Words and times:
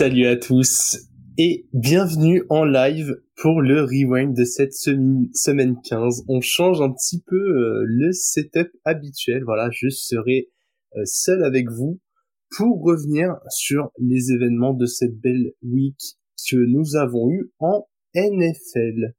Salut 0.00 0.24
à 0.28 0.36
tous 0.36 0.96
et 1.36 1.66
bienvenue 1.74 2.42
en 2.48 2.64
live 2.64 3.20
pour 3.36 3.60
le 3.60 3.82
rewind 3.82 4.34
de 4.34 4.44
cette 4.44 4.72
semaine 4.72 5.76
15. 5.84 6.24
On 6.26 6.40
change 6.40 6.80
un 6.80 6.90
petit 6.90 7.22
peu 7.26 7.36
euh, 7.36 7.84
le 7.86 8.10
setup 8.12 8.70
habituel. 8.86 9.44
Voilà, 9.44 9.68
je 9.70 9.90
serai 9.90 10.48
euh, 10.96 11.02
seul 11.04 11.44
avec 11.44 11.68
vous 11.68 12.00
pour 12.56 12.82
revenir 12.82 13.36
sur 13.50 13.92
les 13.98 14.32
événements 14.32 14.72
de 14.72 14.86
cette 14.86 15.20
belle 15.20 15.52
week 15.62 16.00
que 16.48 16.56
nous 16.56 16.96
avons 16.96 17.30
eu 17.30 17.52
en 17.58 17.86
NFL. 18.14 19.14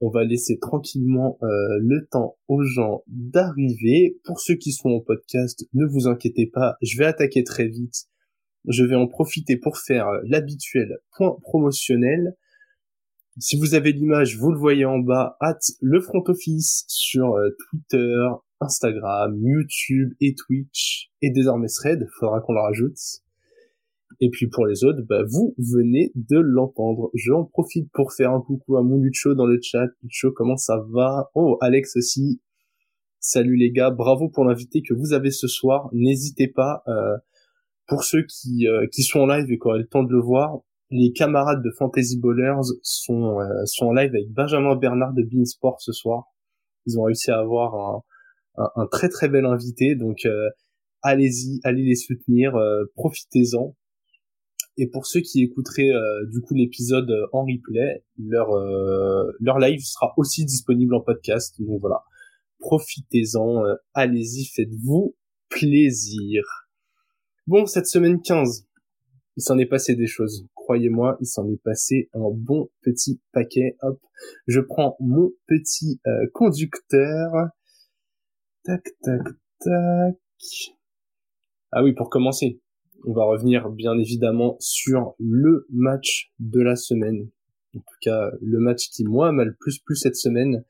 On 0.00 0.08
va 0.08 0.24
laisser 0.24 0.58
tranquillement 0.58 1.36
euh, 1.42 1.46
le 1.82 2.08
temps 2.10 2.38
aux 2.48 2.62
gens 2.62 3.02
d'arriver. 3.06 4.18
Pour 4.24 4.40
ceux 4.40 4.54
qui 4.54 4.72
sont 4.72 4.88
en 4.88 5.00
podcast, 5.00 5.68
ne 5.74 5.84
vous 5.84 6.06
inquiétez 6.06 6.46
pas, 6.46 6.76
je 6.80 6.96
vais 6.96 7.04
attaquer 7.04 7.44
très 7.44 7.68
vite 7.68 8.08
je 8.68 8.84
vais 8.84 8.96
en 8.96 9.06
profiter 9.06 9.56
pour 9.56 9.78
faire 9.78 10.06
l'habituel 10.24 10.98
point 11.16 11.36
promotionnel. 11.42 12.34
Si 13.38 13.58
vous 13.58 13.74
avez 13.74 13.92
l'image, 13.92 14.36
vous 14.36 14.50
le 14.50 14.58
voyez 14.58 14.84
en 14.84 14.98
bas, 14.98 15.36
at 15.40 15.58
le 15.80 16.00
front 16.00 16.24
office 16.26 16.84
sur 16.88 17.34
euh, 17.34 17.50
Twitter, 17.70 18.26
Instagram, 18.60 19.38
YouTube 19.40 20.12
et 20.20 20.34
Twitch, 20.34 21.10
et 21.22 21.30
désormais 21.30 21.68
Thread, 21.68 22.06
faudra 22.18 22.40
qu'on 22.40 22.54
le 22.54 22.60
rajoute. 22.60 22.98
Et 24.20 24.30
puis 24.30 24.48
pour 24.48 24.66
les 24.66 24.84
autres, 24.84 25.02
bah, 25.08 25.22
vous 25.28 25.54
venez 25.58 26.10
de 26.14 26.38
l'entendre. 26.38 27.10
J'en 27.14 27.44
profite 27.44 27.90
pour 27.92 28.12
faire 28.12 28.32
un 28.32 28.40
coucou 28.40 28.76
à 28.76 28.82
mon 28.82 28.98
Lucho 28.98 29.34
dans 29.34 29.46
le 29.46 29.60
chat. 29.62 29.86
Lucho, 30.02 30.32
comment 30.32 30.56
ça 30.56 30.84
va? 30.90 31.30
Oh, 31.34 31.56
Alex 31.60 31.96
aussi. 31.96 32.40
Salut 33.20 33.56
les 33.56 33.70
gars, 33.70 33.90
bravo 33.90 34.28
pour 34.28 34.44
l'invité 34.44 34.82
que 34.82 34.94
vous 34.94 35.12
avez 35.12 35.30
ce 35.30 35.46
soir. 35.46 35.88
N'hésitez 35.92 36.48
pas, 36.48 36.82
euh, 36.88 37.16
pour 37.88 38.04
ceux 38.04 38.22
qui, 38.22 38.68
euh, 38.68 38.86
qui 38.92 39.02
sont 39.02 39.20
en 39.20 39.26
live 39.26 39.50
et 39.50 39.58
qui 39.58 39.66
auraient 39.66 39.78
le 39.78 39.88
temps 39.88 40.04
de 40.04 40.12
le 40.12 40.20
voir, 40.20 40.60
les 40.90 41.12
camarades 41.12 41.62
de 41.62 41.70
Fantasy 41.76 42.18
Ballers 42.18 42.68
sont, 42.82 43.40
euh, 43.40 43.64
sont 43.64 43.86
en 43.86 43.92
live 43.92 44.10
avec 44.10 44.30
Benjamin 44.30 44.76
Bernard 44.76 45.14
de 45.14 45.22
Beansport 45.22 45.80
ce 45.80 45.92
soir. 45.92 46.24
Ils 46.86 46.98
ont 46.98 47.04
réussi 47.04 47.30
à 47.30 47.38
avoir 47.38 48.04
un, 48.56 48.70
un, 48.76 48.86
très 48.86 49.08
très 49.08 49.28
bel 49.28 49.44
invité, 49.44 49.94
donc 49.94 50.24
euh, 50.26 50.48
allez-y, 51.02 51.60
allez 51.64 51.82
les 51.82 51.96
soutenir, 51.96 52.52
profitez-en. 52.94 53.74
Et 54.76 54.86
pour 54.86 55.06
ceux 55.06 55.20
qui 55.20 55.42
écouteraient 55.42 55.90
du 56.30 56.40
coup 56.40 56.54
l'épisode 56.54 57.12
en 57.32 57.44
replay, 57.44 58.04
leur 58.18 58.48
leur 59.40 59.58
live 59.58 59.80
sera 59.80 60.14
aussi 60.16 60.44
disponible 60.44 60.94
en 60.94 61.00
podcast. 61.00 61.60
Donc 61.60 61.80
voilà, 61.80 62.02
profitez-en, 62.58 63.62
allez-y, 63.92 64.46
faites-vous 64.46 65.14
plaisir. 65.50 66.67
Bon, 67.48 67.64
cette 67.64 67.86
semaine 67.86 68.20
15, 68.20 68.66
il 69.38 69.42
s'en 69.42 69.56
est 69.56 69.64
passé 69.64 69.94
des 69.96 70.06
choses. 70.06 70.46
Croyez-moi, 70.54 71.16
il 71.22 71.24
s'en 71.24 71.48
est 71.48 71.62
passé 71.62 72.10
un 72.12 72.28
bon 72.30 72.68
petit 72.82 73.22
paquet. 73.32 73.78
Hop, 73.80 73.98
je 74.46 74.60
prends 74.60 74.98
mon 75.00 75.30
petit 75.46 75.98
euh, 76.06 76.26
conducteur. 76.34 77.30
Tac, 78.64 78.84
tac, 79.00 79.22
tac. 79.60 80.16
Ah 81.72 81.82
oui, 81.82 81.94
pour 81.94 82.10
commencer, 82.10 82.60
on 83.06 83.14
va 83.14 83.24
revenir 83.24 83.70
bien 83.70 83.96
évidemment 83.98 84.58
sur 84.60 85.14
le 85.18 85.66
match 85.70 86.30
de 86.40 86.60
la 86.60 86.76
semaine. 86.76 87.30
En 87.74 87.78
tout 87.78 87.98
cas, 88.02 88.30
le 88.42 88.58
match 88.58 88.90
qui 88.90 89.04
moi 89.04 89.32
m'a 89.32 89.46
le 89.46 89.56
plus 89.58 89.78
plu 89.78 89.96
cette 89.96 90.16
semaine. 90.16 90.66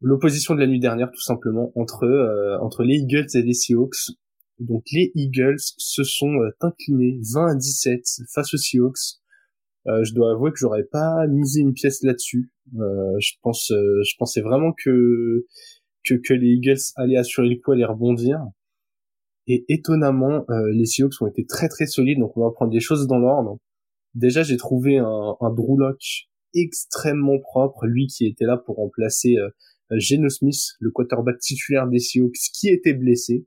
L'opposition 0.00 0.54
de 0.54 0.60
la 0.60 0.68
nuit 0.68 0.78
dernière, 0.78 1.10
tout 1.10 1.22
simplement, 1.22 1.72
entre 1.74 2.04
euh, 2.04 2.56
entre 2.60 2.84
les 2.84 2.98
Eagles 2.98 3.26
et 3.34 3.42
les 3.42 3.54
Seahawks. 3.54 4.14
Donc 4.60 4.84
les 4.92 5.10
Eagles 5.14 5.58
se 5.58 6.04
sont 6.04 6.32
euh, 6.34 6.50
inclinés 6.60 7.18
20 7.34 7.52
à 7.52 7.54
17 7.54 8.02
face 8.32 8.54
aux 8.54 8.58
Seahawks. 8.58 9.18
Euh, 9.86 10.02
je 10.04 10.14
dois 10.14 10.32
avouer 10.32 10.50
que 10.50 10.58
j'aurais 10.58 10.84
pas 10.84 11.26
misé 11.26 11.60
une 11.60 11.74
pièce 11.74 12.02
là-dessus. 12.02 12.50
Euh, 12.78 13.12
je 13.18 13.32
pense, 13.42 13.66
je 13.70 14.16
pensais 14.18 14.40
vraiment 14.40 14.72
que, 14.72 15.44
que 16.04 16.34
les 16.34 16.54
Eagles 16.54 16.80
allaient 16.96 17.18
assurer 17.18 17.48
le 17.48 17.56
coup, 17.56 17.72
allaient 17.72 17.84
rebondir. 17.84 18.40
Et 19.46 19.66
étonnamment, 19.68 20.46
les 20.72 20.86
Seahawks 20.86 21.20
ont 21.20 21.26
été 21.26 21.44
très 21.44 21.68
très 21.68 21.86
solides. 21.86 22.18
Donc 22.18 22.34
on 22.36 22.44
va 22.44 22.50
prendre 22.50 22.72
les 22.72 22.80
choses 22.80 23.06
dans 23.06 23.18
l'ordre. 23.18 23.58
Déjà, 24.14 24.42
j'ai 24.42 24.56
trouvé 24.56 24.96
un, 24.96 25.36
un 25.38 25.50
Drew 25.50 25.76
extrêmement 26.54 27.38
propre, 27.40 27.84
lui 27.84 28.06
qui 28.06 28.26
était 28.26 28.46
là 28.46 28.56
pour 28.56 28.76
remplacer 28.76 29.36
Geno 29.90 30.30
Smith, 30.30 30.76
le 30.80 30.90
quarterback 30.90 31.38
titulaire 31.40 31.88
des 31.88 31.98
Seahawks, 31.98 32.38
qui 32.54 32.70
était 32.70 32.94
blessé. 32.94 33.44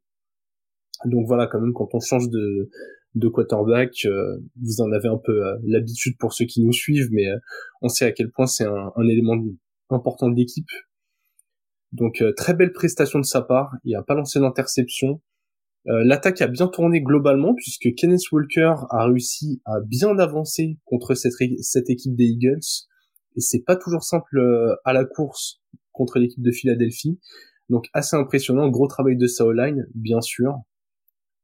Donc 1.05 1.27
voilà, 1.27 1.47
quand 1.47 1.61
même, 1.61 1.73
quand 1.73 1.89
on 1.93 1.99
change 1.99 2.29
de, 2.29 2.69
de 3.15 3.27
quarterback, 3.27 4.05
euh, 4.05 4.37
vous 4.61 4.81
en 4.81 4.91
avez 4.91 5.07
un 5.07 5.17
peu 5.17 5.45
euh, 5.45 5.57
l'habitude 5.63 6.17
pour 6.17 6.33
ceux 6.33 6.45
qui 6.45 6.63
nous 6.63 6.73
suivent, 6.73 7.09
mais 7.11 7.27
euh, 7.27 7.37
on 7.81 7.89
sait 7.89 8.05
à 8.05 8.11
quel 8.11 8.31
point 8.31 8.47
c'est 8.47 8.65
un, 8.65 8.91
un, 8.95 9.07
élément 9.07 9.35
important 9.89 10.29
de 10.29 10.35
l'équipe. 10.35 10.69
Donc 11.93 12.21
très 12.35 12.53
belle 12.53 12.73
prestation 12.73 13.17
de 13.19 13.25
sa 13.25 13.41
part, 13.41 13.73
il 13.85 13.95
a 13.95 14.03
pas 14.03 14.13
lancé 14.13 14.41
d'interception. 14.41 15.21
L'attaque 15.85 16.41
a 16.41 16.47
bien 16.47 16.67
tourné 16.67 16.99
globalement 16.99 17.55
puisque 17.55 17.95
Kenneth 17.95 18.29
Walker 18.33 18.73
a 18.89 19.05
réussi 19.05 19.61
à 19.63 19.79
bien 19.79 20.19
avancer 20.19 20.77
contre 20.83 21.13
cette, 21.13 21.31
cette 21.61 21.89
équipe 21.89 22.13
des 22.13 22.25
Eagles 22.25 22.59
et 23.37 23.39
c'est 23.39 23.63
pas 23.65 23.77
toujours 23.77 24.03
simple 24.03 24.77
à 24.83 24.91
la 24.91 25.05
course 25.05 25.61
contre 25.93 26.19
l'équipe 26.19 26.43
de 26.43 26.51
Philadelphie. 26.51 27.21
Donc 27.69 27.85
assez 27.93 28.17
impressionnant, 28.17 28.67
gros 28.67 28.87
travail 28.87 29.15
de 29.15 29.27
sa 29.27 29.45
line 29.53 29.87
bien 29.95 30.19
sûr 30.19 30.57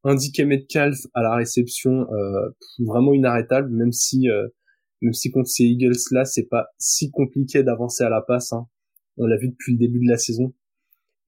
indiqué 0.03 0.45
Metcalf 0.45 0.97
à 1.13 1.21
la 1.21 1.35
réception 1.35 2.07
euh, 2.11 2.49
vraiment 2.79 3.13
inarrêtable, 3.13 3.69
même 3.69 3.91
si 3.91 4.29
euh, 4.29 4.47
même 5.01 5.13
si 5.13 5.31
contre 5.31 5.49
ces 5.49 5.63
Eagles 5.63 5.97
là, 6.11 6.25
c'est 6.25 6.47
pas 6.47 6.67
si 6.77 7.11
compliqué 7.11 7.63
d'avancer 7.63 8.03
à 8.03 8.09
la 8.09 8.21
passe. 8.21 8.53
Hein. 8.53 8.67
On 9.17 9.25
l'a 9.25 9.37
vu 9.37 9.49
depuis 9.49 9.73
le 9.73 9.77
début 9.77 9.99
de 10.05 10.09
la 10.09 10.17
saison. 10.17 10.53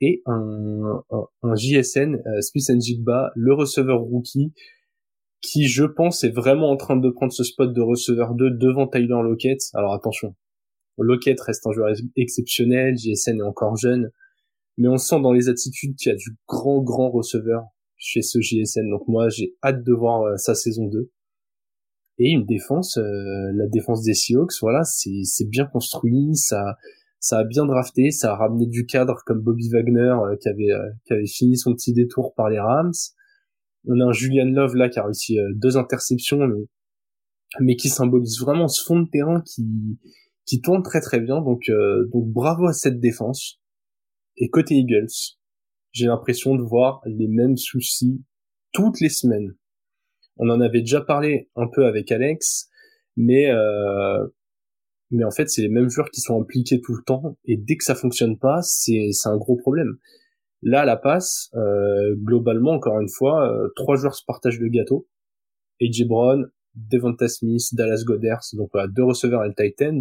Et 0.02 0.22
un, 0.26 1.04
un, 1.42 1.56
JSN, 1.56 2.16
euh, 2.16 2.42
Smith 2.42 2.82
Jigba, 2.82 3.32
le 3.36 3.54
receveur 3.54 4.02
rookie, 4.02 4.54
qui 5.42 5.68
je 5.68 5.84
pense 5.84 6.24
est 6.24 6.32
vraiment 6.32 6.70
en 6.70 6.78
train 6.78 6.98
de 6.98 7.10
prendre 7.10 7.32
ce 7.32 7.44
spot 7.44 7.74
de 7.74 7.82
receveur 7.82 8.34
2 8.34 8.52
devant 8.52 8.88
Tyler 8.88 9.22
Lockett. 9.24 9.60
Alors 9.74 9.94
attention, 9.94 10.36
Lockett 10.98 11.40
reste 11.40 11.66
un 11.68 11.72
joueur 11.72 11.94
exceptionnel, 12.16 12.98
JSN 12.98 13.40
est 13.40 13.44
encore 13.44 13.76
jeune, 13.78 14.10
mais 14.78 14.88
on 14.88 14.98
sent 14.98 15.22
dans 15.22 15.34
les 15.34 15.50
attitudes 15.50 15.96
qu'il 15.96 16.12
y 16.12 16.16
a 16.16 16.18
du 16.18 16.36
grand 16.48 16.82
grand 16.82 17.10
receveur 17.10 17.64
chez 18.06 18.22
ce 18.22 18.40
JSN. 18.40 18.90
Donc 18.90 19.08
moi, 19.08 19.30
j'ai 19.30 19.56
hâte 19.64 19.84
de 19.84 19.94
voir 19.94 20.22
euh, 20.22 20.38
sa 20.38 20.54
saison 20.54 20.86
2. 20.86 21.12
Et 22.20 22.30
une 22.30 22.46
défense, 22.46 22.98
euh, 22.98 23.52
la 23.56 23.68
défense 23.68 24.04
des 24.04 24.14
Seahawks, 24.14 24.54
voilà, 24.62 24.84
c'est 24.84 25.50
bien 25.50 25.66
construit, 25.66 26.36
ça 26.36 26.78
ça 27.20 27.40
a 27.40 27.44
bien 27.44 27.66
drafté, 27.66 28.12
ça 28.12 28.34
a 28.34 28.36
ramené 28.36 28.68
du 28.68 28.86
cadre 28.86 29.24
comme 29.26 29.42
Bobby 29.42 29.68
Wagner 29.70 30.16
euh, 30.24 30.38
qui 30.40 30.48
avait 30.48 30.72
qui 31.06 31.14
avait 31.14 31.26
fini 31.26 31.58
son 31.58 31.74
petit 31.74 31.92
détour 31.92 32.34
par 32.36 32.50
les 32.50 32.60
Rams. 32.60 32.94
On 33.88 34.00
a 34.00 34.06
un 34.06 34.12
Julian 34.14 34.46
Love 34.46 34.76
là 34.76 34.88
qui 34.88 35.00
a 35.00 35.04
réussi 35.04 35.38
deux 35.56 35.76
interceptions, 35.76 36.48
mais 36.48 36.66
mais 37.60 37.76
qui 37.76 37.90
symbolise 37.90 38.40
vraiment 38.40 38.68
ce 38.68 38.84
fond 38.84 39.00
de 39.00 39.10
terrain 39.10 39.42
qui 39.42 39.66
qui 40.46 40.62
tourne 40.62 40.84
très 40.84 41.02
très 41.02 41.20
bien. 41.20 41.42
Donc 41.42 41.64
donc 42.14 42.32
bravo 42.32 42.68
à 42.68 42.74
cette 42.74 43.00
défense. 43.00 43.60
Et 44.38 44.50
côté 44.50 44.76
Eagles, 44.76 45.38
j'ai 45.96 46.08
l'impression 46.08 46.56
de 46.56 46.62
voir 46.62 47.02
les 47.06 47.28
mêmes 47.28 47.58
soucis 47.58 48.22
toutes 48.74 49.00
les 49.00 49.10
semaines. 49.10 49.56
On 50.38 50.50
en 50.50 50.60
avait 50.60 50.82
déjà 50.82 51.00
parlé 51.00 51.50
un 51.56 51.68
peu 51.74 51.86
avec 51.86 52.12
Alex, 52.12 52.70
mais 53.16 53.50
euh, 53.50 54.28
en 55.24 55.32
fait 55.32 55.50
c'est 55.50 55.62
les 55.62 55.70
mêmes 55.70 55.90
joueurs 55.90 56.12
qui 56.12 56.20
sont 56.20 56.42
impliqués 56.42 56.82
tout 56.82 56.94
le 56.94 57.04
temps 57.04 57.38
et 57.46 57.56
dès 57.56 57.78
que 57.78 57.86
ça 57.86 57.96
fonctionne 57.96 58.38
pas, 58.38 58.62
c'est 58.62 59.12
c'est 59.14 59.30
un 59.30 59.38
gros 59.38 59.56
problème. 59.56 59.98
Là, 60.62 60.84
la 60.84 60.98
passe, 60.98 61.52
euh, 61.54 62.16
globalement, 62.16 62.72
encore 62.72 63.00
une 63.00 63.10
fois, 63.10 63.52
euh, 63.52 63.70
trois 63.76 63.98
joueurs 63.98 64.16
se 64.16 64.26
partagent 64.26 64.60
le 64.60 64.70
gâteau. 64.70 65.08
AJ 65.80 66.08
Brown, 66.08 66.50
Devonta 66.74 67.28
Smith, 67.28 67.62
Dallas 67.74 68.04
Goddard, 68.04 68.42
donc 68.54 68.70
voilà, 68.74 68.88
deux 68.88 69.04
receveurs 69.04 69.46
et 69.46 69.50
le 69.50 69.54
tight 69.54 69.80
end. 69.84 70.00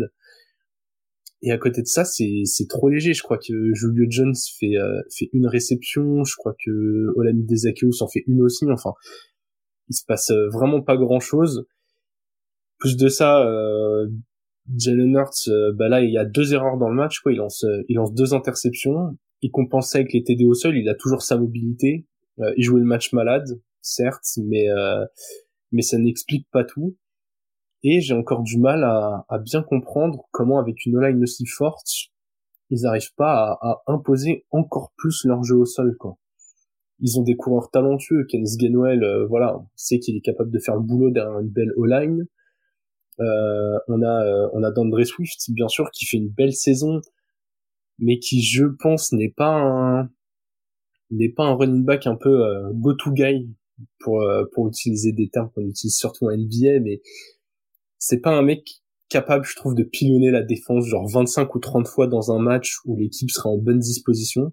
Et 1.46 1.52
à 1.52 1.58
côté 1.58 1.82
de 1.82 1.87
ça, 1.87 2.05
c'est 2.06 2.69
trop 2.70 2.88
léger. 2.88 3.12
Je 3.12 3.23
crois 3.23 3.37
que 3.37 3.75
Julio 3.75 4.06
Jones 4.08 4.35
fait 4.58 4.79
euh, 4.79 5.02
fait 5.14 5.29
une 5.35 5.46
réception. 5.46 6.25
Je 6.25 6.35
crois 6.37 6.55
que 6.64 7.12
Olamide 7.17 7.55
Zakheous 7.55 8.02
en 8.02 8.08
fait 8.08 8.25
une 8.26 8.41
aussi. 8.41 8.64
Enfin, 8.70 8.94
il 9.91 9.94
se 9.94 10.05
passe 10.06 10.31
euh, 10.31 10.49
vraiment 10.49 10.81
pas 10.81 10.96
grand 10.96 11.20
chose. 11.20 11.67
Plus 12.79 12.96
de 12.96 13.08
ça, 13.08 13.46
euh, 13.46 14.08
Jalen 14.75 15.14
Hurts, 15.14 15.49
euh, 15.49 15.73
bah 15.75 15.91
là 15.91 16.00
il 16.00 16.11
y 16.11 16.17
a 16.17 16.25
deux 16.25 16.55
erreurs 16.55 16.79
dans 16.79 16.88
le 16.88 16.96
match. 16.96 17.20
Quoi, 17.20 17.32
il 17.32 17.37
lance 17.37 17.64
il 17.88 17.96
lance 17.96 18.14
deux 18.14 18.32
interceptions. 18.32 19.19
Il 19.43 19.50
compense 19.50 19.94
avec 19.94 20.14
les 20.14 20.23
TD 20.23 20.46
au 20.46 20.55
sol. 20.55 20.79
Il 20.79 20.88
a 20.88 20.94
toujours 20.94 21.20
sa 21.20 21.37
mobilité. 21.37 22.06
il 22.56 22.64
jouait 22.64 22.81
le 22.81 22.87
match 22.87 23.12
malade, 23.12 23.61
certes, 23.82 24.38
mais 24.38 24.67
mais 25.73 25.82
ça 25.82 25.99
n'explique 25.99 26.49
pas 26.50 26.64
tout. 26.64 26.96
Et 27.85 28.01
j'ai 28.01 28.15
encore 28.15 28.43
du 28.43 28.59
mal 28.59 28.83
à, 28.83 29.39
bien 29.45 29.63
comprendre 29.63 30.27
comment, 30.33 30.59
avec 30.59 30.87
une 30.87 31.01
line 31.01 31.23
aussi 31.23 31.47
forte, 31.47 31.87
ils 32.71 32.81
n'arrivent 32.81 33.15
pas 33.15 33.59
à, 33.61 33.83
imposer 33.87 34.47
encore 34.51 34.93
plus 34.97 35.25
leur 35.25 35.45
jeu 35.45 35.57
au 35.57 35.67
sol, 35.67 35.97
quoi. 35.99 36.17
Ils 37.01 37.19
ont 37.19 37.23
des 37.23 37.37
coureurs 37.37 37.71
talentueux. 37.71 38.25
Kenneth 38.29 38.57
Gainwell, 38.57 39.27
voilà, 39.29 39.59
on 39.59 39.67
sait 39.75 39.99
qu'il 39.99 40.17
est 40.17 40.23
capable 40.23 40.51
de 40.51 40.59
faire 40.59 40.77
le 40.77 40.81
boulot 40.81 41.11
derrière 41.11 41.39
une 41.41 41.51
belle 41.51 41.73
O-line. 41.77 42.27
Euh, 43.21 43.79
on 43.87 44.03
a 44.03 44.25
euh, 44.25 44.71
Dandre 44.73 45.05
Swift 45.05 45.51
bien 45.51 45.69
sûr 45.69 45.91
qui 45.93 46.05
fait 46.05 46.17
une 46.17 46.31
belle 46.31 46.53
saison, 46.53 47.01
mais 47.99 48.19
qui 48.19 48.43
je 48.43 48.65
pense 48.65 49.13
n'est 49.13 49.31
pas 49.31 49.55
un 49.55 50.11
n'est 51.11 51.29
pas 51.29 51.45
un 51.45 51.55
running 51.55 51.85
back 51.85 52.07
un 52.07 52.17
peu 52.17 52.45
euh, 52.45 52.71
go 52.73 52.95
to 52.95 53.13
guy 53.13 53.49
pour 54.01 54.25
pour 54.53 54.69
utiliser 54.69 55.13
des 55.13 55.29
termes 55.29 55.51
qu'on 55.55 55.63
utilise 55.63 55.97
surtout 55.97 56.27
en 56.27 56.37
NBA, 56.37 56.81
mais 56.81 57.03
c'est 58.06 58.21
pas 58.21 58.37
un 58.37 58.43
mec 58.43 58.83
capable 59.09 59.45
je 59.45 59.56
trouve 59.56 59.75
de 59.75 59.83
pilonner 59.83 60.31
la 60.31 60.43
défense 60.43 60.87
genre 60.87 61.09
25 61.09 61.55
ou 61.55 61.59
30 61.59 61.89
fois 61.89 62.06
dans 62.06 62.33
un 62.33 62.39
match 62.39 62.77
où 62.85 62.97
l'équipe 62.97 63.31
sera 63.31 63.49
en 63.49 63.56
bonne 63.56 63.79
disposition. 63.79 64.53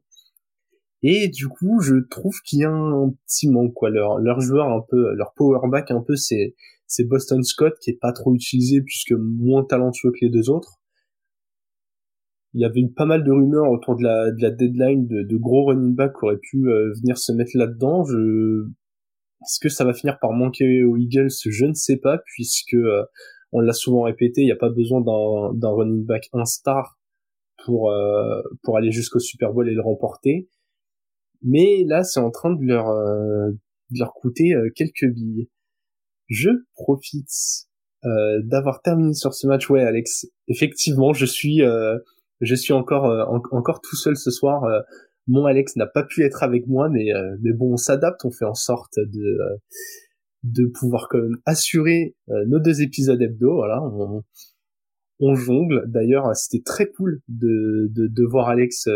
Et 1.03 1.29
du 1.29 1.47
coup, 1.47 1.81
je 1.81 1.95
trouve 2.09 2.39
qu'il 2.45 2.59
y 2.59 2.63
a 2.63 2.71
un 2.71 3.09
petit 3.25 3.49
manque 3.49 3.73
quoi. 3.73 3.89
Leur 3.89 4.19
leur 4.19 4.39
joueur 4.39 4.69
un 4.69 4.81
peu, 4.87 5.13
leur 5.15 5.33
power 5.35 5.59
back 5.69 5.91
un 5.91 6.01
peu, 6.01 6.15
c'est 6.15 6.55
c'est 6.87 7.03
Boston 7.03 7.43
Scott 7.43 7.73
qui 7.81 7.89
est 7.91 7.99
pas 7.99 8.13
trop 8.13 8.33
utilisé 8.33 8.81
puisque 8.81 9.13
moins 9.13 9.65
talentueux 9.65 10.11
que 10.11 10.25
les 10.25 10.29
deux 10.29 10.49
autres. 10.49 10.79
Il 12.53 12.61
y 12.61 12.65
avait 12.65 12.81
eu 12.81 12.91
pas 12.91 13.05
mal 13.05 13.23
de 13.23 13.31
rumeurs 13.31 13.69
autour 13.69 13.95
de 13.97 14.03
la, 14.03 14.31
de 14.31 14.41
la 14.41 14.51
deadline 14.51 15.07
de, 15.07 15.37
gros 15.37 15.65
running 15.65 15.95
back 15.95 16.13
qui 16.13 16.25
auraient 16.25 16.37
pu 16.37 16.67
euh, 16.67 16.91
venir 17.01 17.17
se 17.17 17.31
mettre 17.31 17.51
là-dedans. 17.55 18.03
Je... 18.03 18.67
Est-ce 19.41 19.59
que 19.59 19.69
ça 19.69 19.85
va 19.85 19.93
finir 19.93 20.19
par 20.19 20.33
manquer 20.33 20.83
aux 20.83 20.97
Eagles? 20.97 21.31
Je 21.49 21.65
ne 21.65 21.73
sais 21.73 21.97
pas 21.97 22.19
puisque 22.25 22.75
euh, 22.75 23.03
on 23.51 23.59
l'a 23.59 23.73
souvent 23.73 24.03
répété, 24.03 24.41
il 24.41 24.45
n'y 24.45 24.51
a 24.51 24.57
pas 24.57 24.69
besoin 24.69 25.01
d'un 25.01 25.69
running 25.69 26.05
back 26.05 26.29
un 26.33 26.45
star 26.45 26.99
pour 27.65 27.91
euh, 27.91 28.41
pour 28.63 28.77
aller 28.77 28.91
jusqu'au 28.91 29.19
Super 29.19 29.53
Bowl 29.53 29.69
et 29.69 29.73
le 29.73 29.81
remporter. 29.81 30.49
Mais 31.43 31.83
là, 31.87 32.03
c'est 32.03 32.19
en 32.19 32.31
train 32.31 32.53
de 32.53 32.63
leur 32.63 32.85
de 32.85 33.99
leur 33.99 34.13
coûter 34.13 34.53
quelques 34.75 35.11
billes 35.11 35.49
je 36.31 36.49
profite 36.73 37.29
euh, 38.05 38.41
d'avoir 38.43 38.81
terminé 38.81 39.13
sur 39.13 39.33
ce 39.33 39.45
match. 39.45 39.69
Ouais, 39.69 39.81
Alex, 39.81 40.25
effectivement, 40.47 41.13
je 41.13 41.25
suis, 41.25 41.61
euh, 41.61 41.97
je 42.39 42.55
suis 42.55 42.73
encore, 42.73 43.05
euh, 43.05 43.25
encore 43.51 43.81
tout 43.81 43.97
seul 43.97 44.15
ce 44.15 44.31
soir. 44.31 44.63
mon 45.27 45.45
Alex 45.45 45.75
n'a 45.75 45.85
pas 45.85 46.03
pu 46.03 46.23
être 46.23 46.41
avec 46.41 46.67
moi, 46.67 46.89
mais, 46.89 47.11
mais 47.41 47.53
bon, 47.53 47.73
on 47.73 47.77
s'adapte, 47.77 48.25
on 48.25 48.31
fait 48.31 48.45
en 48.45 48.55
sorte 48.55 48.97
de, 48.97 49.37
de 50.43 50.65
pouvoir 50.65 51.07
quand 51.09 51.21
même 51.21 51.37
assurer 51.45 52.15
nos 52.47 52.59
deux 52.59 52.81
épisodes 52.81 53.21
hebdo. 53.21 53.55
Voilà, 53.55 53.81
on, 53.81 54.23
on 55.19 55.35
jongle. 55.35 55.83
D'ailleurs, 55.87 56.35
c'était 56.35 56.63
très 56.63 56.89
cool 56.89 57.21
de, 57.27 57.87
de, 57.91 58.07
de 58.07 58.23
voir 58.25 58.49
Alex, 58.49 58.87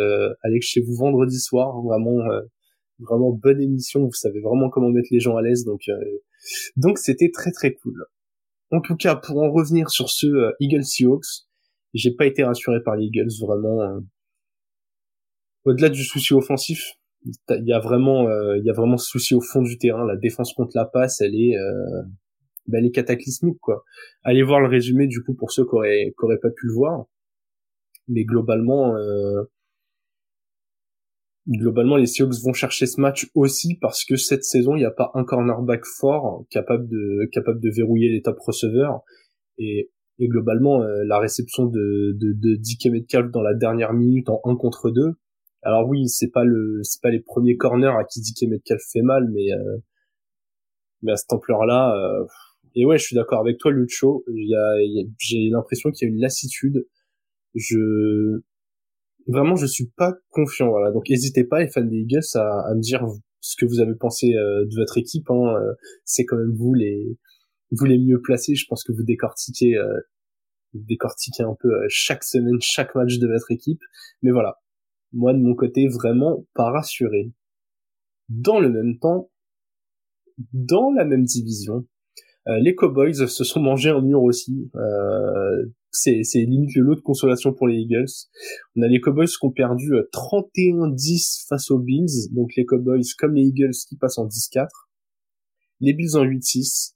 Alex 0.43 0.65
chez 0.65 0.81
vous 0.81 0.95
vendredi 0.95 1.39
soir. 1.39 1.81
Vraiment, 1.81 2.17
vraiment 2.99 3.31
bonne 3.31 3.61
émission. 3.61 4.05
Vous 4.05 4.13
savez 4.13 4.41
vraiment 4.41 4.69
comment 4.69 4.89
mettre 4.89 5.09
les 5.11 5.19
gens 5.19 5.37
à 5.37 5.41
l'aise, 5.41 5.65
donc 5.65 5.81
donc 6.75 6.97
c'était 6.99 7.31
très 7.31 7.51
très 7.51 7.73
cool. 7.73 8.05
En 8.71 8.81
tout 8.81 8.95
cas, 8.95 9.15
pour 9.15 9.41
en 9.41 9.51
revenir 9.51 9.89
sur 9.89 10.09
ce 10.09 10.27
euh, 10.27 10.51
Eagles 10.59 10.85
Seahawks, 10.85 11.45
j'ai 11.93 12.11
pas 12.11 12.25
été 12.25 12.43
rassuré 12.43 12.81
par 12.83 12.95
les 12.95 13.05
Eagles 13.05 13.29
vraiment. 13.41 13.81
Euh. 13.81 13.99
Au-delà 15.65 15.89
du 15.89 16.03
souci 16.03 16.33
offensif, 16.33 16.93
il 17.25 17.65
y 17.65 17.73
a 17.73 17.79
vraiment 17.79 18.27
euh, 18.27 18.57
il 18.57 18.63
y 18.63 18.69
a 18.69 18.73
vraiment 18.73 18.97
ce 18.97 19.09
souci 19.09 19.35
au 19.35 19.41
fond 19.41 19.61
du 19.61 19.77
terrain. 19.77 20.05
La 20.05 20.15
défense 20.15 20.53
contre 20.53 20.71
la 20.75 20.85
passe, 20.85 21.21
elle 21.21 21.35
est 21.35 21.55
ben, 22.67 22.79
elle 22.79 22.85
est 22.85 22.91
cataclysmique 22.91 23.59
quoi. 23.59 23.83
Allez 24.23 24.43
voir 24.43 24.59
le 24.59 24.67
résumé 24.67 25.07
du 25.07 25.23
coup 25.23 25.33
pour 25.33 25.51
ceux 25.51 25.63
qui 25.63 25.75
auraient, 25.75 26.13
qui 26.17 26.25
auraient 26.25 26.39
pas 26.39 26.49
pu 26.49 26.67
le 26.67 26.73
voir. 26.73 27.05
Mais 28.07 28.23
globalement, 28.23 28.95
globalement, 31.47 31.95
les 31.95 32.07
Seahawks 32.07 32.41
vont 32.43 32.53
chercher 32.53 32.85
ce 32.85 32.99
match 32.99 33.29
aussi 33.35 33.77
parce 33.79 34.03
que 34.03 34.15
cette 34.15 34.43
saison, 34.43 34.75
il 34.75 34.79
n'y 34.79 34.85
a 34.85 34.91
pas 34.91 35.11
un 35.13 35.23
cornerback 35.23 35.85
fort 35.85 36.45
capable 36.49 36.87
de 36.87 37.25
capable 37.31 37.59
de 37.59 37.69
verrouiller 37.69 38.09
les 38.09 38.21
top 38.21 38.37
et, 39.57 39.91
et 40.19 40.27
globalement 40.27 40.81
euh, 40.81 41.03
la 41.05 41.19
réception 41.19 41.65
de 41.65 42.15
de, 42.19 42.33
de 42.33 43.31
dans 43.31 43.41
la 43.41 43.53
dernière 43.53 43.93
minute 43.93 44.29
en 44.29 44.41
1 44.43 44.55
contre 44.55 44.89
2. 44.89 45.13
Alors 45.65 45.87
oui, 45.89 46.07
c'est 46.07 46.31
pas 46.31 46.43
pas 47.01 47.09
les 47.09 47.19
premiers 47.19 47.57
corners 47.57 47.97
à 47.99 48.05
qui 48.05 48.21
DK 48.21 48.49
Metcalf 48.49 48.81
fait 48.91 49.01
mal 49.01 49.29
mais 49.33 49.51
euh, 49.51 51.11
à 51.11 51.15
cette 51.17 51.33
ampleur-là 51.33 51.93
euh, 51.95 52.25
et 52.75 52.85
ouais, 52.85 52.97
je 52.97 53.05
suis 53.05 53.15
d'accord 53.15 53.39
avec 53.39 53.57
toi 53.57 53.71
Lucho, 53.71 54.25
j'ai 55.17 55.49
l'impression 55.49 55.91
qu'il 55.91 56.07
y 56.07 56.11
a 56.11 56.13
une 56.13 56.19
lassitude. 56.19 56.85
Je 57.55 58.41
vraiment 59.27 59.55
je 59.55 59.65
suis 59.65 59.87
pas 59.95 60.13
confiant 60.29 60.69
voilà. 60.69 60.91
Donc 60.91 61.09
n'hésitez 61.09 61.45
pas 61.45 61.61
les 61.61 61.69
fans 61.69 61.81
des 61.81 61.99
Eagles 61.99 62.19
à, 62.35 62.73
me 62.75 62.81
dire 62.81 63.05
ce 63.39 63.55
que 63.55 63.65
vous 63.65 63.79
avez 63.79 63.95
pensé 63.95 64.35
euh, 64.35 64.65
de 64.65 64.75
votre 64.75 64.97
équipe 64.97 65.29
hein. 65.29 65.55
Euh, 65.55 65.73
c'est 66.03 66.25
quand 66.25 66.37
même 66.37 66.53
vous 66.53 66.73
les 66.73 67.17
vous 67.71 67.85
les 67.85 67.97
mieux 67.97 68.21
placés. 68.21 68.55
Je 68.55 68.65
pense 68.67 68.83
que 68.83 68.91
vous 68.91 69.03
décortiquez 69.03 69.77
euh, 69.77 70.01
décortiquez 70.73 71.43
un 71.43 71.55
peu 71.57 71.69
chaque 71.87 72.25
semaine 72.25 72.59
chaque 72.59 72.93
match 72.93 73.19
de 73.19 73.27
votre 73.27 73.51
équipe. 73.51 73.81
Mais 74.21 74.31
voilà 74.31 74.59
moi 75.13 75.33
de 75.33 75.39
mon 75.39 75.55
côté 75.55 75.87
vraiment 75.87 76.45
pas 76.53 76.71
rassuré 76.71 77.31
dans 78.29 78.59
le 78.59 78.69
même 78.69 78.97
temps 78.99 79.29
dans 80.53 80.91
la 80.91 81.05
même 81.05 81.23
division 81.23 81.85
les 82.47 82.75
Cowboys 82.75 83.27
se 83.27 83.43
sont 83.43 83.61
mangés 83.61 83.89
un 83.89 84.01
mur 84.01 84.21
aussi 84.21 84.69
c'est, 85.95 86.23
c'est 86.23 86.39
limite 86.39 86.75
le 86.75 86.83
lot 86.83 86.95
de 86.95 87.01
consolation 87.01 87.53
pour 87.53 87.67
les 87.67 87.77
Eagles. 87.77 88.11
On 88.75 88.81
a 88.81 88.87
les 88.87 88.99
Cowboys 88.99 89.27
qui 89.27 89.45
ont 89.45 89.51
perdu 89.51 89.91
31-10 90.13 91.43
euh, 91.43 91.45
face 91.49 91.71
aux 91.71 91.79
Bills, 91.79 92.31
donc 92.31 92.51
les 92.55 92.65
Cowboys 92.65 93.03
comme 93.17 93.33
les 93.33 93.43
Eagles 93.43 93.73
qui 93.87 93.95
passent 93.97 94.17
en 94.17 94.27
10-4. 94.27 94.67
Les 95.81 95.93
Bills 95.93 96.15
en 96.15 96.25
8-6. 96.25 96.93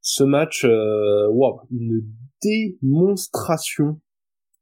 Ce 0.00 0.24
match, 0.24 0.64
euh, 0.64 1.28
wow, 1.30 1.60
une 1.70 2.02
démonstration 2.42 4.00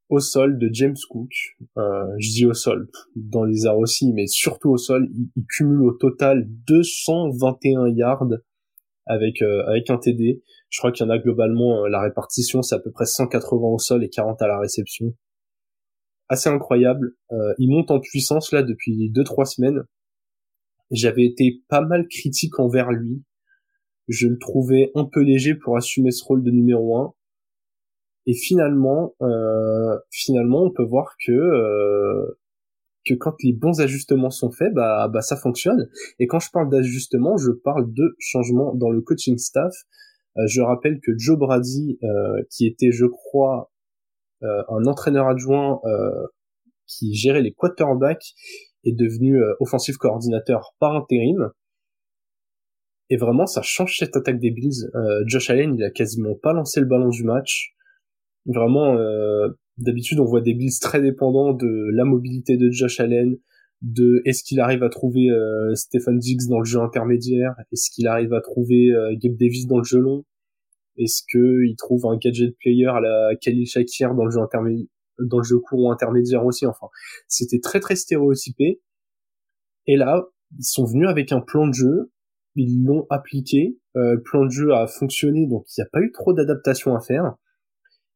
au 0.09 0.19
sol 0.19 0.57
de 0.57 0.69
James 0.71 0.95
Cook. 1.09 1.31
Euh, 1.77 2.05
je 2.19 2.31
dis 2.31 2.45
au 2.45 2.53
sol, 2.53 2.89
dans 3.15 3.43
les 3.43 3.65
airs 3.65 3.77
aussi, 3.77 4.11
mais 4.13 4.27
surtout 4.27 4.69
au 4.69 4.77
sol. 4.77 5.09
Il, 5.13 5.45
cumule 5.55 5.83
au 5.83 5.91
total 5.91 6.47
221 6.67 7.87
yards 7.89 8.27
avec 9.05 9.41
euh, 9.41 9.65
avec 9.67 9.89
un 9.89 9.97
TD. 9.97 10.41
Je 10.69 10.79
crois 10.79 10.91
qu'il 10.91 11.05
y 11.05 11.09
en 11.09 11.11
a 11.11 11.17
globalement 11.17 11.85
euh, 11.85 11.89
la 11.89 12.01
répartition, 12.01 12.61
c'est 12.61 12.75
à 12.75 12.79
peu 12.79 12.91
près 12.91 13.05
180 13.05 13.67
au 13.67 13.79
sol 13.79 14.03
et 14.03 14.09
40 14.09 14.41
à 14.41 14.47
la 14.47 14.59
réception. 14.59 15.13
Assez 16.29 16.49
incroyable. 16.49 17.15
Euh, 17.31 17.53
il 17.57 17.69
monte 17.69 17.89
en 17.89 17.99
puissance 17.99 18.51
là 18.51 18.63
depuis 18.63 19.11
2-3 19.11 19.45
semaines. 19.45 19.83
J'avais 20.91 21.25
été 21.25 21.63
pas 21.69 21.81
mal 21.81 22.07
critique 22.07 22.59
envers 22.59 22.91
lui. 22.91 23.23
Je 24.07 24.27
le 24.27 24.37
trouvais 24.37 24.91
un 24.95 25.05
peu 25.05 25.21
léger 25.21 25.55
pour 25.55 25.77
assumer 25.77 26.11
ce 26.11 26.23
rôle 26.23 26.43
de 26.43 26.51
numéro 26.51 26.97
1. 26.97 27.13
Et 28.27 28.33
finalement, 28.33 29.15
euh, 29.21 29.97
finalement, 30.11 30.63
on 30.63 30.71
peut 30.71 30.85
voir 30.85 31.15
que 31.25 31.31
euh, 31.31 32.37
que 33.07 33.13
quand 33.15 33.33
les 33.41 33.53
bons 33.53 33.79
ajustements 33.79 34.29
sont 34.29 34.51
faits, 34.51 34.73
bah, 34.73 35.07
bah 35.07 35.21
ça 35.21 35.37
fonctionne. 35.37 35.89
Et 36.19 36.27
quand 36.27 36.39
je 36.39 36.51
parle 36.51 36.69
d'ajustement, 36.69 37.37
je 37.37 37.51
parle 37.51 37.91
de 37.93 38.15
changement 38.19 38.75
dans 38.75 38.89
le 38.89 39.01
coaching 39.01 39.37
staff. 39.37 39.73
Euh, 40.37 40.45
je 40.47 40.61
rappelle 40.61 40.99
que 41.01 41.11
Joe 41.17 41.37
Brady, 41.37 41.97
euh, 42.03 42.43
qui 42.51 42.67
était, 42.67 42.91
je 42.91 43.05
crois, 43.05 43.71
euh, 44.43 44.63
un 44.69 44.85
entraîneur 44.85 45.27
adjoint 45.27 45.79
qui 46.85 47.15
gérait 47.15 47.41
les 47.41 47.53
quarterbacks, 47.53 48.33
est 48.83 48.93
devenu 48.93 49.41
offensif 49.59 49.97
coordinateur 49.97 50.73
par 50.79 50.95
intérim. 50.95 51.51
Et 53.09 53.17
vraiment, 53.17 53.45
ça 53.45 53.61
change 53.61 53.97
cette 53.97 54.15
attaque 54.15 54.39
des 54.39 54.51
Bills. 54.51 54.89
Josh 55.25 55.49
Allen, 55.49 55.75
il 55.75 55.83
a 55.83 55.89
quasiment 55.89 56.35
pas 56.35 56.53
lancé 56.53 56.79
le 56.79 56.85
ballon 56.85 57.09
du 57.09 57.23
match. 57.23 57.76
Vraiment, 58.47 58.97
D'habitude, 59.77 60.19
on 60.19 60.25
voit 60.25 60.41
des 60.41 60.55
Bills 60.55 60.79
très 60.81 61.01
dépendants 61.01 61.53
de 61.53 61.91
la 61.93 62.03
mobilité 62.03 62.57
de 62.57 62.71
Josh 62.71 62.99
Allen, 62.99 63.37
de 63.83 64.23
est-ce 64.25 64.43
qu'il 64.43 64.59
arrive 64.59 64.81
à 64.81 64.89
trouver 64.89 65.29
euh, 65.29 65.75
Stephen 65.75 66.17
Diggs 66.17 66.49
dans 66.49 66.57
le 66.57 66.65
jeu 66.65 66.79
intermédiaire, 66.79 67.53
est-ce 67.71 67.91
qu'il 67.91 68.07
arrive 68.07 68.33
à 68.33 68.41
trouver 68.41 68.89
euh, 68.91 69.15
Gabe 69.21 69.37
Davis 69.37 69.67
dans 69.67 69.77
le 69.77 69.83
jeu 69.83 69.99
long, 69.99 70.25
est-ce 70.97 71.21
qu'il 71.29 71.75
trouve 71.75 72.07
un 72.07 72.17
gadget 72.17 72.57
player 72.57 72.87
à 72.87 72.99
la 72.99 73.35
Khalil 73.39 73.67
Shakir 73.67 74.15
dans 74.15 74.25
le 74.25 74.31
jeu 74.31 74.39
intermédiaire, 74.39 74.87
dans 75.19 75.37
le 75.37 75.43
jeu 75.43 75.59
court 75.59 75.91
intermédiaire 75.91 76.43
aussi. 76.43 76.65
Enfin, 76.65 76.87
c'était 77.27 77.59
très 77.59 77.79
très 77.79 77.95
stéréotypé. 77.95 78.81
Et 79.85 79.95
là, 79.95 80.25
ils 80.57 80.65
sont 80.65 80.85
venus 80.85 81.07
avec 81.07 81.31
un 81.31 81.39
plan 81.39 81.67
de 81.67 81.73
jeu, 81.73 82.11
ils 82.55 82.83
l'ont 82.83 83.05
appliqué, 83.11 83.77
euh, 83.95 84.15
le 84.15 84.21
plan 84.23 84.43
de 84.43 84.49
jeu 84.49 84.73
a 84.73 84.87
fonctionné, 84.87 85.45
donc 85.45 85.65
il 85.77 85.81
n'y 85.81 85.85
a 85.85 85.89
pas 85.91 86.01
eu 86.01 86.11
trop 86.11 86.33
d'adaptation 86.33 86.95
à 86.95 86.99
faire, 86.99 87.35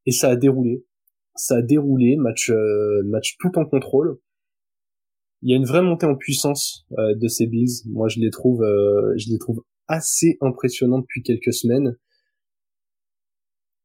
et 0.05 0.11
ça 0.11 0.29
a 0.29 0.35
déroulé 0.35 0.85
ça 1.35 1.57
a 1.57 1.61
déroulé, 1.61 2.17
match 2.17 2.49
euh, 2.49 3.03
match 3.05 3.37
tout 3.39 3.57
en 3.57 3.65
contrôle. 3.65 4.17
Il 5.41 5.49
y 5.49 5.53
a 5.53 5.57
une 5.57 5.65
vraie 5.65 5.81
montée 5.81 6.05
en 6.05 6.15
puissance 6.15 6.85
euh, 6.99 7.15
de 7.15 7.27
ces 7.27 7.47
Bills. 7.47 7.87
Moi, 7.87 8.07
je 8.09 8.19
les 8.19 8.29
trouve 8.29 8.63
euh, 8.63 9.13
je 9.17 9.29
les 9.29 9.39
trouve 9.39 9.63
assez 9.87 10.37
impressionnants 10.41 10.99
depuis 10.99 11.23
quelques 11.23 11.53
semaines. 11.53 11.97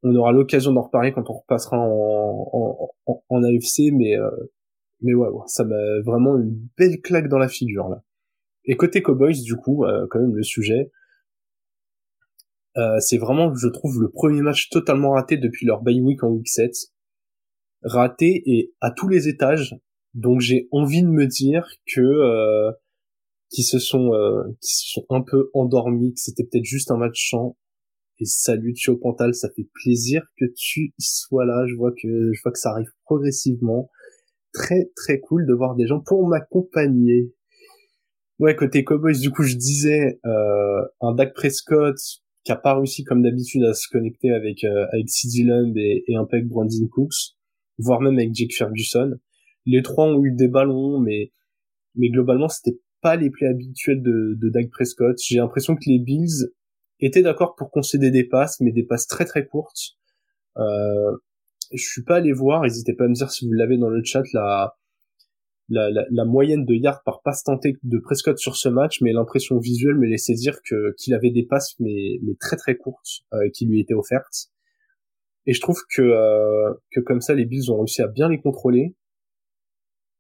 On 0.03 0.15
aura 0.15 0.33
l'occasion 0.33 0.73
d'en 0.73 0.83
reparler 0.83 1.13
quand 1.13 1.31
on 1.31 1.33
repassera 1.33 1.79
en, 1.79 2.91
en, 3.07 3.23
en, 3.29 3.43
AFC, 3.43 3.93
mais 3.93 4.15
mais 5.01 5.15
ouais, 5.15 5.29
ouais 5.29 5.45
ça 5.47 5.65
m'a 5.65 6.01
vraiment 6.05 6.37
une 6.37 6.69
belle 6.77 7.01
claque 7.01 7.29
dans 7.29 7.39
la 7.39 7.49
figure 7.49 7.89
là. 7.89 8.03
Et 8.67 8.77
côté 8.77 9.03
Cowboys, 9.03 9.43
du 9.43 9.57
coup, 9.57 9.85
quand 10.11 10.21
même 10.21 10.35
le 10.35 10.43
sujet, 10.43 10.91
c'est 13.01 13.19
vraiment, 13.19 13.55
je 13.55 13.69
trouve, 13.69 14.01
le 14.01 14.11
premier 14.11 14.43
match 14.43 14.69
totalement 14.69 15.13
raté 15.13 15.37
depuis 15.37 15.67
leur 15.67 15.83
bye 15.83 16.01
week 16.01 16.23
en 16.23 16.29
week 16.29 16.49
7. 16.49 16.73
Raté 17.83 18.43
et 18.47 18.75
à 18.81 18.91
tous 18.91 19.09
les 19.09 19.29
étages. 19.29 19.77
Donc 20.17 20.41
j'ai 20.41 20.67
envie 20.73 21.03
de 21.03 21.09
me 21.09 21.27
dire 21.27 21.69
que 21.95 22.01
euh, 22.01 22.73
se 23.51 23.79
sont 23.79 24.15
euh, 24.15 24.45
se 24.63 24.91
sont 24.93 25.07
un 25.11 25.21
peu 25.21 25.51
endormis, 25.53 26.15
que 26.15 26.21
c'était 26.21 26.45
peut-être 26.45 26.65
juste 26.65 26.91
un 26.91 26.97
match. 26.97 27.35
Et 28.19 28.25
salut 28.25 28.73
Thio 28.73 28.97
Pantal, 28.97 29.35
ça 29.35 29.51
fait 29.55 29.69
plaisir 29.75 30.23
que 30.39 30.47
tu 30.57 30.95
sois 30.99 31.45
là. 31.45 31.67
Je 31.69 31.75
vois 31.77 31.93
que 31.93 32.33
je 32.33 32.41
vois 32.43 32.51
que 32.51 32.59
ça 32.59 32.71
arrive 32.71 32.91
progressivement. 33.05 33.91
Très 34.55 34.91
très 34.97 35.21
cool 35.21 35.47
de 35.47 35.53
voir 35.53 35.77
des 35.77 35.87
gens 35.87 36.01
pour 36.01 36.27
m'accompagner. 36.27 37.35
Ouais, 38.39 38.57
côté 38.57 38.85
Cowboys, 38.85 39.19
du 39.19 39.31
coup, 39.31 39.43
je 39.43 39.55
disais 39.55 40.19
euh, 40.25 40.83
un 41.01 41.15
Dak 41.15 41.35
Prescott 41.35 41.97
qui 42.47 42.53
pas 42.63 42.77
réussi 42.77 43.03
comme 43.03 43.23
d'habitude 43.23 43.65
à 43.65 43.75
se 43.75 43.89
connecter 43.89 44.31
avec 44.31 44.63
euh, 44.63 44.87
avec 44.93 45.09
et, 45.77 46.05
et 46.07 46.17
avec 46.17 46.47
Brandon 46.47 46.89
Cooks, 46.93 47.35
voire 47.79 48.01
même 48.01 48.17
avec 48.19 48.35
Jake 48.35 48.55
Ferguson. 48.57 49.19
Les 49.67 49.83
trois 49.83 50.07
ont 50.07 50.25
eu 50.25 50.31
des 50.33 50.47
ballons, 50.47 51.01
mais 51.01 51.33
mais 51.97 52.09
globalement, 52.09 52.49
c'était 52.49 52.79
pas 53.03 53.17
les 53.17 53.31
plays 53.31 53.49
habituels 53.49 54.01
de, 54.01 54.39
de 54.41 54.49
Dak 54.49 54.71
Prescott. 54.71 55.17
J'ai 55.21 55.39
l'impression 55.39 55.75
que 55.75 55.85
les 55.87 55.99
Bills 55.99 56.53
étaient 57.01 57.23
d'accord 57.23 57.57
pour 57.57 57.71
concéder 57.71 58.13
des 58.13 58.25
passes, 58.25 58.61
mais 58.61 58.71
des 58.71 58.85
passes 58.85 59.09
très 59.09 59.25
très 59.25 59.45
courtes. 59.45 59.97
Euh, 60.57 61.17
je 61.73 61.83
suis 61.83 62.05
pas 62.05 62.17
allé 62.17 62.33
voir, 62.33 62.63
n'hésitez 62.63 62.95
pas 62.95 63.05
à 63.05 63.09
me 63.09 63.15
dire 63.15 63.31
si 63.31 63.45
vous 63.45 63.53
l'avez 63.55 63.77
dans 63.77 63.91
le 63.91 64.05
chat, 64.05 64.23
la, 64.33 64.77
la, 65.69 66.25
moyenne 66.25 66.65
de 66.65 66.75
yards 66.75 67.03
par 67.05 67.23
passe 67.23 67.43
tentée 67.43 67.77
de 67.83 67.99
Prescott 67.99 68.39
sur 68.39 68.57
ce 68.57 68.69
match, 68.69 69.01
mais 69.01 69.13
l'impression 69.13 69.59
visuelle 69.59 69.97
me 69.97 70.07
laissait 70.07 70.35
dire 70.35 70.61
que 70.63 70.95
qu'il 70.97 71.15
avait 71.15 71.31
des 71.31 71.45
passes 71.45 71.75
mais, 71.81 72.19
mais 72.23 72.35
très 72.39 72.57
très 72.57 72.77
courtes 72.77 73.23
euh, 73.33 73.49
qui 73.53 73.67
lui 73.67 73.81
étaient 73.81 73.95
offertes. 73.95 74.51
Et 75.47 75.53
je 75.53 75.61
trouve 75.61 75.81
que, 75.95 76.03
euh, 76.03 76.75
que 76.93 77.01
comme 77.01 77.21
ça, 77.21 77.35
les 77.35 77.45
Bills 77.45 77.71
ont 77.71 77.79
réussi 77.79 78.03
à 78.03 78.09
bien 78.09 78.29
les 78.29 78.41
contrôler. 78.41 78.97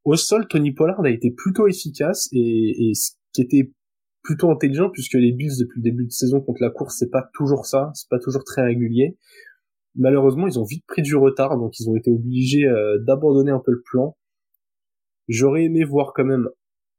Au 0.04 0.14
sol, 0.14 0.46
Tony 0.46 0.72
Pollard 0.72 1.04
a 1.04 1.10
été 1.10 1.32
plutôt 1.32 1.66
efficace 1.66 2.28
et, 2.32 2.90
et 2.90 2.94
ce 2.94 3.12
qui 3.32 3.42
était 3.42 3.72
plutôt 4.22 4.50
intelligent 4.50 4.90
puisque 4.90 5.14
les 5.14 5.32
Bills 5.32 5.58
depuis 5.60 5.78
le 5.78 5.82
début 5.82 6.06
de 6.06 6.10
saison 6.10 6.40
contre 6.40 6.60
la 6.60 6.70
course 6.70 6.96
c'est 6.98 7.10
pas 7.10 7.28
toujours 7.34 7.66
ça, 7.66 7.90
c'est 7.94 8.08
pas 8.08 8.18
toujours 8.18 8.44
très 8.44 8.62
régulier. 8.62 9.16
Malheureusement, 9.94 10.46
ils 10.46 10.58
ont 10.58 10.64
vite 10.64 10.84
pris 10.86 11.02
du 11.02 11.16
retard 11.16 11.56
donc 11.56 11.78
ils 11.78 11.88
ont 11.88 11.96
été 11.96 12.10
obligés 12.10 12.66
euh, 12.66 12.98
d'abandonner 13.06 13.52
un 13.52 13.62
peu 13.64 13.72
le 13.72 13.82
plan. 13.88 14.16
J'aurais 15.28 15.64
aimé 15.64 15.84
voir 15.84 16.12
quand 16.14 16.24
même 16.24 16.48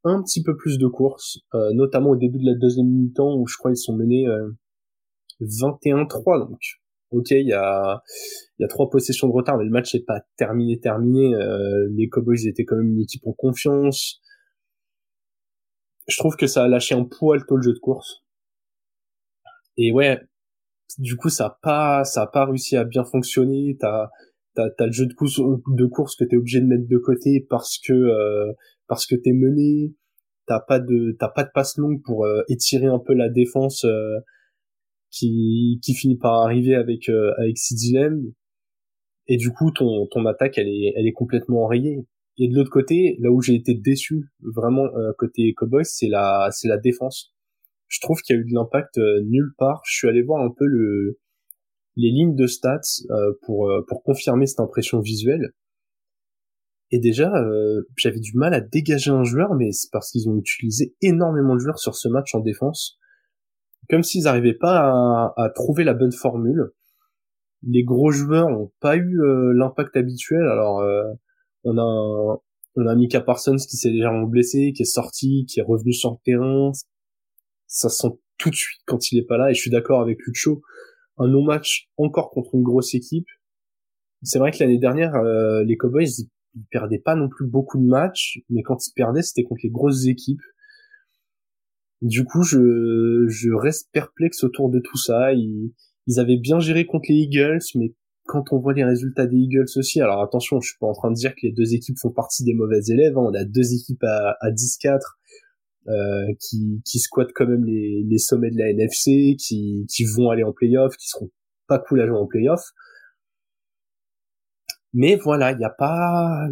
un 0.04 0.22
petit 0.22 0.44
peu 0.44 0.56
plus 0.56 0.78
de 0.78 0.88
courses, 0.88 1.40
euh, 1.54 1.72
notamment 1.74 2.12
au 2.12 2.16
début 2.16 2.40
de 2.40 2.46
la 2.46 2.56
deuxième 2.56 2.88
mi-temps 2.88 3.36
où 3.36 3.48
je 3.48 3.58
crois 3.58 3.72
ils 3.72 3.78
sont 3.78 3.96
menés 3.96 4.26
21-3 5.42 6.42
euh, 6.42 6.46
donc 6.46 6.60
ok, 7.12 7.32
il 7.32 7.48
y 7.48 7.54
a, 7.54 8.02
il 8.58 8.64
y 8.64 8.66
a 8.66 8.68
trois 8.68 8.90
possessions 8.90 9.28
de 9.28 9.34
retard, 9.34 9.58
mais 9.58 9.64
le 9.64 9.70
match 9.70 9.94
n'est 9.94 10.02
pas 10.02 10.22
terminé, 10.36 10.80
terminé. 10.80 11.34
Euh, 11.36 11.88
les 11.96 12.10
Cowboys 12.10 12.48
étaient 12.48 12.66
quand 12.66 12.76
même 12.76 12.90
une 12.90 13.02
équipe 13.02 13.26
en 13.26 13.34
confiance. 13.34 14.22
Je 16.08 16.18
trouve 16.18 16.36
que 16.36 16.48
ça 16.48 16.64
a 16.64 16.68
lâché 16.68 16.96
un 16.96 17.04
poil 17.04 17.46
tôt 17.46 17.58
le 17.58 17.64
jeu 17.64 17.74
de 17.74 17.80
course. 17.80 18.24
Et 19.78 19.92
ouais, 19.92 20.20
du 20.98 21.16
coup, 21.18 21.30
ça 21.30 21.46
a 21.46 21.60
pas, 21.62 22.04
ça 22.04 22.24
a 22.24 22.28
pas 22.28 22.46
réussi 22.46 22.76
à 22.78 22.84
bien 22.84 23.04
fonctionner. 23.04 23.78
T'as, 23.80 24.10
t'as, 24.58 24.70
t'as 24.72 24.88
le 24.88 24.92
jeu 24.92 25.06
de 25.06 25.14
course, 25.14 25.40
de 25.40 25.86
course 25.86 26.16
que 26.16 26.26
t'es 26.26 26.36
obligé 26.36 26.60
de 26.60 26.66
mettre 26.66 26.88
de 26.88 26.98
côté 26.98 27.46
parce 27.50 27.78
que, 27.78 27.94
euh, 27.94 28.52
parce 28.88 29.06
que 29.06 29.16
t'es 29.16 29.32
mené. 29.32 29.94
T'as 30.48 30.62
pas 30.62 30.80
de, 30.80 31.16
t'as 31.20 31.28
pas 31.28 31.44
de 31.44 31.50
passe 31.54 31.78
longue 31.78 32.02
pour 32.06 32.26
euh, 32.26 32.42
étirer 32.48 32.86
un 32.88 33.00
peu 33.00 33.14
la 33.14 33.28
défense 33.28 33.84
euh, 33.84 34.18
qui, 35.12 35.80
qui 35.84 35.94
finit 35.94 36.18
par 36.18 36.42
arriver 36.42 36.74
avec 36.74 37.10
euh, 37.10 37.34
avec 37.38 37.58
Lamb 37.92 38.32
et 39.28 39.36
du 39.36 39.52
coup 39.52 39.72
ton 39.72 40.08
ton 40.08 40.26
attaque 40.26 40.58
elle 40.58 40.70
est 40.70 40.94
elle 40.96 41.06
est 41.06 41.12
complètement 41.12 41.64
enrayée. 41.66 42.06
Et 42.38 42.48
de 42.48 42.56
l'autre 42.56 42.70
côté 42.70 43.18
là 43.20 43.30
où 43.30 43.42
j'ai 43.42 43.56
été 43.56 43.74
déçu 43.74 44.30
vraiment 44.42 44.86
euh, 44.96 45.12
côté 45.18 45.54
Cowboys 45.54 45.84
c'est 45.84 46.08
la 46.08 46.48
c'est 46.52 46.70
la 46.70 46.78
défense. 46.78 47.36
Je 47.90 48.00
trouve 48.00 48.22
qu'il 48.22 48.36
y 48.36 48.40
a 48.40 48.42
eu 48.42 48.46
de 48.46 48.54
l'impact 48.54 48.98
euh, 49.00 49.22
nulle 49.26 49.52
part. 49.58 49.82
Je 49.86 49.98
suis 49.98 50.08
allé 50.08 50.22
voir 50.22 50.42
un 50.42 50.52
peu 50.58 50.66
le 50.66 51.20
les 51.98 52.10
lignes 52.10 52.36
de 52.36 52.48
stats 52.48 52.80
euh, 53.10 53.34
pour 53.42 53.70
pour 53.88 54.04
confirmer 54.04 54.46
cette 54.46 54.62
impression 54.62 55.02
visuelle 55.02 55.52
et 56.92 57.00
déjà 57.00 57.34
j'avais 57.98 58.22
du 58.22 58.32
mal 58.36 58.54
à 58.54 58.62
dégager 58.62 59.12
un 59.12 59.24
joueur 59.24 59.56
mais 59.56 59.74
c'est 59.74 59.90
parce 59.92 60.12
qu'ils 60.12 60.30
ont 60.30 60.38
utilisé 60.38 60.96
énormément 61.02 61.56
de 61.56 61.60
joueurs 61.60 61.80
sur 61.80 61.96
ce 61.96 62.08
match 62.08 62.34
en 62.34 62.40
défense 62.40 62.98
comme 63.90 64.04
s'ils 64.04 64.24
n'arrivaient 64.24 64.54
pas 64.54 65.34
à, 65.38 65.50
trouver 65.56 65.84
la 65.84 65.94
bonne 65.94 66.12
formule. 66.12 66.72
Les 67.64 67.84
gros 67.84 68.12
joueurs 68.12 68.50
n'ont 68.50 68.72
pas 68.80 68.96
eu 68.98 69.22
euh, 69.22 69.54
l'impact 69.54 69.96
habituel. 69.96 70.44
Alors, 70.44 70.80
euh, 70.80 71.04
on 71.64 71.78
a 71.78 72.42
on 72.80 72.86
a 72.86 72.96
Mika 72.96 73.22
Parsons 73.22 73.56
qui 73.56 73.76
s'est 73.76 73.90
légèrement 73.90 74.28
blessé, 74.28 74.72
qui 74.76 74.84
est 74.84 74.86
sorti, 74.86 75.46
qui 75.50 75.60
est 75.60 75.64
revenu 75.64 75.94
sur 75.94 76.12
le 76.12 76.18
terrain. 76.24 76.72
Ça 77.66 77.90
sent 77.90 78.10
tout 78.38 78.52
de 78.52 78.56
suite 78.56 78.82
quand 78.86 79.12
il 79.12 79.18
est 79.18 79.26
pas 79.26 79.38
là. 79.38 79.50
Et 79.50 79.56
je 79.56 79.62
suis 79.62 79.72
d'accord 79.72 80.02
avec 80.02 80.20
Lucho. 80.28 80.62
Un 81.18 81.28
non-match 81.28 81.90
encore 81.98 82.30
contre 82.30 82.56
une 82.56 82.64
grosse 82.64 82.94
équipe. 82.94 83.28
C'est 84.24 84.40
vrai 84.40 84.52
que 84.52 84.58
l'année 84.60 84.78
dernière, 84.78 85.16
euh, 85.16 85.64
les 85.64 85.78
Cowboys, 85.78 86.08
ils, 86.20 86.30
perdaient 86.72 86.98
pas 86.98 87.16
non 87.16 87.30
plus 87.30 87.46
beaucoup 87.46 87.78
de 87.78 87.86
matchs, 87.86 88.40
mais 88.50 88.64
quand 88.64 88.88
ils 88.88 88.94
perdaient, 88.94 89.22
c'était 89.22 89.44
contre 89.44 89.62
les 89.64 89.70
grosses 89.70 90.08
équipes. 90.08 90.42
Du 92.02 92.24
coup, 92.24 92.42
je, 92.42 93.26
je 93.28 93.52
reste 93.52 93.90
perplexe 93.92 94.44
autour 94.44 94.70
de 94.70 94.80
tout 94.80 94.98
ça. 94.98 95.34
Ils, 95.34 95.72
ils 96.08 96.20
avaient 96.20 96.38
bien 96.38 96.60
géré 96.60 96.86
contre 96.86 97.06
les 97.10 97.16
Eagles, 97.16 97.60
mais 97.76 97.94
quand 98.26 98.52
on 98.52 98.60
voit 98.60 98.74
les 98.74 98.84
résultats 98.84 99.28
des 99.28 99.38
Eagles 99.38 99.68
aussi, 99.76 100.02
alors 100.02 100.22
attention, 100.22 100.60
je 100.62 100.70
suis 100.70 100.78
pas 100.80 100.88
en 100.88 100.94
train 100.94 101.12
de 101.12 101.16
dire 101.16 101.34
que 101.36 101.42
les 101.44 101.52
deux 101.52 101.74
équipes 101.74 101.98
font 102.00 102.12
partie 102.12 102.44
des 102.44 102.54
mauvais 102.54 102.82
élèves. 102.88 103.18
Hein. 103.18 103.30
On 103.30 103.34
a 103.34 103.46
deux 103.46 103.74
équipes 103.74 104.04
à, 104.04 104.36
à 104.42 104.52
10-4 104.52 105.00
euh, 105.90 106.34
qui, 106.40 106.82
qui 106.86 107.00
squattent 107.00 107.32
quand 107.34 107.48
même 107.48 107.64
les, 107.64 108.04
les 108.04 108.18
sommets 108.18 108.52
de 108.52 108.58
la 108.58 108.70
NFC, 108.72 109.38
qui, 109.40 109.86
qui 109.90 110.04
vont 110.04 110.30
aller 110.30 110.44
en 110.44 110.52
playoff, 110.52 110.96
qui 110.98 111.08
seront 111.08 111.30
pas 111.68 111.80
cool 111.80 112.02
à 112.02 112.08
jouer 112.08 112.18
en 112.18 112.28
playoff. 112.28 112.62
Mais 114.94 115.16
voilà, 115.16 115.52
il 115.52 115.58
n'y 115.58 115.66
a 115.66 115.70
pas, 115.70 116.48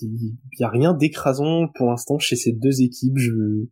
il 0.00 0.36
y 0.58 0.64
a 0.64 0.68
rien 0.68 0.94
d'écrasant 0.94 1.68
pour 1.74 1.88
l'instant 1.88 2.18
chez 2.18 2.36
ces 2.36 2.52
deux 2.52 2.82
équipes. 2.82 3.18
Je, 3.18 3.66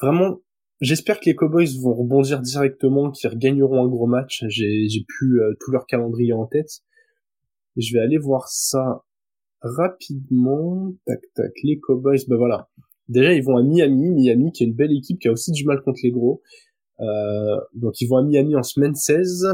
vraiment, 0.00 0.40
j'espère 0.80 1.20
que 1.20 1.26
les 1.26 1.34
Cowboys 1.34 1.78
vont 1.82 1.94
rebondir 1.94 2.40
directement, 2.40 3.10
qu'ils 3.10 3.30
regagneront 3.30 3.84
un 3.84 3.88
gros 3.88 4.06
match. 4.06 4.44
J'ai, 4.48 4.88
j'ai 4.88 5.04
plus 5.06 5.40
euh, 5.42 5.54
tout 5.60 5.72
leur 5.72 5.86
calendrier 5.86 6.32
en 6.32 6.46
tête. 6.46 6.82
Je 7.76 7.92
vais 7.94 8.00
aller 8.00 8.18
voir 8.18 8.48
ça 8.48 9.04
rapidement. 9.60 10.92
Tac, 11.06 11.20
tac, 11.34 11.52
les 11.62 11.78
Cowboys, 11.80 12.20
ben 12.28 12.36
voilà. 12.36 12.68
Déjà, 13.08 13.32
ils 13.32 13.42
vont 13.42 13.56
à 13.56 13.62
Miami. 13.62 14.10
Miami, 14.10 14.52
qui 14.52 14.64
est 14.64 14.66
une 14.66 14.74
belle 14.74 14.92
équipe, 14.92 15.18
qui 15.18 15.28
a 15.28 15.32
aussi 15.32 15.52
du 15.52 15.64
mal 15.64 15.82
contre 15.82 16.00
les 16.02 16.10
gros. 16.10 16.42
Euh, 17.00 17.56
donc, 17.74 18.00
ils 18.00 18.06
vont 18.06 18.16
à 18.16 18.22
Miami 18.22 18.56
en 18.56 18.62
semaine 18.62 18.94
16. 18.94 19.46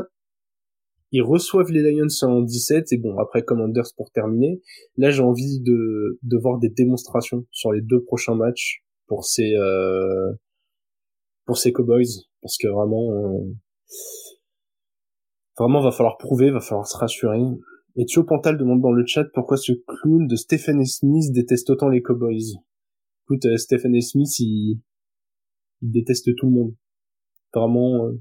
Ils 1.11 1.23
reçoivent 1.23 1.71
les 1.71 1.91
Lions 1.91 2.07
en 2.23 2.43
17. 2.43 2.93
Et 2.93 2.99
bon, 2.99 3.19
après 3.19 3.43
Commanders 3.43 3.91
pour 3.97 4.11
terminer. 4.11 4.61
Là, 4.97 5.11
j'ai 5.11 5.23
envie 5.23 5.61
de, 5.61 6.19
de 6.23 6.37
voir 6.37 6.59
des 6.59 6.69
démonstrations 6.69 7.47
sur 7.51 7.73
les 7.73 7.81
deux 7.81 8.03
prochains 8.05 8.35
matchs 8.35 8.85
pour 9.09 9.25
ces 9.25 9.55
euh, 9.57 10.33
pour 11.47 11.57
ces 11.57 11.73
Cowboys 11.73 12.27
parce 12.43 12.57
que 12.59 12.69
vraiment 12.69 13.11
euh, 13.11 13.55
vraiment 15.59 15.81
va 15.81 15.91
falloir 15.91 16.19
prouver, 16.19 16.51
va 16.51 16.61
falloir 16.61 16.87
se 16.87 16.97
rassurer. 16.97 17.41
Et 17.97 18.05
Thio 18.05 18.23
Pantal 18.23 18.57
demande 18.57 18.81
dans 18.81 18.93
le 18.93 19.05
chat 19.05 19.25
pourquoi 19.35 19.57
ce 19.57 19.73
clown 19.73 20.29
de 20.29 20.37
Stephen 20.37 20.85
Smith 20.85 21.33
déteste 21.33 21.71
autant 21.71 21.89
les 21.89 22.03
Cowboys. 22.03 22.59
Écoute, 23.31 23.45
euh, 23.45 23.59
Stephen 23.59 24.01
Smith, 24.01 24.39
il, 24.39 24.81
il 25.83 25.91
déteste 25.93 26.35
tout 26.37 26.47
le 26.47 26.53
monde. 26.53 26.75
Vraiment, 27.55 28.07
euh, 28.07 28.13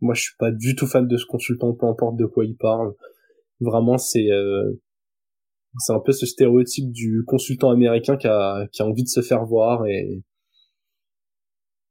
moi 0.00 0.14
je 0.14 0.22
suis 0.22 0.36
pas 0.38 0.50
du 0.50 0.74
tout 0.74 0.86
fan 0.86 1.06
de 1.06 1.16
ce 1.16 1.24
consultant, 1.26 1.72
peu 1.72 1.86
importe 1.86 2.16
de 2.16 2.26
quoi 2.26 2.44
il 2.44 2.56
parle. 2.56 2.94
Vraiment, 3.60 3.96
c'est 3.96 4.30
euh, 4.30 4.72
c'est 5.78 5.92
un 5.92 6.00
peu 6.00 6.12
ce 6.12 6.26
stéréotype 6.26 6.90
du 6.90 7.22
consultant 7.26 7.70
américain 7.70 8.16
qui 8.16 8.26
a, 8.26 8.66
qui 8.72 8.82
a 8.82 8.86
envie 8.86 9.04
de 9.04 9.08
se 9.08 9.20
faire 9.22 9.44
voir 9.44 9.86
et 9.86 10.22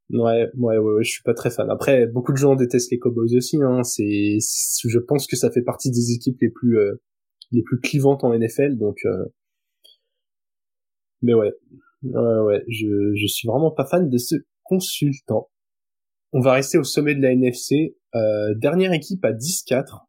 ouais, 0.09 0.49
ouais, 0.57 0.77
ouais, 0.77 1.03
je 1.03 1.11
suis 1.11 1.23
pas 1.23 1.33
très 1.33 1.49
fan. 1.49 1.69
Après, 1.69 2.07
beaucoup 2.07 2.31
de 2.31 2.37
gens 2.37 2.55
détestent 2.55 2.91
les 2.91 2.99
Cowboys 2.99 3.35
aussi. 3.37 3.57
Hein. 3.61 3.83
C'est, 3.83 4.37
je 4.39 4.99
pense 4.99 5.27
que 5.27 5.35
ça 5.35 5.51
fait 5.51 5.61
partie 5.61 5.91
des 5.91 6.11
équipes 6.13 6.37
les 6.41 6.49
plus, 6.49 6.77
euh, 6.77 6.95
les 7.51 7.61
plus 7.63 7.79
clivantes 7.79 8.23
en 8.23 8.37
NFL. 8.37 8.77
Donc, 8.77 8.97
euh... 9.05 9.25
mais 11.21 11.33
ouais, 11.33 11.53
ouais, 12.13 12.39
ouais, 12.39 12.63
je, 12.67 13.13
je 13.15 13.27
suis 13.27 13.47
vraiment 13.47 13.71
pas 13.71 13.85
fan 13.85 14.09
de 14.09 14.17
ce 14.17 14.35
consultant. 14.63 15.49
On 16.33 16.41
va 16.41 16.53
rester 16.53 16.77
au 16.77 16.83
sommet 16.83 17.15
de 17.15 17.21
la 17.21 17.31
NFC. 17.31 17.97
Euh, 18.13 18.53
dernière 18.55 18.93
équipe 18.93 19.23
à 19.23 19.31
10-4, 19.31 20.05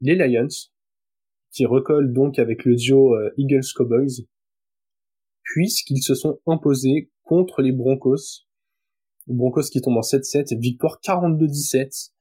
les 0.00 0.14
Lions 0.14 0.48
qui 1.50 1.64
recolle 1.64 2.12
donc 2.12 2.38
avec 2.38 2.64
le 2.64 2.76
duo 2.76 3.14
euh, 3.14 3.32
Eagles 3.38 3.64
Cowboys, 3.74 4.26
puisqu'ils 5.42 6.02
se 6.02 6.14
sont 6.14 6.38
imposés 6.46 7.10
contre 7.22 7.62
les 7.62 7.72
Broncos. 7.72 8.44
Broncos 9.26 9.70
qui 9.72 9.80
tombent 9.80 9.96
en 9.96 10.02
7-7, 10.02 10.58
victoire 10.58 11.00
42-17. 11.02 12.12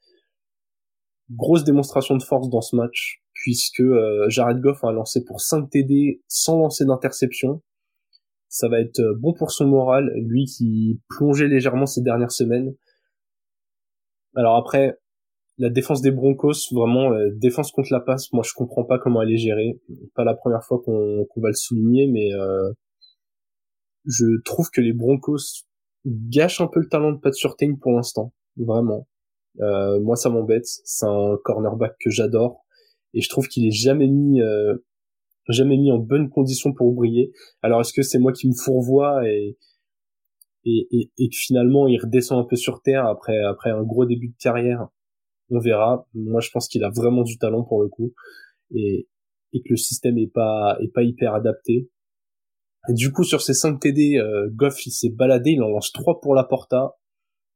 Grosse 1.32 1.66
démonstration 1.66 2.16
de 2.16 2.24
force 2.24 2.50
dans 2.50 2.62
ce 2.62 2.76
match, 2.76 3.22
puisque 3.34 3.82
euh, 3.82 4.30
Jared 4.30 4.62
Goff 4.62 4.84
a 4.84 4.92
lancé 4.92 5.24
pour 5.26 5.42
5 5.42 5.70
TD 5.70 6.24
sans 6.28 6.58
lancer 6.60 6.86
d'interception. 6.86 7.62
Ça 8.56 8.70
va 8.70 8.80
être 8.80 9.02
euh, 9.02 9.14
bon 9.20 9.34
pour 9.34 9.52
son 9.52 9.68
moral, 9.68 10.10
lui 10.16 10.46
qui 10.46 11.02
plongeait 11.10 11.50
légèrement 11.50 11.86
ces 11.86 12.02
dernières 12.02 12.32
semaines. 12.32 12.74
Alors 14.34 14.56
après, 14.56 14.98
la 15.58 15.70
défense 15.70 16.02
des 16.02 16.12
Broncos, 16.12 16.54
vraiment, 16.72 17.12
défense 17.34 17.74
contre 17.74 17.92
la 17.92 18.00
passe, 18.00 18.32
moi 18.32 18.44
je 18.46 18.54
comprends 18.54 18.86
pas 18.86 18.98
comment 18.98 19.22
elle 19.22 19.32
est 19.32 19.38
gérée. 19.38 19.82
Pas 20.14 20.24
la 20.24 20.36
première 20.36 20.64
fois 20.64 20.82
qu'on 20.86 21.28
va 21.36 21.50
le 21.50 21.54
souligner, 21.54 22.08
mais 22.08 22.34
euh, 22.34 22.72
je 24.06 24.42
trouve 24.46 24.70
que 24.70 24.80
les 24.80 24.94
Broncos 24.94 25.66
gâchent 26.06 26.62
un 26.62 26.68
peu 26.68 26.80
le 26.80 26.88
talent 26.88 27.12
de 27.12 27.20
Pat 27.20 27.34
Surtain 27.34 27.76
pour 27.76 27.92
l'instant, 27.92 28.32
vraiment. 28.56 29.06
Euh, 29.60 30.00
moi 30.00 30.16
ça 30.16 30.30
m'embête, 30.30 30.66
c'est 30.66 31.06
un 31.06 31.36
cornerback 31.44 31.98
que 32.00 32.10
j'adore, 32.10 32.64
et 33.14 33.20
je 33.20 33.28
trouve 33.28 33.50
qu'il 33.50 33.68
est 33.68 33.76
jamais 33.76 34.08
mis 34.08 34.40
jamais 35.54 35.78
mis 35.78 35.92
en 35.92 35.98
bonne 35.98 36.30
condition 36.30 36.74
pour 36.74 36.94
briller. 36.94 37.32
Alors 37.62 37.82
est-ce 37.82 37.94
que 37.94 38.02
c'est 38.02 38.20
moi 38.20 38.32
qui 38.34 38.48
me 38.48 38.54
fourvoie 38.54 39.28
et, 39.30 39.58
et, 40.66 41.12
et, 41.18 41.30
que 41.30 41.36
finalement 41.36 41.88
il 41.88 42.00
redescend 42.00 42.40
un 42.40 42.48
peu 42.48 42.56
sur 42.56 42.82
terre 42.82 43.06
après 43.06 43.40
après 43.44 43.70
un 43.70 43.84
gros 43.84 44.06
début 44.06 44.30
de 44.30 44.38
carrière? 44.40 44.88
On 45.52 45.60
verra. 45.60 46.08
Moi, 46.16 46.42
je 46.42 46.50
pense 46.50 46.68
qu'il 46.68 46.84
a 46.84 46.90
vraiment 46.90 47.22
du 47.22 47.38
talent 47.38 47.64
pour 47.64 47.84
le 47.84 47.88
coup 47.88 48.14
et, 48.74 49.08
et 49.54 49.62
que 49.62 49.70
le 49.70 49.78
système 49.78 50.18
est 50.18 50.32
pas 50.32 50.78
est 50.82 50.92
pas 50.92 51.04
hyper 51.04 51.36
adapté. 51.36 51.90
du 52.90 53.12
coup, 53.12 53.24
sur 53.24 53.42
ces 53.42 53.54
5 53.54 53.80
TD, 53.80 54.18
euh, 54.18 54.50
Goff 54.54 54.86
il 54.86 54.92
s'est 54.92 55.12
baladé, 55.12 55.52
il 55.52 55.62
en 55.62 55.70
lance 55.70 55.92
3 55.92 56.20
pour 56.22 56.36
la 56.36 56.44
Porta 56.44 56.96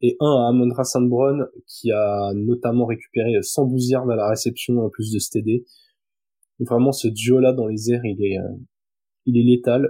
et 0.02 0.16
un 0.20 0.46
à 0.46 0.50
Amondra 0.50 0.84
Sandbron 0.84 1.46
qui 1.68 1.92
a 1.92 2.32
notamment 2.34 2.86
récupéré 2.86 3.42
112 3.42 3.90
yards 3.90 4.10
à 4.10 4.16
la 4.16 4.30
réception 4.30 4.78
en 4.80 4.90
plus 4.90 5.12
de 5.12 5.20
ce 5.20 5.32
TD. 5.32 5.66
Vraiment, 6.60 6.92
ce 6.92 7.08
duo-là 7.08 7.54
dans 7.54 7.68
les 7.68 7.92
airs, 7.92 8.06
il 8.06 8.24
est, 8.24 8.38
euh, 8.38 8.56
il 9.26 9.38
est 9.38 9.44
létal. 9.44 9.90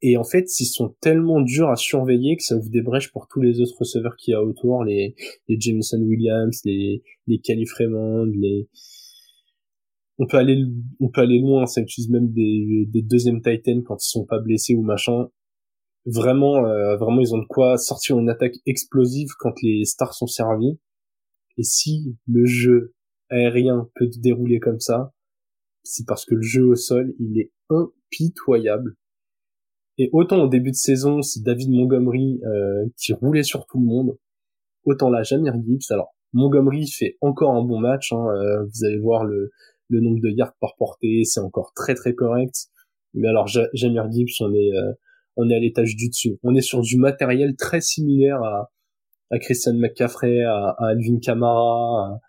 Et 0.00 0.16
en 0.16 0.24
fait, 0.24 0.44
ils 0.60 0.66
sont 0.66 0.94
tellement 1.00 1.40
durs 1.40 1.70
à 1.70 1.76
surveiller 1.76 2.36
que 2.36 2.44
ça 2.44 2.56
ouvre 2.56 2.70
des 2.70 2.82
brèches 2.82 3.10
pour 3.10 3.26
tous 3.28 3.40
les 3.40 3.60
autres 3.60 3.76
receveurs 3.78 4.14
qu'il 4.16 4.32
y 4.32 4.34
a 4.34 4.42
autour, 4.42 4.84
les, 4.84 5.16
les 5.48 5.60
Jameson 5.60 6.00
Williams, 6.02 6.60
les, 6.64 7.02
les 7.26 7.40
Calif 7.40 7.72
Raymond, 7.72 8.26
les, 8.26 8.68
on 10.18 10.26
peut 10.26 10.36
aller, 10.36 10.64
on 11.00 11.08
peut 11.08 11.20
aller 11.20 11.40
loin, 11.40 11.66
ça 11.66 11.80
utilise 11.80 12.10
même 12.10 12.32
des, 12.32 12.86
des 12.88 13.02
deuxièmes 13.02 13.40
Titans 13.42 13.82
quand 13.84 13.96
ils 13.96 14.08
sont 14.08 14.24
pas 14.24 14.38
blessés 14.38 14.74
ou 14.74 14.82
machin. 14.82 15.28
Vraiment, 16.06 16.64
euh, 16.64 16.96
vraiment, 16.96 17.20
ils 17.20 17.34
ont 17.34 17.38
de 17.38 17.46
quoi 17.46 17.76
sortir 17.76 18.18
une 18.18 18.30
attaque 18.30 18.54
explosive 18.66 19.30
quand 19.38 19.54
les 19.62 19.84
stars 19.84 20.14
sont 20.14 20.26
servis. 20.26 20.78
Et 21.56 21.64
si 21.64 22.16
le 22.26 22.46
jeu 22.46 22.94
aérien 23.30 23.88
peut 23.96 24.08
dérouler 24.18 24.60
comme 24.60 24.80
ça, 24.80 25.12
c'est 25.82 26.06
parce 26.06 26.24
que 26.24 26.34
le 26.34 26.42
jeu 26.42 26.66
au 26.66 26.74
sol, 26.74 27.14
il 27.18 27.40
est 27.40 27.50
impitoyable 27.70 28.96
et 29.98 30.10
autant 30.12 30.44
au 30.44 30.48
début 30.48 30.70
de 30.70 30.76
saison, 30.76 31.22
c'est 31.22 31.42
David 31.42 31.70
Montgomery 31.70 32.40
euh, 32.44 32.86
qui 32.96 33.12
roulait 33.12 33.42
sur 33.42 33.66
tout 33.66 33.78
le 33.80 33.84
monde, 33.84 34.16
autant 34.84 35.10
là, 35.10 35.24
Jamir 35.24 35.54
Gibbs. 35.54 35.90
Alors, 35.90 36.14
Montgomery 36.32 36.86
fait 36.88 37.16
encore 37.20 37.54
un 37.56 37.64
bon 37.64 37.80
match. 37.80 38.12
Hein, 38.12 38.24
euh, 38.28 38.64
vous 38.64 38.84
allez 38.84 38.98
voir 38.98 39.24
le, 39.24 39.50
nombre 39.90 40.20
de 40.20 40.30
yards 40.30 40.54
par 40.60 40.76
portée, 40.76 41.24
c'est 41.24 41.40
encore 41.40 41.72
très 41.74 41.94
très 41.94 42.14
correct. 42.14 42.54
Mais 43.14 43.26
alors, 43.26 43.48
Jamir 43.48 44.08
Gibbs, 44.12 44.40
on 44.40 44.54
est 44.54 44.70
euh, 44.76 44.92
on 45.36 45.50
est 45.50 45.54
à 45.54 45.58
l'étage 45.58 45.96
du 45.96 46.08
dessus. 46.08 46.38
On 46.44 46.54
est 46.54 46.60
sur 46.60 46.80
du 46.80 46.96
matériel 46.96 47.56
très 47.56 47.80
similaire 47.80 48.40
à, 48.42 48.70
à 49.30 49.38
Christian 49.38 49.74
McCaffrey, 49.74 50.42
à, 50.42 50.76
à 50.78 50.88
Alvin 50.88 51.18
Kamara, 51.20 52.20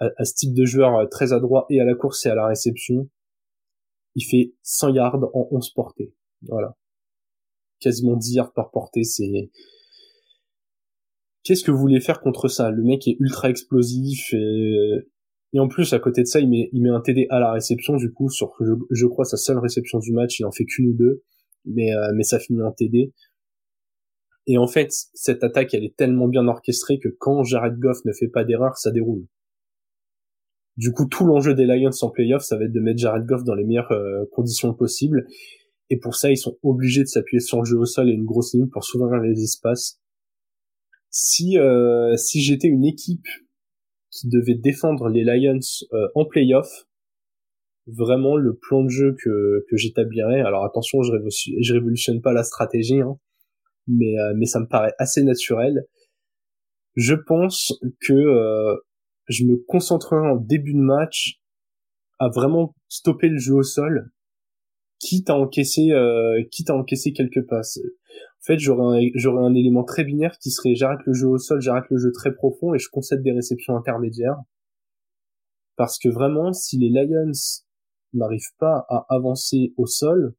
à, 0.00 0.08
à, 0.16 0.24
ce 0.24 0.34
type 0.34 0.54
de 0.54 0.64
joueur 0.64 1.08
très 1.08 1.32
adroit 1.32 1.66
et 1.70 1.80
à 1.80 1.84
la 1.84 1.94
course 1.94 2.26
et 2.26 2.30
à 2.30 2.34
la 2.34 2.46
réception. 2.46 3.08
Il 4.16 4.24
fait 4.24 4.54
100 4.62 4.94
yards 4.94 5.30
en 5.34 5.48
11 5.52 5.70
portées. 5.70 6.12
Voilà 6.42 6.76
quasiment 7.80 8.16
10 8.16 8.34
yards 8.34 8.52
par 8.52 8.70
portée, 8.70 9.02
c'est... 9.02 9.50
Qu'est-ce 11.42 11.64
que 11.64 11.70
vous 11.70 11.78
voulez 11.78 12.00
faire 12.00 12.20
contre 12.20 12.48
ça? 12.48 12.70
Le 12.70 12.82
mec 12.84 13.08
est 13.08 13.16
ultra 13.18 13.48
explosif 13.48 14.32
et... 14.34 15.08
et, 15.54 15.58
en 15.58 15.68
plus 15.68 15.92
à 15.94 15.98
côté 15.98 16.22
de 16.22 16.26
ça, 16.26 16.38
il 16.38 16.48
met, 16.48 16.68
il 16.72 16.82
met 16.82 16.90
un 16.90 17.00
TD 17.00 17.26
à 17.30 17.40
la 17.40 17.52
réception 17.52 17.96
du 17.96 18.12
coup 18.12 18.28
sur 18.28 18.52
je, 18.60 18.72
je 18.90 19.06
crois 19.06 19.24
sa 19.24 19.38
seule 19.38 19.58
réception 19.58 19.98
du 19.98 20.12
match, 20.12 20.38
il 20.38 20.44
en 20.44 20.52
fait 20.52 20.66
qu'une 20.66 20.90
ou 20.90 20.92
deux, 20.92 21.22
mais 21.64 21.92
euh, 21.94 22.12
mais 22.14 22.22
ça 22.22 22.38
finit 22.38 22.62
en 22.62 22.72
TD. 22.72 23.12
Et 24.46 24.58
en 24.58 24.66
fait, 24.66 24.90
cette 25.14 25.44
attaque, 25.44 25.74
elle 25.74 25.84
est 25.84 25.96
tellement 25.96 26.26
bien 26.26 26.46
orchestrée 26.48 26.98
que 26.98 27.08
quand 27.08 27.44
Jared 27.44 27.78
Goff 27.78 28.04
ne 28.04 28.12
fait 28.12 28.28
pas 28.28 28.44
d'erreur, 28.44 28.76
ça 28.76 28.90
déroule. 28.90 29.26
Du 30.80 30.92
coup, 30.92 31.04
tout 31.04 31.26
l'enjeu 31.26 31.52
des 31.52 31.66
Lions 31.66 31.90
en 32.00 32.08
playoff, 32.08 32.42
ça 32.42 32.56
va 32.56 32.64
être 32.64 32.72
de 32.72 32.80
mettre 32.80 32.98
Jared 32.98 33.26
Goff 33.26 33.44
dans 33.44 33.54
les 33.54 33.64
meilleures 33.64 33.92
euh, 33.92 34.24
conditions 34.32 34.72
possibles. 34.72 35.26
Et 35.90 35.98
pour 35.98 36.14
ça, 36.14 36.30
ils 36.30 36.38
sont 36.38 36.56
obligés 36.62 37.02
de 37.02 37.06
s'appuyer 37.06 37.40
sur 37.40 37.58
le 37.58 37.66
jeu 37.66 37.76
au 37.76 37.84
sol 37.84 38.08
et 38.08 38.14
une 38.14 38.24
grosse 38.24 38.54
ligne 38.54 38.66
pour 38.66 38.82
s'ouvrir 38.82 39.20
les 39.20 39.42
espaces. 39.42 40.00
Si 41.10 41.58
euh, 41.58 42.16
si 42.16 42.40
j'étais 42.40 42.68
une 42.68 42.86
équipe 42.86 43.26
qui 44.10 44.28
devait 44.28 44.54
défendre 44.54 45.10
les 45.10 45.22
Lions 45.22 45.58
euh, 45.92 46.08
en 46.14 46.24
playoff, 46.24 46.86
vraiment 47.86 48.38
le 48.38 48.54
plan 48.54 48.82
de 48.82 48.88
jeu 48.88 49.14
que 49.22 49.66
que 49.68 49.76
j'établirais. 49.76 50.40
Alors 50.40 50.64
attention, 50.64 51.02
je, 51.02 51.74
révolutionne 51.74 52.22
pas 52.22 52.32
la 52.32 52.42
stratégie, 52.42 53.02
hein, 53.02 53.18
mais 53.86 54.14
mais 54.34 54.46
ça 54.46 54.60
me 54.60 54.66
paraît 54.66 54.94
assez 54.98 55.22
naturel. 55.24 55.84
Je 56.96 57.14
pense 57.14 57.78
que 58.00 58.80
je 59.30 59.44
me 59.44 59.56
concentrerai 59.56 60.28
en 60.28 60.36
début 60.36 60.74
de 60.74 60.80
match 60.80 61.40
à 62.18 62.28
vraiment 62.28 62.74
stopper 62.88 63.28
le 63.28 63.38
jeu 63.38 63.54
au 63.54 63.62
sol 63.62 64.10
quitte 65.00 65.30
à 65.30 65.36
encaisser 65.36 65.90
euh, 65.92 66.44
quitte 66.50 66.70
à 66.70 66.74
quelques 66.84 67.46
passes. 67.46 67.78
En 67.78 68.44
fait, 68.44 68.58
j'aurais 68.58 68.98
un, 68.98 69.10
j'aurais 69.14 69.44
un 69.44 69.54
élément 69.54 69.82
très 69.82 70.04
binaire 70.04 70.38
qui 70.38 70.50
serait 70.50 70.74
j'arrête 70.74 71.00
le 71.06 71.12
jeu 71.12 71.26
au 71.26 71.38
sol, 71.38 71.60
j'arrête 71.60 71.88
le 71.90 71.96
jeu 71.96 72.12
très 72.12 72.32
profond 72.32 72.74
et 72.74 72.78
je 72.78 72.88
concède 72.90 73.22
des 73.22 73.32
réceptions 73.32 73.76
intermédiaires. 73.76 74.36
Parce 75.76 75.98
que 75.98 76.08
vraiment, 76.08 76.52
si 76.52 76.78
les 76.78 76.90
Lions 76.90 77.32
n'arrivent 78.12 78.54
pas 78.58 78.84
à 78.88 79.06
avancer 79.08 79.72
au 79.76 79.86
sol, 79.86 80.34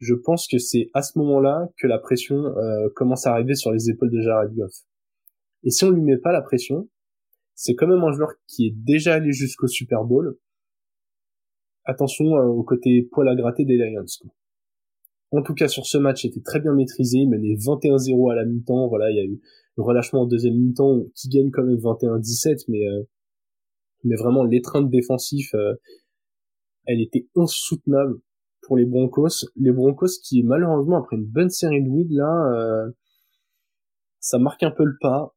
je 0.00 0.14
pense 0.14 0.46
que 0.48 0.58
c'est 0.58 0.90
à 0.94 1.02
ce 1.02 1.18
moment-là 1.18 1.68
que 1.76 1.86
la 1.86 1.98
pression 1.98 2.36
euh, 2.36 2.88
commence 2.94 3.26
à 3.26 3.32
arriver 3.32 3.54
sur 3.54 3.72
les 3.72 3.90
épaules 3.90 4.10
de 4.10 4.20
Jared 4.20 4.52
Goff. 4.54 4.74
Et 5.64 5.70
si 5.70 5.84
on 5.84 5.90
lui 5.90 6.02
met 6.02 6.18
pas 6.18 6.32
la 6.32 6.42
pression, 6.42 6.88
c'est 7.60 7.74
quand 7.74 7.88
même 7.88 8.04
un 8.04 8.12
joueur 8.12 8.34
qui 8.46 8.68
est 8.68 8.70
déjà 8.70 9.14
allé 9.14 9.32
jusqu'au 9.32 9.66
Super 9.66 10.04
Bowl, 10.04 10.38
attention 11.84 12.36
euh, 12.36 12.44
au 12.44 12.62
côté 12.62 13.08
poil 13.10 13.26
à 13.26 13.34
gratter 13.34 13.64
des 13.64 13.76
Lions. 13.76 14.04
En 15.32 15.42
tout 15.42 15.54
cas, 15.54 15.66
sur 15.66 15.84
ce 15.84 15.98
match, 15.98 16.24
était 16.24 16.40
très 16.40 16.60
bien 16.60 16.72
maîtrisé. 16.72 17.18
Il 17.18 17.28
menait 17.28 17.56
21-0 17.56 18.30
à 18.30 18.36
la 18.36 18.44
mi-temps. 18.44 18.86
Voilà, 18.86 19.10
il 19.10 19.16
y 19.16 19.20
a 19.20 19.24
eu 19.24 19.40
le 19.76 19.82
relâchement 19.82 20.22
en 20.22 20.26
deuxième 20.26 20.54
mi-temps 20.54 21.02
qui 21.16 21.28
gagne 21.30 21.50
quand 21.50 21.64
même 21.64 21.78
21-17, 21.78 22.66
mais 22.68 22.86
euh, 22.86 23.02
mais 24.04 24.14
vraiment 24.14 24.44
l'étreinte 24.44 24.88
défensif, 24.88 25.52
euh, 25.54 25.74
elle 26.86 27.00
était 27.00 27.26
insoutenable 27.34 28.20
pour 28.62 28.76
les 28.76 28.86
Broncos. 28.86 29.48
Les 29.56 29.72
Broncos 29.72 30.20
qui 30.22 30.44
malheureusement 30.44 30.98
après 30.98 31.16
une 31.16 31.26
bonne 31.26 31.50
série 31.50 31.82
de 31.82 31.88
wins 31.88 32.06
là, 32.10 32.86
ça 34.20 34.38
marque 34.38 34.62
un 34.62 34.70
peu 34.70 34.84
le 34.84 34.96
pas. 35.00 35.34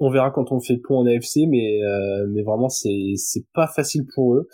On 0.00 0.10
verra 0.10 0.30
quand 0.30 0.50
on 0.50 0.60
fait 0.60 0.74
le 0.74 0.80
point 0.80 0.98
en 0.98 1.06
AFC, 1.06 1.46
mais 1.48 1.80
mais 2.28 2.42
vraiment 2.42 2.68
c'est 2.68 3.44
pas 3.54 3.66
facile 3.68 4.06
pour 4.14 4.34
eux. 4.34 4.48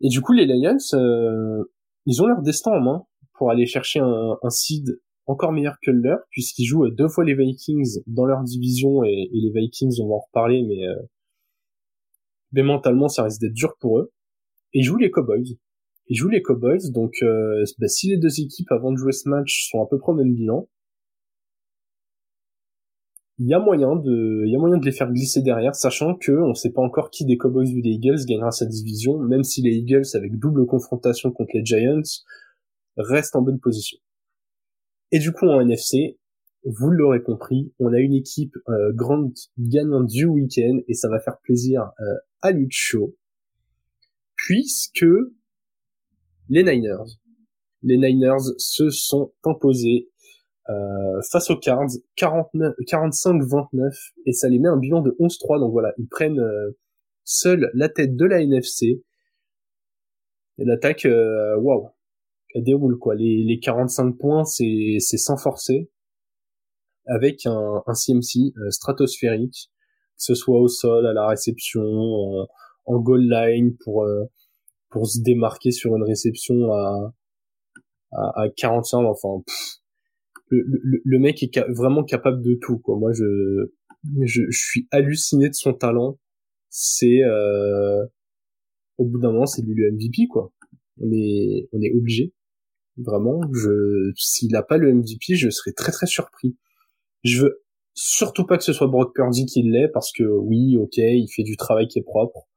Et 0.00 0.08
du 0.08 0.20
coup, 0.20 0.32
les 0.32 0.46
Lions, 0.46 0.76
euh, 0.94 1.64
ils 2.04 2.22
ont 2.22 2.26
leur 2.26 2.42
destin 2.42 2.72
en 2.72 2.80
main 2.80 3.06
pour 3.34 3.50
aller 3.50 3.66
chercher 3.66 4.00
un, 4.00 4.36
un 4.42 4.50
seed 4.50 5.00
encore 5.26 5.52
meilleur 5.52 5.76
que 5.82 5.90
le 5.90 6.00
leur, 6.00 6.18
puisqu'ils 6.30 6.66
jouent 6.66 6.88
deux 6.90 7.08
fois 7.08 7.24
les 7.24 7.34
Vikings 7.34 8.00
dans 8.06 8.26
leur 8.26 8.42
division, 8.44 9.02
et, 9.04 9.28
les 9.32 9.50
Vikings, 9.50 10.00
on 10.00 10.08
va 10.08 10.14
en 10.14 10.20
reparler, 10.20 10.62
mais, 10.62 10.86
euh, 10.86 11.02
mais 12.52 12.62
mentalement, 12.62 13.08
ça 13.08 13.24
risque 13.24 13.40
d'être 13.40 13.54
dur 13.54 13.74
pour 13.80 13.98
eux. 13.98 14.12
Et 14.72 14.80
ils 14.80 14.84
jouent 14.84 14.98
les 14.98 15.10
Cowboys. 15.10 15.58
Ils 16.08 16.16
jouent 16.16 16.28
les 16.28 16.42
Cowboys, 16.42 16.92
donc 16.92 17.14
euh, 17.22 17.64
bah, 17.78 17.88
si 17.88 18.08
les 18.08 18.18
deux 18.18 18.40
équipes, 18.40 18.70
avant 18.70 18.92
de 18.92 18.96
jouer 18.96 19.12
ce 19.12 19.28
match, 19.28 19.68
sont 19.70 19.82
à 19.82 19.86
peu 19.90 19.98
près 19.98 20.12
au 20.12 20.14
même 20.14 20.32
bilan, 20.32 20.68
il 23.38 23.46
y 23.46 23.54
a 23.54 23.58
moyen 23.58 23.96
de, 23.96 24.44
il 24.46 24.50
y 24.50 24.56
a 24.56 24.58
moyen 24.58 24.78
de 24.78 24.84
les 24.84 24.92
faire 24.92 25.12
glisser 25.12 25.42
derrière, 25.42 25.74
sachant 25.74 26.14
que 26.14 26.32
on 26.32 26.54
sait 26.54 26.70
pas 26.70 26.80
encore 26.80 27.10
qui 27.10 27.24
des 27.24 27.36
Cowboys 27.36 27.72
ou 27.74 27.82
des 27.82 27.90
Eagles 27.90 28.24
gagnera 28.26 28.50
sa 28.50 28.64
division, 28.64 29.18
même 29.18 29.44
si 29.44 29.60
les 29.62 29.74
Eagles, 29.74 30.06
avec 30.14 30.38
double 30.38 30.66
confrontation 30.66 31.30
contre 31.30 31.50
les 31.54 31.64
Giants, 31.64 32.00
restent 32.96 33.36
en 33.36 33.42
bonne 33.42 33.60
position. 33.60 33.98
Et 35.12 35.18
du 35.18 35.32
coup, 35.32 35.46
en 35.46 35.60
NFC, 35.60 36.18
vous 36.64 36.90
l'aurez 36.90 37.22
compris, 37.22 37.72
on 37.78 37.92
a 37.92 37.98
une 37.98 38.14
équipe 38.14 38.56
euh, 38.68 38.92
grande 38.94 39.34
gagnante 39.58 40.06
du 40.06 40.24
week-end, 40.24 40.78
et 40.88 40.94
ça 40.94 41.08
va 41.08 41.20
faire 41.20 41.38
plaisir 41.42 41.90
euh, 42.00 42.14
à 42.40 42.52
Lucho, 42.52 43.14
puisque 44.34 45.06
les 46.48 46.64
Niners 46.64 47.18
les 47.82 47.98
Niners 47.98 48.54
se 48.58 48.90
sont 48.90 49.32
imposés 49.44 50.10
euh, 50.68 51.20
face 51.30 51.50
aux 51.50 51.56
Cards 51.56 51.86
45-29 52.18 54.12
et 54.26 54.32
ça 54.32 54.48
les 54.48 54.58
met 54.58 54.68
un 54.68 54.76
bilan 54.76 55.00
de 55.00 55.16
11-3 55.20 55.60
donc 55.60 55.70
voilà 55.72 55.92
ils 55.98 56.08
prennent 56.08 56.40
euh, 56.40 56.76
seuls 57.24 57.70
la 57.74 57.88
tête 57.88 58.16
de 58.16 58.24
la 58.24 58.42
NFC 58.42 59.04
et 60.58 60.64
l'attaque 60.64 61.04
euh, 61.04 61.56
waouh 61.58 61.90
elle 62.56 62.64
déroule 62.64 62.98
quoi. 62.98 63.14
Les, 63.14 63.44
les 63.44 63.58
45 63.58 64.12
points 64.18 64.44
c'est 64.44 64.98
sans 64.98 65.36
forcer. 65.36 65.90
Avec 67.06 67.46
un, 67.46 67.82
un 67.86 67.94
CMC 67.94 68.52
stratosphérique. 68.70 69.70
Que 70.16 70.22
ce 70.22 70.34
soit 70.34 70.58
au 70.58 70.66
sol 70.66 71.06
à 71.06 71.12
la 71.12 71.28
réception 71.28 71.82
en, 71.82 72.46
en 72.86 72.98
goal 72.98 73.28
line 73.28 73.76
pour 73.84 74.06
pour 74.88 75.06
se 75.06 75.20
démarquer 75.20 75.70
sur 75.70 75.94
une 75.94 76.02
réception 76.02 76.72
à 76.72 77.12
à, 78.12 78.42
à 78.42 78.48
45 78.48 79.04
enfin 79.04 79.42
le, 80.50 81.18
mec 81.18 81.42
est 81.42 81.58
vraiment 81.68 82.04
capable 82.04 82.42
de 82.42 82.54
tout 82.60 82.78
quoi. 82.78 82.98
Moi 82.98 83.12
je, 83.12 83.70
je 84.24 84.42
suis 84.50 84.86
halluciné 84.90 85.48
de 85.48 85.54
son 85.54 85.72
talent. 85.74 86.18
C'est 86.70 87.22
euh, 87.22 88.04
au 88.98 89.06
bout 89.06 89.18
d'un 89.18 89.32
moment 89.32 89.46
c'est 89.46 89.62
lui 89.62 89.74
le 89.74 89.92
MVP 89.92 90.26
quoi. 90.28 90.52
On 91.00 91.10
est 91.12 91.68
on 91.72 91.80
est 91.80 91.92
obligé. 91.94 92.32
Vraiment 92.96 93.40
s'il 94.16 94.54
a 94.56 94.62
pas 94.62 94.78
le 94.78 94.92
MVP 94.92 95.34
je 95.34 95.50
serais 95.50 95.72
très 95.72 95.92
très 95.92 96.06
surpris. 96.06 96.56
Je 97.24 97.42
veux 97.42 97.62
surtout 97.94 98.44
pas 98.44 98.58
que 98.58 98.64
ce 98.64 98.72
soit 98.72 98.88
Brock 98.88 99.14
Purdy 99.14 99.46
qui 99.46 99.62
l'est 99.62 99.88
parce 99.88 100.12
que 100.12 100.24
oui 100.24 100.76
ok 100.76 100.98
il 100.98 101.28
fait 101.34 101.42
du 101.42 101.56
travail 101.56 101.88
qui 101.88 101.98
est 101.98 102.04
propre. 102.04 102.48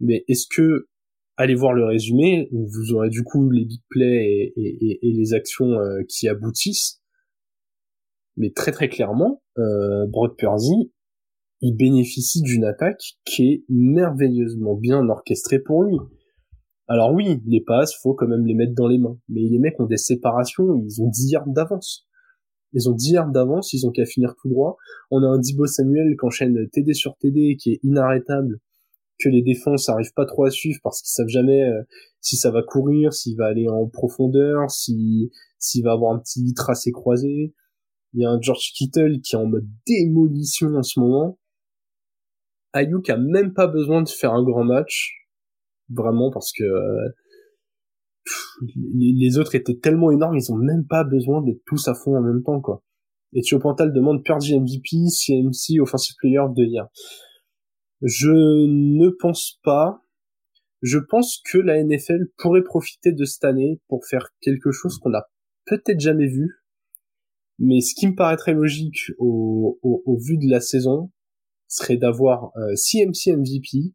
Mais 0.00 0.24
est-ce 0.28 0.46
que 0.48 0.88
allez 1.36 1.54
voir 1.54 1.72
le 1.72 1.84
résumé, 1.84 2.48
vous 2.52 2.92
aurez 2.94 3.08
du 3.08 3.22
coup 3.22 3.50
les 3.50 3.64
big 3.64 3.80
plays 3.88 4.52
et, 4.56 4.98
les 5.02 5.34
actions 5.34 5.72
euh, 5.72 6.02
qui 6.08 6.28
aboutissent. 6.28 7.00
Mais 8.36 8.50
très 8.50 8.72
très 8.72 8.88
clairement, 8.88 9.42
euh, 9.58 10.06
Brock 10.06 10.40
il 11.64 11.76
bénéficie 11.76 12.42
d'une 12.42 12.64
attaque 12.64 13.02
qui 13.24 13.52
est 13.52 13.64
merveilleusement 13.68 14.74
bien 14.74 15.08
orchestrée 15.08 15.60
pour 15.60 15.84
lui. 15.84 15.96
Alors 16.88 17.12
oui, 17.12 17.40
les 17.46 17.60
passes, 17.60 17.94
faut 18.02 18.14
quand 18.14 18.26
même 18.26 18.44
les 18.44 18.54
mettre 18.54 18.74
dans 18.74 18.88
les 18.88 18.98
mains. 18.98 19.16
Mais 19.28 19.42
les 19.42 19.58
mecs 19.58 19.78
ont 19.78 19.86
des 19.86 19.96
séparations, 19.96 20.64
ils 20.84 21.00
ont 21.00 21.08
10 21.08 21.30
yards 21.30 21.48
d'avance. 21.48 22.06
Ils 22.72 22.88
ont 22.90 22.94
10 22.94 23.12
yards 23.12 23.30
d'avance, 23.30 23.72
ils 23.72 23.86
ont 23.86 23.92
qu'à 23.92 24.04
finir 24.04 24.34
tout 24.40 24.48
droit. 24.48 24.76
On 25.10 25.22
a 25.22 25.26
un 25.26 25.38
Dibo 25.38 25.66
Samuel 25.66 26.16
qui 26.18 26.26
enchaîne 26.26 26.68
TD 26.70 26.94
sur 26.94 27.16
TD, 27.16 27.56
qui 27.56 27.72
est 27.72 27.80
inarrêtable 27.84 28.58
que 29.22 29.28
les 29.28 29.42
défenses 29.42 29.88
n'arrivent 29.88 30.14
pas 30.14 30.26
trop 30.26 30.44
à 30.44 30.50
suivre 30.50 30.78
parce 30.82 31.02
qu'ils 31.02 31.12
savent 31.12 31.28
jamais 31.28 31.62
euh, 31.62 31.82
si 32.20 32.36
ça 32.36 32.50
va 32.50 32.62
courir, 32.62 33.12
s'il 33.12 33.36
va 33.36 33.46
aller 33.46 33.68
en 33.68 33.88
profondeur, 33.88 34.70
si 34.70 35.30
s'il 35.58 35.84
va 35.84 35.92
avoir 35.92 36.14
un 36.14 36.18
petit 36.18 36.54
tracé 36.54 36.92
croisé. 36.92 37.54
Il 38.14 38.20
y 38.20 38.24
a 38.24 38.30
un 38.30 38.40
George 38.40 38.72
Kittle 38.74 39.20
qui 39.20 39.36
est 39.36 39.38
en 39.38 39.46
mode 39.46 39.66
démolition 39.86 40.74
en 40.74 40.82
ce 40.82 41.00
moment. 41.00 41.38
Ayuk 42.74 43.08
a 43.10 43.16
même 43.16 43.54
pas 43.54 43.66
besoin 43.66 44.02
de 44.02 44.08
faire 44.08 44.32
un 44.32 44.42
grand 44.42 44.64
match, 44.64 45.26
vraiment 45.90 46.30
parce 46.30 46.52
que 46.52 46.64
euh, 46.64 47.08
les, 48.76 49.38
autres 49.38 49.54
étaient 49.54 49.76
tellement 49.76 50.10
énormes, 50.10 50.36
ils 50.36 50.52
ont 50.52 50.56
même 50.56 50.86
pas 50.86 51.04
besoin 51.04 51.42
d'être 51.42 51.62
tous 51.66 51.88
à 51.88 51.94
fond 51.94 52.16
en 52.16 52.22
même 52.22 52.42
temps 52.42 52.60
quoi. 52.60 52.82
Et 53.34 53.40
Pantal 53.58 53.92
demande 53.92 54.22
Purdy 54.24 54.58
MVP, 54.58 55.08
CMC 55.08 55.80
Offensive 55.80 56.16
Player 56.18 56.42
the 56.54 56.60
Year. 56.60 56.88
Je 58.02 58.30
ne 58.30 59.10
pense 59.10 59.60
pas. 59.62 60.02
Je 60.82 60.98
pense 60.98 61.40
que 61.44 61.58
la 61.58 61.82
NFL 61.82 62.26
pourrait 62.36 62.64
profiter 62.64 63.12
de 63.12 63.24
cette 63.24 63.44
année 63.44 63.80
pour 63.86 64.04
faire 64.04 64.30
quelque 64.40 64.72
chose 64.72 64.98
qu'on 64.98 65.10
n'a 65.10 65.28
peut-être 65.66 66.00
jamais 66.00 66.26
vu. 66.26 66.62
Mais 67.58 67.80
ce 67.80 67.94
qui 67.94 68.08
me 68.08 68.16
paraîtrait 68.16 68.54
logique 68.54 69.12
au, 69.18 69.78
vu 70.20 70.36
de 70.36 70.50
la 70.50 70.60
saison 70.60 71.12
serait 71.68 71.96
d'avoir 71.96 72.50
euh, 72.56 72.74
CMC 72.74 73.36
MVP 73.36 73.94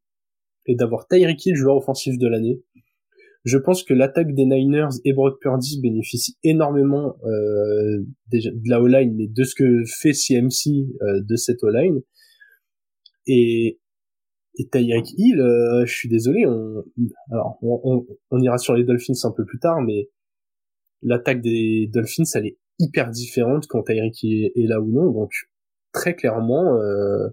et 0.67 0.75
d'avoir 0.75 1.07
Tyreek 1.07 1.45
Hill 1.45 1.55
joueur 1.55 1.75
offensif 1.75 2.17
de 2.17 2.27
l'année. 2.27 2.61
Je 3.43 3.57
pense 3.57 3.83
que 3.83 3.93
l'attaque 3.93 4.33
des 4.33 4.45
Niners 4.45 4.95
et 5.05 5.13
Brock 5.13 5.41
Purdy 5.41 5.79
bénéficie 5.81 6.37
énormément 6.43 7.15
euh, 7.23 8.03
de 8.31 8.69
la 8.69 8.81
O-line, 8.81 9.15
mais 9.15 9.27
de 9.27 9.43
ce 9.43 9.55
que 9.55 9.83
fait 9.85 10.13
CMC 10.13 10.87
euh, 11.01 11.21
de 11.21 11.35
cette 11.35 11.63
O-line. 11.63 12.01
Et 13.25 13.79
et 14.57 14.67
Tyreek 14.67 15.13
Hill, 15.17 15.39
euh, 15.39 15.85
je 15.85 15.93
suis 15.93 16.09
désolé, 16.09 16.45
on, 16.45 16.83
alors 17.31 17.59
on, 17.61 18.39
ira 18.39 18.57
sur 18.57 18.73
les 18.73 18.83
Dolphins 18.83 19.13
un 19.23 19.31
peu 19.31 19.45
plus 19.45 19.59
tard, 19.59 19.81
mais 19.81 20.09
l'attaque 21.03 21.41
des 21.41 21.87
Dolphins, 21.93 22.23
elle 22.33 22.47
est 22.47 22.57
hyper 22.79 23.11
différente 23.11 23.67
quand 23.67 23.83
Tyreek 23.83 24.23
est, 24.23 24.51
est, 24.55 24.67
là 24.67 24.81
ou 24.81 24.91
non, 24.91 25.11
donc 25.11 25.31
très 25.93 26.15
clairement, 26.15 26.75
euh, 26.75 27.29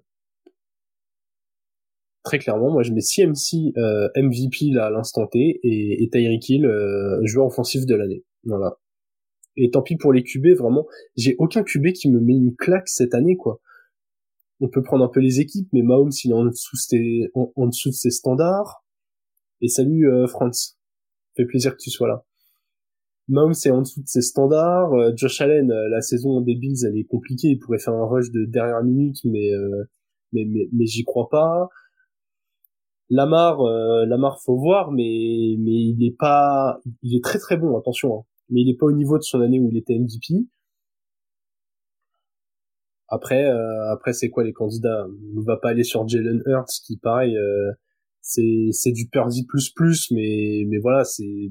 très 2.24 2.38
clairement, 2.38 2.70
moi 2.70 2.82
je 2.82 2.92
mets 2.92 3.00
CMC 3.00 3.72
euh, 3.78 4.08
MVP 4.16 4.72
là 4.72 4.86
à 4.86 4.90
l'instant 4.90 5.26
T 5.26 5.60
et, 5.62 6.02
et 6.02 6.10
Tyreek 6.10 6.48
Hill 6.48 6.66
euh, 6.66 7.20
joueur 7.24 7.46
offensif 7.46 7.86
de 7.86 7.94
l'année, 7.94 8.24
voilà. 8.44 8.78
Et 9.56 9.70
tant 9.70 9.82
pis 9.82 9.96
pour 9.96 10.12
les 10.12 10.24
QB, 10.24 10.48
vraiment, 10.58 10.84
j'ai 11.16 11.36
aucun 11.38 11.62
QB 11.62 11.92
qui 11.92 12.10
me 12.10 12.20
met 12.20 12.34
une 12.34 12.56
claque 12.56 12.88
cette 12.88 13.14
année, 13.14 13.36
quoi 13.36 13.60
on 14.64 14.68
peut 14.70 14.82
prendre 14.82 15.04
un 15.04 15.08
peu 15.08 15.20
les 15.20 15.40
équipes, 15.40 15.68
mais 15.74 15.82
Mahomes 15.82 16.10
il 16.24 16.30
est 16.30 16.34
en 16.34 16.46
dessous, 16.46 16.76
de 16.76 17.94
ses 17.94 18.10
standards. 18.10 18.82
Et 19.60 19.68
salut 19.68 20.10
euh, 20.10 20.26
Franz, 20.26 20.78
fait 21.36 21.44
plaisir 21.44 21.72
que 21.72 21.82
tu 21.82 21.90
sois 21.90 22.08
là. 22.08 22.24
Mahomes 23.28 23.52
est 23.52 23.70
en 23.70 23.82
dessous 23.82 24.00
de 24.00 24.08
ses 24.08 24.22
standards. 24.22 24.94
Euh, 24.94 25.12
Josh 25.14 25.42
Allen, 25.42 25.70
euh, 25.70 25.88
la 25.90 26.00
saison 26.00 26.40
des 26.40 26.54
Bills 26.54 26.86
elle 26.86 26.96
est 26.96 27.04
compliquée, 27.04 27.48
il 27.48 27.58
pourrait 27.58 27.78
faire 27.78 27.92
un 27.92 28.06
rush 28.06 28.30
de 28.30 28.46
dernière 28.46 28.82
minute, 28.82 29.18
mais 29.24 29.50
mais 30.32 30.46
mais, 30.72 30.86
j'y 30.86 31.04
crois 31.04 31.28
pas. 31.28 31.68
Lamar, 33.10 33.62
Lamar 34.06 34.40
faut 34.42 34.56
voir, 34.56 34.92
mais 34.92 35.56
mais 35.58 35.74
il 35.74 36.02
est 36.06 36.16
pas, 36.18 36.80
il 37.02 37.16
est 37.16 37.22
très 37.22 37.38
très 37.38 37.58
bon, 37.58 37.76
attention, 37.76 38.20
hein. 38.20 38.22
mais 38.48 38.62
il 38.62 38.70
est 38.70 38.78
pas 38.78 38.86
au 38.86 38.92
niveau 38.92 39.18
de 39.18 39.22
son 39.22 39.42
année 39.42 39.60
où 39.60 39.68
il 39.70 39.76
était 39.76 39.98
MVP. 39.98 40.46
Après, 43.08 43.44
euh, 43.44 43.92
après 43.92 44.12
c'est 44.12 44.30
quoi 44.30 44.44
les 44.44 44.52
candidats? 44.52 45.06
On 45.36 45.40
va 45.42 45.56
pas 45.56 45.70
aller 45.70 45.84
sur 45.84 46.06
Jalen 46.08 46.42
Hurts 46.46 46.80
qui 46.84 46.96
pareil, 46.98 47.36
euh, 47.36 47.72
c'est 48.20 48.68
c'est 48.72 48.92
du 48.92 49.08
Purdy 49.08 49.44
plus 49.46 49.70
plus, 49.70 50.10
mais 50.10 50.64
mais 50.68 50.78
voilà, 50.78 51.04
c'est 51.04 51.50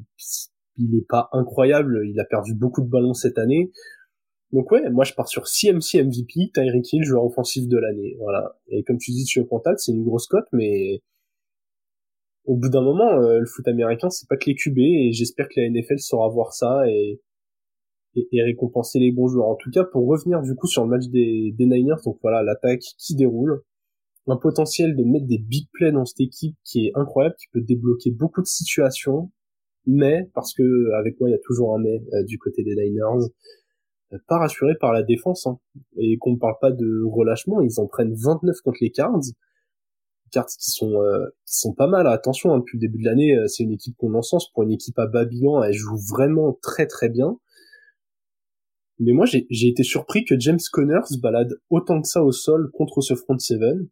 il 0.78 0.96
est 0.96 1.08
pas 1.08 1.30
incroyable. 1.34 2.02
Il 2.06 2.20
a 2.20 2.26
perdu 2.26 2.56
beaucoup 2.56 2.82
de 2.82 2.90
ballons 2.90 3.14
cette 3.14 3.38
année. 3.38 3.72
Donc 4.52 4.72
ouais, 4.72 4.90
moi 4.92 5.04
je 5.04 5.14
pars 5.14 5.28
sur 5.28 5.48
CMC 5.48 6.04
MVP, 6.04 6.52
Tyreek 6.54 6.94
Hill, 6.94 7.04
joueur 7.04 7.26
offensif 7.26 7.68
de 7.68 7.78
l'année. 7.78 8.16
Voilà. 8.20 8.56
Et 8.68 8.84
comme 8.84 8.98
tu 8.98 9.12
dis, 9.12 9.26
tu 9.26 9.44
contact, 9.46 9.80
c'est 9.80 9.92
une 9.92 10.04
grosse 10.04 10.28
cote, 10.28 10.46
mais 10.54 11.02
au 12.46 12.58
bout 12.58 12.70
d'un 12.70 12.82
moment, 12.82 13.14
euh, 13.14 13.40
le 13.40 13.46
foot 13.46 13.68
américain, 13.68 14.10
c'est 14.10 14.28
pas 14.28 14.38
que 14.38 14.46
les 14.48 14.56
QB, 14.56 14.78
et 14.80 15.12
j'espère 15.14 15.48
que 15.48 15.60
la 15.60 15.70
NFL 15.70 16.00
saura 16.00 16.30
voir 16.30 16.54
ça 16.54 16.84
et 16.90 17.22
et, 18.16 18.42
récompenser 18.44 19.00
les 19.00 19.12
bons 19.12 19.28
joueurs. 19.28 19.48
En 19.48 19.56
tout 19.56 19.72
cas, 19.72 19.84
pour 19.84 20.08
revenir 20.08 20.42
du 20.42 20.56
coup 20.56 20.68
sur 20.68 20.84
le 20.84 20.90
match 20.90 21.08
des, 21.08 21.54
des 21.58 21.66
Niners, 21.66 22.02
donc 22.06 22.18
voilà, 22.22 22.44
l'attaque 22.44 22.82
qui 22.98 23.16
déroule, 23.16 23.64
un 24.28 24.38
potentiel 24.38 24.96
de 24.96 25.04
mettre 25.04 25.26
des 25.26 25.38
big 25.38 25.68
plays 25.74 25.92
dans 25.92 26.06
cette 26.06 26.22
équipe 26.22 26.56
qui 26.64 26.88
est 26.88 26.92
incroyable, 26.96 27.36
qui 27.38 27.48
peut 27.52 27.62
débloquer 27.62 28.12
beaucoup 28.12 28.42
de 28.42 28.48
situations, 28.48 29.32
mais, 29.86 30.30
parce 30.34 30.54
que 30.54 30.92
avec 30.94 31.20
moi 31.20 31.30
il 31.30 31.34
y 31.34 31.36
a 31.36 31.42
toujours 31.44 31.76
un 31.76 31.80
mais 31.80 32.02
euh, 32.14 32.24
du 32.24 32.38
côté 32.38 32.64
des 32.64 32.76
Niners, 32.76 33.28
euh, 34.14 34.18
pas 34.28 34.38
rassuré 34.38 34.76
par 34.80 34.94
la 34.94 35.04
défense, 35.04 35.46
hein, 35.46 35.60
et 35.98 36.18
qu'on 36.18 36.32
ne 36.32 36.38
parle 36.38 36.56
pas 36.62 36.72
de 36.72 37.04
relâchement, 37.04 37.60
ils 37.62 37.80
en 37.80 37.88
prennent 37.88 38.14
29 38.14 38.56
contre 38.64 38.78
les 38.82 38.92
Cards, 38.92 39.20
cartes 40.32 40.56
qui 40.58 40.72
sont 40.72 41.02
euh, 41.02 41.26
qui 41.46 41.60
sont 41.60 41.74
pas 41.74 41.88
mal. 41.88 42.08
Attention, 42.08 42.54
hein, 42.54 42.60
depuis 42.60 42.78
le 42.78 42.88
début 42.88 43.04
de 43.04 43.06
l'année, 43.06 43.38
c'est 43.48 43.64
une 43.64 43.72
équipe 43.72 43.96
qu'on 43.98 44.14
encense 44.16 44.50
pour 44.52 44.64
une 44.64 44.72
équipe 44.72 44.98
à 44.98 45.06
Babylon. 45.06 45.62
Elle 45.64 45.74
joue 45.74 45.98
vraiment 46.10 46.58
très 46.62 46.88
très 46.88 47.10
bien. 47.10 47.38
Mais 49.00 49.12
moi, 49.12 49.26
j'ai 49.26 49.68
été 49.68 49.84
surpris 49.84 50.24
que 50.24 50.40
James 50.40 50.60
Conner 50.72 51.00
se 51.06 51.20
balade 51.20 51.54
autant 51.70 52.02
que 52.02 52.08
ça 52.08 52.24
au 52.24 52.32
sol 52.32 52.70
contre 52.74 53.02
ce 53.02 53.16
front 53.16 53.38
seven. 53.40 53.90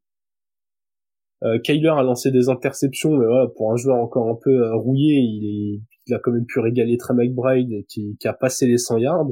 Euh, 1.43 1.59
Kyler 1.59 1.89
a 1.89 2.03
lancé 2.03 2.29
des 2.29 2.49
interceptions, 2.49 3.17
mais 3.17 3.25
voilà, 3.25 3.47
pour 3.47 3.71
un 3.71 3.75
joueur 3.75 3.97
encore 3.97 4.29
un 4.29 4.37
peu 4.41 4.51
euh, 4.51 4.75
rouillé, 4.75 5.15
il, 5.15 6.13
a 6.13 6.19
quand 6.19 6.31
même 6.31 6.45
pu 6.45 6.59
régaler 6.59 6.97
Trey 6.97 7.15
McBride 7.15 7.85
qui, 7.87 8.15
qui 8.19 8.27
a 8.27 8.33
passé 8.33 8.67
les 8.67 8.77
100 8.77 8.97
yards. 8.97 9.27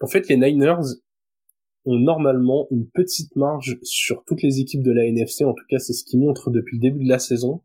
En 0.00 0.06
fait, 0.06 0.28
les 0.28 0.36
Niners 0.36 0.96
ont 1.84 1.98
normalement 1.98 2.68
une 2.70 2.88
petite 2.88 3.34
marge 3.36 3.78
sur 3.82 4.24
toutes 4.24 4.42
les 4.42 4.60
équipes 4.60 4.82
de 4.82 4.92
la 4.92 5.04
NFC, 5.04 5.44
en 5.44 5.52
tout 5.52 5.64
cas 5.68 5.78
c'est 5.78 5.92
ce 5.92 6.04
qu'ils 6.04 6.20
montrent 6.20 6.50
depuis 6.50 6.76
le 6.76 6.80
début 6.80 7.04
de 7.04 7.08
la 7.08 7.18
saison. 7.18 7.62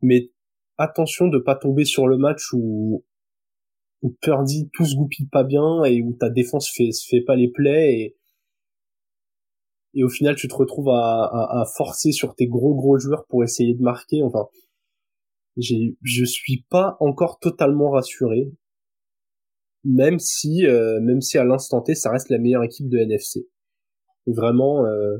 Mais 0.00 0.30
attention 0.78 1.28
de 1.28 1.38
pas 1.38 1.54
tomber 1.54 1.84
sur 1.84 2.08
le 2.08 2.16
match 2.16 2.52
où 2.52 3.04
où 4.04 4.10
Purdy 4.20 4.68
tout 4.74 4.84
se 4.84 4.94
goupille 4.94 5.28
pas 5.28 5.44
bien 5.44 5.82
et 5.84 6.02
où 6.02 6.12
ta 6.12 6.28
défense 6.28 6.70
fait, 6.70 6.92
se 6.92 7.08
fait 7.08 7.22
pas 7.22 7.36
les 7.36 7.48
plays 7.48 7.94
et, 7.94 8.16
et 9.94 10.04
au 10.04 10.10
final 10.10 10.36
tu 10.36 10.46
te 10.46 10.54
retrouves 10.54 10.90
à, 10.90 11.24
à, 11.24 11.64
forcer 11.74 12.12
sur 12.12 12.34
tes 12.34 12.46
gros 12.46 12.74
gros 12.74 12.98
joueurs 12.98 13.24
pour 13.28 13.42
essayer 13.42 13.74
de 13.74 13.82
marquer. 13.82 14.22
Enfin, 14.22 14.46
j'ai, 15.56 15.96
je 16.02 16.24
suis 16.24 16.66
pas 16.68 16.98
encore 17.00 17.38
totalement 17.38 17.90
rassuré, 17.90 18.52
même 19.84 20.18
si, 20.18 20.66
euh, 20.66 21.00
même 21.00 21.22
si 21.22 21.38
à 21.38 21.44
l'instant 21.44 21.80
T, 21.80 21.94
ça 21.94 22.10
reste 22.10 22.28
la 22.28 22.38
meilleure 22.38 22.64
équipe 22.64 22.90
de 22.90 22.98
NFC. 22.98 23.48
Vraiment, 24.26 24.84
euh, 24.84 25.16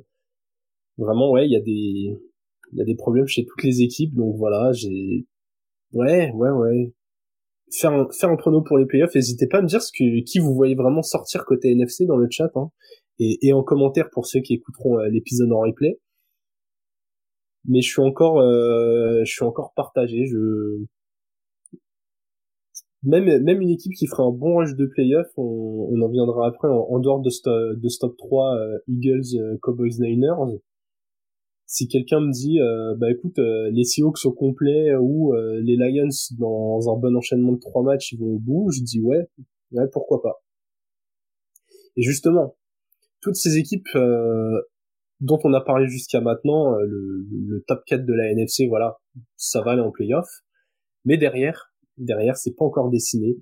vraiment, 0.98 1.30
ouais, 1.30 1.46
il 1.46 1.52
y 1.52 1.56
a 1.56 1.60
des, 1.60 2.18
il 2.72 2.78
y 2.78 2.82
a 2.82 2.84
des 2.84 2.96
problèmes 2.96 3.26
chez 3.26 3.46
toutes 3.46 3.62
les 3.62 3.80
équipes, 3.80 4.14
donc 4.14 4.36
voilà, 4.36 4.72
j'ai, 4.72 5.26
ouais, 5.92 6.30
ouais, 6.32 6.50
ouais. 6.50 6.92
Faire 7.80 7.92
un, 7.92 8.08
faire 8.10 8.30
un 8.30 8.36
prono 8.36 8.62
pour 8.62 8.78
les 8.78 8.86
playoffs, 8.86 9.14
n'hésitez 9.14 9.46
pas 9.46 9.58
à 9.58 9.62
me 9.62 9.66
dire 9.66 9.82
ce 9.82 9.90
que, 9.92 10.22
qui 10.24 10.38
vous 10.38 10.54
voyez 10.54 10.74
vraiment 10.74 11.02
sortir 11.02 11.44
côté 11.44 11.72
NFC 11.72 12.06
dans 12.06 12.16
le 12.16 12.28
chat, 12.30 12.50
hein, 12.56 12.70
et, 13.18 13.38
et 13.42 13.52
en 13.52 13.62
commentaire 13.62 14.08
pour 14.12 14.26
ceux 14.26 14.40
qui 14.40 14.54
écouteront 14.54 14.98
euh, 14.98 15.08
l'épisode 15.08 15.52
en 15.52 15.60
replay. 15.60 15.98
Mais 17.66 17.80
je 17.80 17.90
suis 17.90 18.02
encore 18.02 18.40
euh, 18.40 19.22
je 19.24 19.32
suis 19.32 19.44
encore 19.44 19.72
partagé. 19.74 20.26
Je 20.26 20.84
même 23.02 23.42
même 23.42 23.60
une 23.60 23.70
équipe 23.70 23.92
qui 23.92 24.06
ferait 24.06 24.22
un 24.22 24.30
bon 24.30 24.58
rush 24.58 24.74
de 24.76 24.86
playoff 24.86 25.26
on, 25.36 25.88
on 25.92 26.00
en 26.00 26.08
viendra 26.08 26.48
après 26.48 26.68
en, 26.68 26.98
dehors 27.00 27.20
de, 27.20 27.74
de 27.74 27.88
stop 27.88 28.16
3 28.16 28.54
euh, 28.56 28.78
Eagles 28.88 29.38
euh, 29.38 29.58
Cowboys 29.60 29.98
Niners 30.00 30.58
si 31.74 31.88
quelqu'un 31.88 32.20
me 32.20 32.30
dit 32.30 32.58
bah 32.98 33.10
écoute 33.10 33.38
les 33.38 33.84
Seahawks 33.84 34.24
au 34.24 34.32
complet 34.32 34.94
ou 34.96 35.34
les 35.34 35.76
Lions 35.76 36.08
dans 36.38 36.88
un 36.88 36.96
bon 36.96 37.16
enchaînement 37.16 37.52
de 37.52 37.58
trois 37.58 37.82
matchs 37.82 38.12
ils 38.12 38.18
vont 38.18 38.36
au 38.36 38.38
bout 38.38 38.70
je 38.70 38.82
dis 38.82 39.00
ouais 39.00 39.28
ouais 39.72 39.88
pourquoi 39.92 40.22
pas 40.22 40.42
et 41.96 42.02
justement 42.02 42.56
toutes 43.20 43.36
ces 43.36 43.56
équipes 43.58 43.88
dont 45.24 45.38
on 45.44 45.52
a 45.54 45.60
parlé 45.60 45.88
jusqu'à 45.88 46.20
maintenant, 46.20 46.74
euh, 46.74 46.84
le, 46.86 47.26
le, 47.46 47.64
top 47.66 47.82
4 47.86 48.04
de 48.04 48.12
la 48.12 48.30
NFC, 48.30 48.66
voilà, 48.66 48.98
ça 49.36 49.62
va 49.62 49.72
aller 49.72 49.80
en 49.80 49.90
playoff. 49.90 50.28
Mais 51.04 51.16
derrière, 51.16 51.72
derrière, 51.96 52.36
c'est 52.36 52.54
pas 52.54 52.64
encore 52.64 52.90
dessiné. 52.90 53.36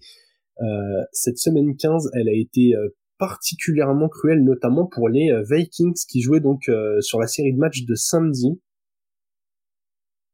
Euh, 0.61 1.03
cette 1.12 1.38
semaine 1.38 1.77
15, 1.77 2.11
elle 2.14 2.29
a 2.29 2.35
été 2.35 2.75
euh, 2.75 2.88
particulièrement 3.23 4.09
cruelle, 4.09 4.43
notamment 4.43 4.85
pour 4.85 5.09
les 5.09 5.31
Vikings 5.49 5.95
qui 6.09 6.23
jouaient 6.23 6.41
donc 6.41 6.69
sur 6.99 7.21
la 7.21 7.29
série 7.29 7.53
de 7.53 7.59
matchs 7.59 7.85
de 7.85 7.95
samedi. 7.95 8.61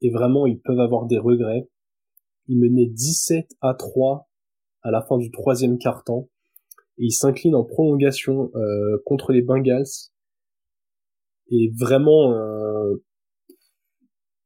Et 0.01 0.09
vraiment, 0.09 0.47
ils 0.47 0.59
peuvent 0.59 0.81
avoir 0.81 1.05
des 1.05 1.19
regrets. 1.19 1.69
Ils 2.47 2.59
menaient 2.59 2.89
17 2.89 3.47
à 3.61 3.75
3 3.75 4.31
à 4.81 4.91
la 4.91 5.03
fin 5.03 5.19
du 5.19 5.31
troisième 5.31 5.77
quart-temps. 5.77 6.31
Et 6.97 7.05
ils 7.05 7.13
s'inclinent 7.13 7.57
en 7.57 7.65
prolongation 7.65 8.51
contre 9.05 9.33
les 9.33 9.43
Bengals 9.43 9.85
et 11.51 11.73
vraiment 11.79 12.33
euh, 12.33 12.97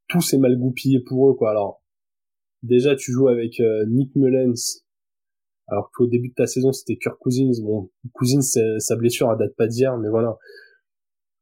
tout 0.09 0.21
s'est 0.21 0.39
mal 0.39 0.57
goupillé 0.57 1.01
pour 1.01 1.31
eux 1.31 1.35
quoi 1.35 1.51
alors 1.51 1.83
déjà 2.63 2.95
tu 2.95 3.13
joues 3.13 3.29
avec 3.29 3.61
euh, 3.61 3.85
Nick 3.87 4.15
Mullens 4.15 4.82
alors 5.73 5.91
qu'au 5.91 6.07
début 6.07 6.29
de 6.29 6.35
ta 6.35 6.47
saison 6.47 6.71
c'était 6.73 6.97
Kirk 6.97 7.19
Cousins. 7.19 7.63
Bon 7.63 7.91
Cousins 8.13 8.43
sa 8.79 8.97
blessure 8.97 9.31
à 9.31 9.37
date 9.37 9.57
pas 9.57 9.67
d'hier 9.67 9.97
mais 9.99 10.11
voilà. 10.11 10.37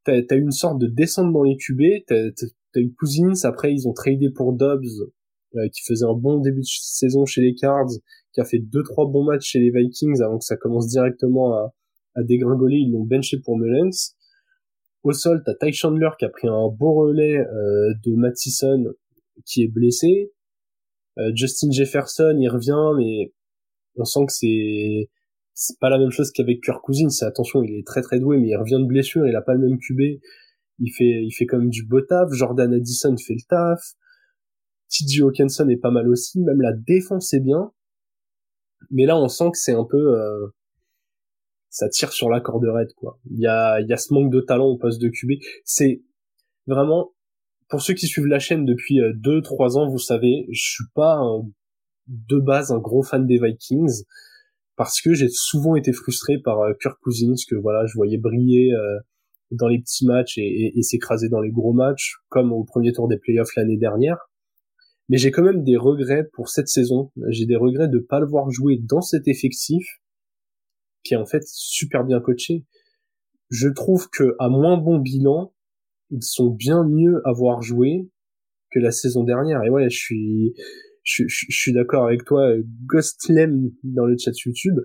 T'as 0.04 0.14
as 0.30 0.36
eu 0.36 0.40
une 0.40 0.52
sorte 0.52 0.78
de 0.78 0.86
descente 0.86 1.32
dans 1.32 1.42
les 1.42 1.56
QB 1.56 2.04
t'as 2.06 2.28
as 2.76 2.80
eu 2.80 2.94
Cousins. 2.94 3.44
Après 3.44 3.72
ils 3.72 3.88
ont 3.88 3.92
tradé 3.92 4.30
pour 4.30 4.52
Dobbs 4.52 5.10
euh, 5.56 5.68
qui 5.74 5.82
faisait 5.82 6.06
un 6.06 6.14
bon 6.14 6.38
début 6.38 6.60
de 6.60 6.66
saison 6.66 7.26
chez 7.26 7.40
les 7.40 7.54
Cards 7.54 7.90
qui 8.32 8.40
a 8.40 8.44
fait 8.44 8.60
deux 8.60 8.84
trois 8.84 9.06
bons 9.06 9.24
matchs 9.24 9.48
chez 9.50 9.58
les 9.58 9.70
Vikings 9.70 10.22
avant 10.22 10.38
que 10.38 10.44
ça 10.44 10.56
commence 10.56 10.86
directement 10.86 11.54
à, 11.54 11.74
à 12.14 12.22
dégringoler. 12.22 12.76
Ils 12.76 12.92
l'ont 12.92 13.04
benché 13.04 13.38
pour 13.40 13.58
Mullens. 13.58 14.14
Au 15.02 15.12
sol, 15.12 15.42
t'as 15.44 15.54
Ty 15.54 15.72
Chandler 15.72 16.10
qui 16.18 16.24
a 16.24 16.28
pris 16.28 16.46
un 16.46 16.68
beau 16.68 16.92
relais 16.92 17.38
euh, 17.38 17.94
de 18.04 18.14
Mattison 18.14 18.84
qui 19.44 19.64
est 19.64 19.68
blessé. 19.68 20.32
Euh, 21.18 21.32
Justin 21.34 21.70
Jefferson, 21.70 22.36
il 22.38 22.48
revient, 22.48 22.92
mais 22.96 23.32
on 23.96 24.04
sent 24.04 24.26
que 24.26 24.32
c'est 24.32 25.10
c'est 25.54 25.78
pas 25.78 25.90
la 25.90 25.98
même 25.98 26.10
chose 26.10 26.30
qu'avec 26.32 26.62
Kirk 26.62 26.82
Cousins. 26.82 27.26
Attention, 27.26 27.62
il 27.62 27.78
est 27.78 27.86
très 27.86 28.02
très 28.02 28.18
doué, 28.18 28.38
mais 28.38 28.48
il 28.48 28.56
revient 28.56 28.78
de 28.80 28.86
blessure, 28.86 29.26
il 29.26 29.36
a 29.36 29.42
pas 29.42 29.54
le 29.54 29.60
même 29.60 29.78
QB. 29.78 30.00
Il 30.78 30.90
fait 30.90 31.22
il 31.24 31.32
fait 31.32 31.46
comme 31.46 31.68
du 31.68 31.84
beau 31.84 32.00
taf. 32.00 32.32
Jordan 32.32 32.72
Addison 32.72 33.16
fait 33.16 33.34
le 33.34 33.46
taf. 33.48 33.80
TJ 34.88 35.20
Hawkinson 35.20 35.68
est 35.68 35.76
pas 35.76 35.90
mal 35.90 36.08
aussi. 36.08 36.40
Même 36.40 36.60
la 36.60 36.72
défense 36.72 37.34
est 37.34 37.40
bien. 37.40 37.72
Mais 38.90 39.04
là, 39.04 39.18
on 39.18 39.28
sent 39.28 39.50
que 39.52 39.58
c'est 39.58 39.74
un 39.74 39.84
peu 39.84 40.18
euh, 40.18 40.48
ça 41.68 41.88
tire 41.88 42.12
sur 42.12 42.30
la 42.30 42.40
corde 42.40 42.64
raide 42.64 42.92
quoi. 42.96 43.20
Il 43.30 43.38
y 43.38 43.46
a 43.46 43.80
il 43.80 43.88
y 43.88 43.92
a 43.92 43.96
ce 43.96 44.14
manque 44.14 44.32
de 44.32 44.40
talent 44.40 44.66
au 44.66 44.78
poste 44.78 45.00
de 45.00 45.08
QB. 45.08 45.42
C'est 45.64 46.02
vraiment 46.66 47.12
pour 47.70 47.82
ceux 47.82 47.94
qui 47.94 48.06
suivent 48.06 48.26
la 48.26 48.40
chaîne 48.40 48.64
depuis 48.64 48.98
2 49.14 49.30
euh, 49.30 49.40
3 49.40 49.78
ans, 49.78 49.88
vous 49.88 49.98
savez, 49.98 50.46
je 50.50 50.60
suis 50.60 50.84
pas 50.94 51.20
de 52.10 52.38
base 52.38 52.72
un 52.72 52.78
gros 52.78 53.02
fan 53.02 53.26
des 53.26 53.38
Vikings 53.38 54.02
parce 54.76 55.00
que 55.00 55.14
j'ai 55.14 55.28
souvent 55.28 55.76
été 55.76 55.92
frustré 55.92 56.38
par 56.38 56.60
euh, 56.60 56.72
Kirk 56.80 56.98
Cousins 57.02 57.34
que 57.48 57.54
voilà, 57.54 57.86
je 57.86 57.94
voyais 57.94 58.18
briller 58.18 58.72
euh, 58.72 58.98
dans 59.50 59.68
les 59.68 59.78
petits 59.78 60.06
matchs 60.06 60.38
et, 60.38 60.72
et 60.76 60.82
s'écraser 60.82 61.28
dans 61.28 61.40
les 61.40 61.50
gros 61.50 61.72
matchs 61.72 62.16
comme 62.28 62.52
au 62.52 62.64
premier 62.64 62.92
tour 62.92 63.08
des 63.08 63.18
playoffs 63.18 63.54
l'année 63.56 63.76
dernière. 63.76 64.18
Mais 65.08 65.18
j'ai 65.18 65.30
quand 65.30 65.42
même 65.42 65.64
des 65.64 65.76
regrets 65.76 66.28
pour 66.32 66.48
cette 66.48 66.68
saison. 66.68 67.10
J'ai 67.28 67.46
des 67.46 67.56
regrets 67.56 67.88
de 67.88 67.98
pas 67.98 68.20
le 68.20 68.26
voir 68.26 68.50
jouer 68.50 68.78
dans 68.78 69.00
cet 69.00 69.26
effectif 69.28 69.84
qui 71.02 71.14
est 71.14 71.16
en 71.16 71.26
fait 71.26 71.42
super 71.46 72.04
bien 72.04 72.20
coaché. 72.20 72.64
Je 73.48 73.68
trouve 73.68 74.08
que 74.10 74.36
à 74.38 74.48
moins 74.48 74.76
bon 74.76 74.98
bilan, 74.98 75.52
ils 76.10 76.22
sont 76.22 76.50
bien 76.50 76.84
mieux 76.84 77.20
à 77.24 77.32
voir 77.32 77.62
jouer 77.62 78.08
que 78.70 78.78
la 78.78 78.92
saison 78.92 79.24
dernière. 79.24 79.64
Et 79.64 79.70
ouais, 79.70 79.90
je 79.90 79.96
suis, 79.96 80.54
je, 81.02 81.24
suis 81.28 81.72
d'accord 81.72 82.06
avec 82.06 82.24
toi, 82.24 82.52
Ghostlem 82.86 83.70
dans 83.82 84.06
le 84.06 84.16
chat 84.18 84.32
YouTube. 84.44 84.78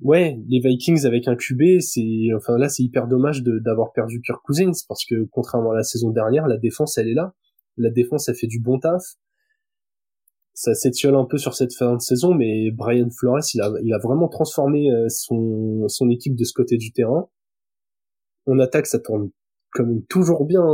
Ouais, 0.00 0.38
les 0.48 0.60
Vikings 0.60 1.06
avec 1.06 1.28
un 1.28 1.36
QB, 1.36 1.80
c'est, 1.80 2.28
enfin 2.36 2.58
là, 2.58 2.68
c'est 2.68 2.82
hyper 2.82 3.06
dommage 3.06 3.42
d'avoir 3.42 3.92
perdu 3.92 4.20
Kirk 4.20 4.42
Cousins 4.44 4.72
parce 4.88 5.04
que 5.04 5.24
contrairement 5.30 5.72
à 5.72 5.76
la 5.76 5.82
saison 5.82 6.10
dernière, 6.10 6.46
la 6.46 6.58
défense, 6.58 6.98
elle 6.98 7.08
est 7.08 7.14
là. 7.14 7.34
La 7.76 7.90
défense, 7.90 8.28
elle 8.28 8.34
fait 8.34 8.46
du 8.46 8.60
bon 8.60 8.78
taf 8.78 9.02
ça 10.54 10.72
s'étiole 10.72 11.16
un 11.16 11.24
peu 11.24 11.36
sur 11.36 11.54
cette 11.54 11.74
fin 11.74 11.96
de 11.96 12.00
saison, 12.00 12.32
mais 12.32 12.70
Brian 12.70 13.08
Flores, 13.10 13.42
il 13.54 13.60
a, 13.60 13.72
il 13.82 13.92
a 13.92 13.98
vraiment 13.98 14.28
transformé 14.28 14.90
euh, 14.90 15.08
son, 15.08 15.88
son 15.88 16.08
équipe 16.10 16.36
de 16.36 16.44
ce 16.44 16.52
côté 16.52 16.76
du 16.76 16.92
terrain. 16.92 17.28
On 18.46 18.58
attaque, 18.60 18.86
ça 18.86 19.00
tourne 19.00 19.30
comme 19.74 20.04
toujours 20.06 20.46
bien. 20.46 20.64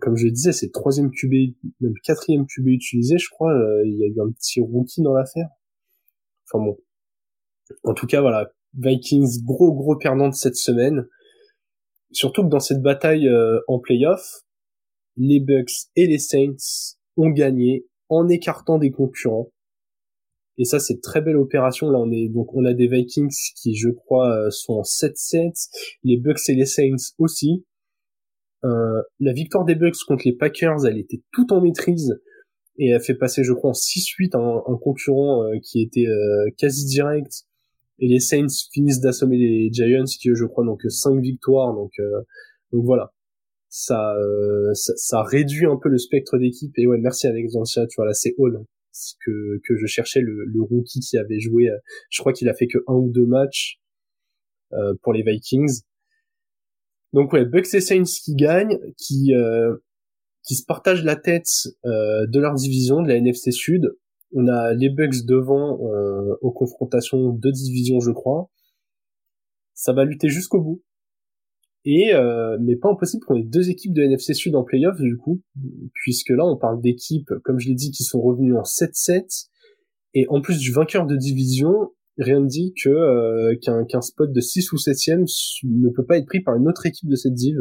Comme 0.00 0.16
je 0.16 0.26
disais, 0.28 0.52
c'est 0.52 0.72
troisième 0.72 1.10
QB, 1.10 1.54
même 1.80 1.92
quatrième 2.02 2.46
QB 2.46 2.68
utilisé, 2.68 3.18
je 3.18 3.28
crois. 3.28 3.52
Euh, 3.52 3.82
il 3.84 3.98
y 3.98 4.04
a 4.04 4.06
eu 4.06 4.20
un 4.20 4.32
petit 4.32 4.60
rookie 4.60 5.02
dans 5.02 5.12
l'affaire. 5.12 5.48
Enfin 6.46 6.64
bon. 6.64 6.78
En 7.84 7.94
tout 7.94 8.06
cas, 8.06 8.20
voilà. 8.20 8.50
Vikings, 8.74 9.42
gros 9.44 9.72
gros 9.72 9.96
perdant 9.96 10.28
de 10.28 10.34
cette 10.34 10.56
semaine. 10.56 11.06
Surtout 12.12 12.44
que 12.44 12.48
dans 12.48 12.60
cette 12.60 12.80
bataille 12.80 13.28
euh, 13.28 13.60
en 13.68 13.78
playoff, 13.78 14.42
les 15.16 15.40
Bucks 15.40 15.88
et 15.94 16.06
les 16.06 16.18
Saints 16.18 16.56
ont 17.16 17.30
gagné 17.30 17.86
en 18.08 18.28
écartant 18.28 18.78
des 18.78 18.90
concurrents. 18.90 19.50
Et 20.56 20.64
ça, 20.64 20.80
c'est 20.80 21.02
très 21.02 21.20
belle 21.20 21.36
opération. 21.36 21.90
Là, 21.90 21.98
on 21.98 22.10
est 22.10 22.28
donc 22.28 22.54
on 22.54 22.64
a 22.64 22.72
des 22.72 22.86
Vikings 22.86 23.34
qui, 23.56 23.76
je 23.76 23.90
crois, 23.90 24.30
euh, 24.30 24.50
sont 24.50 24.74
en 24.74 24.82
7-7, 24.82 25.52
les 26.04 26.16
Bucks 26.16 26.48
et 26.48 26.54
les 26.54 26.64
Saints 26.64 27.12
aussi. 27.18 27.66
Euh, 28.66 29.02
la 29.20 29.32
victoire 29.32 29.64
des 29.64 29.74
Bucks 29.74 29.96
contre 30.06 30.24
les 30.26 30.34
Packers, 30.34 30.84
elle 30.86 30.98
était 30.98 31.22
tout 31.32 31.52
en 31.52 31.60
maîtrise 31.60 32.20
et 32.78 32.90
elle 32.90 33.00
fait 33.00 33.14
passer, 33.14 33.42
je 33.42 33.52
crois, 33.52 33.70
en 33.70 33.72
6-8 33.72 34.36
un, 34.36 34.76
concurrent 34.76 35.44
euh, 35.44 35.58
qui 35.62 35.80
était 35.80 36.06
quasi 36.58 36.84
direct. 36.84 37.44
Et 37.98 38.08
les 38.08 38.20
Saints 38.20 38.46
finissent 38.72 39.00
d'assommer 39.00 39.38
les 39.38 39.70
Giants 39.72 40.04
qui, 40.04 40.28
je 40.34 40.44
crois, 40.44 40.64
n'ont 40.64 40.76
que 40.76 40.90
5 40.90 41.18
victoires. 41.20 41.74
Donc, 41.74 41.92
donc 42.72 42.84
voilà 42.84 43.12
ça, 43.68 44.14
ça, 44.74 45.22
réduit 45.22 45.66
un 45.66 45.76
peu 45.76 45.88
le 45.88 45.98
spectre 45.98 46.38
d'équipe. 46.38 46.72
Et 46.78 46.86
ouais, 46.86 46.98
merci 46.98 47.26
Alexandria, 47.26 47.86
tu 47.86 47.96
vois 47.96 48.06
là 48.06 48.14
c'est 48.14 48.34
Hall 48.38 48.64
que 49.24 49.60
que 49.64 49.76
je 49.76 49.86
cherchais 49.86 50.20
le, 50.20 50.44
le 50.44 50.62
rookie 50.62 51.00
qui 51.00 51.18
avait 51.18 51.40
joué. 51.40 51.68
Euh, 51.68 51.76
je 52.10 52.20
crois 52.22 52.32
qu'il 52.32 52.48
a 52.48 52.54
fait 52.54 52.66
que 52.66 52.78
un 52.86 52.94
ou 52.94 53.10
deux 53.10 53.26
matchs 53.26 53.78
euh, 54.72 54.94
pour 55.02 55.12
les 55.12 55.22
Vikings. 55.22 55.82
Donc 57.12 57.32
ouais, 57.32 57.44
Bucks 57.44 57.72
et 57.74 57.80
Saints 57.80 58.04
qui 58.04 58.34
gagnent, 58.34 58.78
qui 58.96 59.34
euh, 59.34 59.76
qui 60.46 60.54
se 60.54 60.64
partagent 60.64 61.04
la 61.04 61.16
tête 61.16 61.48
euh, 61.84 62.26
de 62.26 62.38
leur 62.38 62.54
division 62.54 63.02
de 63.02 63.08
la 63.08 63.16
NFC 63.16 63.50
Sud. 63.50 63.96
On 64.32 64.46
a 64.46 64.72
les 64.74 64.88
Bucks 64.88 65.26
devant 65.26 65.80
euh, 65.90 66.36
aux 66.40 66.52
confrontations 66.52 67.30
de 67.30 67.50
division, 67.50 68.00
je 68.00 68.12
crois. 68.12 68.48
Ça 69.74 69.92
va 69.92 70.04
lutter 70.04 70.28
jusqu'au 70.28 70.60
bout. 70.60 70.82
Et 71.84 72.14
euh, 72.14 72.56
mais 72.60 72.76
pas 72.76 72.90
impossible 72.90 73.24
qu'on 73.24 73.36
ait 73.36 73.44
deux 73.44 73.70
équipes 73.70 73.92
de 73.92 74.02
NFC 74.02 74.34
Sud 74.34 74.56
en 74.56 74.64
playoff 74.64 75.00
du 75.00 75.16
coup, 75.16 75.42
puisque 75.92 76.30
là 76.30 76.44
on 76.44 76.56
parle 76.56 76.80
d'équipes, 76.80 77.32
comme 77.44 77.60
je 77.60 77.68
l'ai 77.68 77.74
dit, 77.74 77.90
qui 77.90 78.02
sont 78.02 78.20
revenues 78.20 78.56
en 78.56 78.62
7-7, 78.62 79.48
et 80.14 80.26
en 80.28 80.40
plus 80.40 80.58
du 80.58 80.72
vainqueur 80.72 81.06
de 81.06 81.14
division, 81.14 81.92
rien 82.18 82.40
ne 82.40 82.46
dit 82.46 82.74
que 82.82 82.88
euh, 82.88 83.56
qu'un 83.60 84.00
spot 84.00 84.32
de 84.32 84.40
6 84.40 84.72
ou 84.72 84.76
7ème 84.76 85.26
ne 85.64 85.90
peut 85.90 86.04
pas 86.04 86.18
être 86.18 86.26
pris 86.26 86.40
par 86.40 86.56
une 86.56 86.68
autre 86.68 86.86
équipe 86.86 87.08
de 87.08 87.16
cette 87.16 87.34
div. 87.34 87.58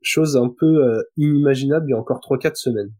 Chose 0.00 0.36
un 0.36 0.48
peu 0.48 0.84
euh, 0.84 1.02
inimaginable 1.16 1.86
il 1.88 1.90
y 1.90 1.94
a 1.94 1.98
encore 1.98 2.20
3-4 2.20 2.54
semaines. 2.54 2.92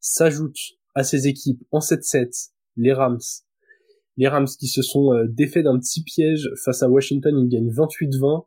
S'ajoute 0.00 0.56
à 0.94 1.02
ses 1.02 1.28
équipes 1.28 1.62
en 1.70 1.80
7-7, 1.80 2.50
les 2.76 2.92
Rams. 2.92 3.18
Les 4.16 4.28
Rams 4.28 4.46
qui 4.46 4.68
se 4.68 4.82
sont 4.82 5.12
euh, 5.12 5.26
défaits 5.28 5.64
d'un 5.64 5.78
petit 5.78 6.02
piège 6.02 6.50
face 6.64 6.82
à 6.82 6.88
Washington, 6.88 7.38
ils 7.38 7.48
gagnent 7.48 7.70
28-20. 7.70 8.46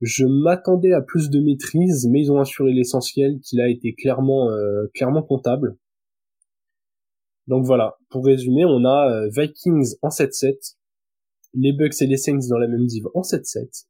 Je 0.00 0.26
m'attendais 0.26 0.92
à 0.92 1.00
plus 1.00 1.30
de 1.30 1.40
maîtrise, 1.40 2.08
mais 2.10 2.22
ils 2.22 2.32
ont 2.32 2.40
assuré 2.40 2.72
l'essentiel, 2.72 3.40
qu'il 3.40 3.60
a 3.60 3.68
été 3.68 3.94
clairement, 3.94 4.50
euh, 4.50 4.86
clairement 4.94 5.22
comptable. 5.22 5.76
Donc 7.48 7.64
voilà, 7.64 7.96
pour 8.10 8.26
résumer, 8.26 8.66
on 8.66 8.84
a 8.84 9.10
euh, 9.10 9.28
Vikings 9.34 9.94
en 10.02 10.08
7-7, 10.08 10.76
les 11.54 11.72
Bucks 11.72 12.02
et 12.02 12.06
les 12.06 12.18
Saints 12.18 12.46
dans 12.50 12.58
la 12.58 12.68
même 12.68 12.84
div 12.84 13.04
en 13.14 13.22
7-7, 13.22 13.86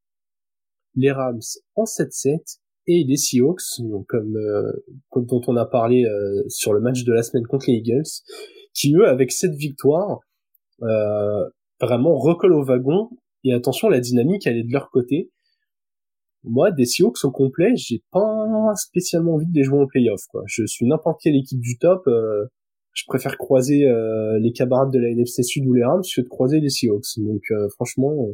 les 0.94 1.10
Rams 1.10 1.40
en 1.74 1.82
7-7 1.82 2.60
et 2.86 3.04
les 3.04 3.16
Seahawks, 3.16 3.82
comme, 4.08 4.36
euh, 4.36 4.72
dont 5.16 5.40
on 5.48 5.56
a 5.56 5.66
parlé 5.66 6.04
euh, 6.04 6.44
sur 6.48 6.72
le 6.72 6.80
match 6.80 7.02
de 7.02 7.12
la 7.12 7.24
semaine 7.24 7.46
contre 7.46 7.66
les 7.68 7.78
Eagles, 7.78 8.08
qui 8.72 8.94
eux, 8.94 9.08
avec 9.08 9.32
cette 9.32 9.54
victoire, 9.54 10.20
vraiment 11.80 12.16
recollent 12.16 12.54
au 12.54 12.64
wagon. 12.64 13.10
Et 13.42 13.52
attention, 13.52 13.88
la 13.88 13.98
dynamique, 13.98 14.46
elle 14.46 14.56
est 14.56 14.62
de 14.62 14.72
leur 14.72 14.88
côté. 14.90 15.32
Moi, 16.44 16.70
des 16.70 16.86
Seahawks 16.86 17.24
au 17.24 17.32
complet, 17.32 17.72
j'ai 17.74 18.04
pas 18.12 18.72
spécialement 18.76 19.34
envie 19.34 19.46
de 19.46 19.54
les 19.54 19.64
jouer 19.64 19.80
en 19.80 19.86
playoff. 19.86 20.22
Quoi. 20.30 20.44
Je 20.46 20.64
suis 20.64 20.86
n'importe 20.86 21.20
quelle 21.20 21.34
équipe 21.34 21.60
du 21.60 21.76
top 21.76 22.08
je 22.98 23.04
préfère 23.06 23.38
croiser 23.38 23.86
euh, 23.86 24.40
les 24.40 24.50
camarades 24.52 24.90
de 24.92 24.98
la 24.98 25.10
NFC 25.10 25.44
Sud 25.44 25.64
ou 25.66 25.72
les 25.72 25.84
Rams 25.84 26.02
que 26.02 26.20
de 26.20 26.28
croiser 26.28 26.58
les 26.58 26.68
Seahawks. 26.68 27.18
Donc 27.18 27.42
euh, 27.52 27.68
franchement, 27.68 28.28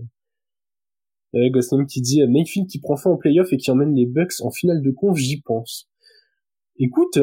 euh, 1.34 1.84
qui 1.86 2.00
dit 2.00 2.26
Mayfield 2.26 2.66
qui 2.68 2.80
prend 2.80 2.96
fin 2.96 3.10
en 3.10 3.18
playoff 3.18 3.52
et 3.52 3.58
qui 3.58 3.70
emmène 3.70 3.94
les 3.94 4.06
Bucks 4.06 4.40
en 4.40 4.50
finale 4.50 4.80
de 4.80 4.90
conf, 4.90 5.18
j'y 5.18 5.42
pense. 5.42 5.90
Écoute, 6.78 7.18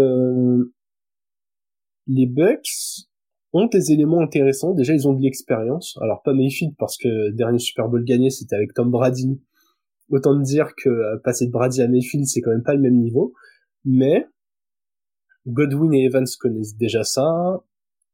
les 2.08 2.27
Bucks 2.27 3.08
ont 3.54 3.65
des 3.65 3.91
éléments 3.91 4.21
intéressants. 4.21 4.73
Déjà, 4.73 4.93
ils 4.93 5.08
ont 5.08 5.13
de 5.13 5.23
l'expérience. 5.23 5.97
Alors 6.01 6.21
pas 6.23 6.34
Mayfield 6.34 6.75
parce 6.77 6.97
que 6.97 7.32
dernier 7.32 7.60
Super 7.60 7.89
Bowl 7.89 8.04
gagné 8.04 8.30
c'était 8.30 8.56
avec 8.56 8.73
Tom 8.73 8.91
Brady. 8.91 9.41
Autant 10.10 10.36
dire 10.36 10.73
que 10.77 11.17
passer 11.23 11.47
de 11.47 11.51
Brady 11.51 11.82
à 11.82 11.88
Mayfield 11.88 12.27
c'est 12.27 12.41
quand 12.41 12.51
même 12.51 12.63
pas 12.63 12.75
le 12.75 12.82
même 12.82 12.99
niveau. 12.99 13.34
Mais 13.84 14.27
Godwin 15.47 15.93
et 15.93 16.06
Evans 16.06 16.27
connaissent 16.39 16.75
déjà 16.75 17.04
ça. 17.04 17.63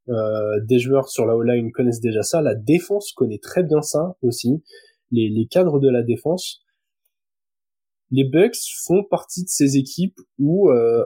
Euh, 0.10 0.62
des 0.64 0.80
joueurs 0.80 1.10
sur 1.10 1.26
la 1.26 1.36
O-line 1.36 1.72
connaissent 1.72 2.00
déjà 2.00 2.24
ça. 2.24 2.42
La 2.42 2.56
défense 2.56 3.12
connaît 3.12 3.40
très 3.40 3.64
bien 3.64 3.82
ça 3.82 4.16
aussi. 4.22 4.64
Les, 5.12 5.48
cadres 5.50 5.80
de 5.80 5.90
la 5.90 6.04
défense. 6.04 6.62
Les 8.12 8.24
Bucks 8.24 8.56
font 8.86 9.04
partie 9.04 9.44
de 9.44 9.50
ces 9.50 9.78
équipes 9.78 10.20
où 10.40 10.70
euh, 10.70 11.04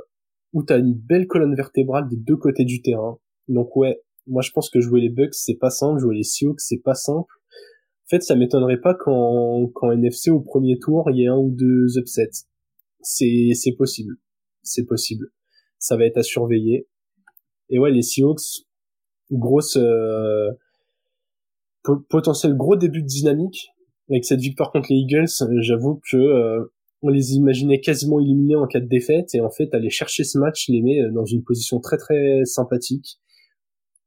où 0.53 0.63
t'as 0.63 0.77
une 0.77 0.93
belle 0.93 1.27
colonne 1.27 1.55
vertébrale 1.55 2.07
des 2.09 2.17
deux 2.17 2.35
côtés 2.35 2.65
du 2.65 2.81
terrain. 2.81 3.17
Donc 3.47 3.75
ouais, 3.75 4.01
moi 4.27 4.43
je 4.43 4.51
pense 4.51 4.69
que 4.69 4.79
jouer 4.81 5.01
les 5.01 5.09
Bucks 5.09 5.33
c'est 5.33 5.55
pas 5.55 5.71
simple, 5.71 5.99
jouer 5.99 6.15
les 6.15 6.23
Seahawks 6.23 6.61
c'est 6.61 6.81
pas 6.81 6.93
simple. 6.93 7.33
En 8.05 8.09
fait, 8.11 8.21
ça 8.21 8.35
m'étonnerait 8.35 8.81
pas 8.81 8.93
qu'en 8.93 9.67
qu'en 9.73 9.91
NFC 9.91 10.29
au 10.29 10.41
premier 10.41 10.77
tour 10.77 11.09
il 11.09 11.17
y 11.17 11.23
ait 11.23 11.27
un 11.27 11.37
ou 11.37 11.49
deux 11.49 11.97
upsets. 11.97 12.45
C'est 13.01 13.51
c'est 13.55 13.73
possible, 13.73 14.15
c'est 14.61 14.85
possible 14.85 15.31
ça 15.81 15.97
va 15.97 16.05
être 16.05 16.17
à 16.17 16.23
surveiller. 16.23 16.87
Et 17.69 17.79
ouais, 17.79 17.91
les 17.91 18.03
Seahawks, 18.03 18.65
grosse 19.31 19.77
euh, 19.77 20.51
potentiel 22.09 22.55
gros 22.55 22.75
début 22.75 23.01
de 23.01 23.07
dynamique 23.07 23.69
avec 24.09 24.23
cette 24.23 24.39
victoire 24.39 24.71
contre 24.71 24.87
les 24.91 24.99
Eagles. 24.99 25.27
J'avoue 25.61 25.99
que 26.09 26.17
euh, 26.17 26.71
on 27.01 27.09
les 27.09 27.33
imaginait 27.33 27.79
quasiment 27.79 28.19
éliminés 28.19 28.55
en 28.55 28.67
cas 28.67 28.79
de 28.79 28.87
défaite 28.87 29.33
et 29.33 29.41
en 29.41 29.49
fait 29.49 29.73
aller 29.73 29.89
chercher 29.89 30.23
ce 30.23 30.37
match 30.37 30.69
les 30.69 30.81
met 30.81 31.01
dans 31.11 31.25
une 31.25 31.43
position 31.43 31.79
très 31.79 31.97
très 31.97 32.45
sympathique. 32.45 33.19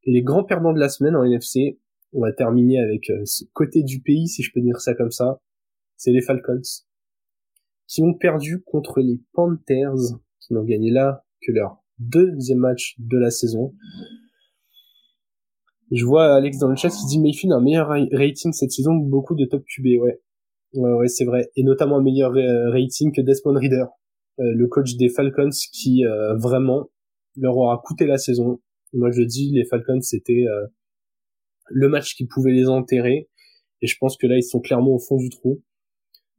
Et 0.05 0.13
les 0.13 0.23
grands 0.23 0.45
perdants 0.45 0.73
de 0.73 0.79
la 0.79 0.89
semaine 0.89 1.17
en 1.17 1.25
NFC, 1.25 1.79
on 2.13 2.21
va 2.21 2.33
terminer 2.33 2.79
avec 2.79 3.11
euh, 3.11 3.23
ce 3.25 3.45
côté 3.53 3.83
du 3.83 4.01
pays 4.01 4.29
si 4.29 4.43
je 4.43 4.53
peux 4.53 4.61
dire 4.61 4.81
ça 4.81 4.95
comme 4.95 5.11
ça, 5.11 5.41
c'est 5.97 6.13
les 6.13 6.23
Falcons 6.23 6.61
qui 7.87 8.03
ont 8.03 8.15
perdu 8.15 8.63
contre 8.63 9.01
les 9.01 9.21
Panthers 9.33 10.19
qui 10.41 10.55
n'ont 10.55 10.65
gagné 10.65 10.91
là 10.91 11.25
leur 11.53 11.85
deuxième 11.99 12.59
match 12.59 12.95
de 12.99 13.19
la 13.19 13.31
saison. 13.31 13.75
Je 15.91 16.05
vois 16.05 16.35
Alex 16.35 16.59
dans 16.59 16.69
le 16.69 16.77
chat 16.77 16.89
qui 16.89 17.07
dit 17.07 17.21
Mayfield 17.21 17.53
a 17.53 17.57
un 17.57 17.61
meilleur 17.61 17.89
rating 17.89 18.53
cette 18.53 18.73
saison 18.73 18.99
que 19.01 19.09
beaucoup 19.09 19.35
de 19.35 19.45
top 19.45 19.65
QB, 19.65 20.01
ouais. 20.01 20.21
Ouais, 20.75 20.93
ouais 20.93 21.09
c'est 21.09 21.25
vrai. 21.25 21.51
Et 21.57 21.63
notamment 21.63 21.99
un 21.99 22.03
meilleur 22.03 22.35
euh, 22.35 22.71
rating 22.71 23.13
que 23.13 23.21
Desmond 23.21 23.59
Reader, 23.59 23.87
euh, 24.41 24.55
le 24.55 24.67
coach 24.67 24.97
des 24.97 25.09
Falcons 25.09 25.51
qui 25.73 26.05
euh, 26.05 26.35
vraiment 26.37 26.89
leur 27.37 27.57
aura 27.57 27.81
coûté 27.85 28.07
la 28.07 28.19
saison. 28.19 28.61
Moi 28.93 29.11
je 29.13 29.23
dis, 29.23 29.53
les 29.53 29.65
Falcons 29.65 30.01
c'était 30.01 30.45
le 31.69 31.89
match 31.89 32.15
qui 32.15 32.27
pouvait 32.27 32.53
les 32.53 32.69
enterrer. 32.69 33.29
Et 33.83 33.87
je 33.87 33.97
pense 33.99 34.17
que 34.17 34.27
là 34.27 34.37
ils 34.37 34.43
sont 34.43 34.61
clairement 34.61 34.93
au 34.93 34.99
fond 34.99 35.17
du 35.17 35.29
trou. 35.29 35.63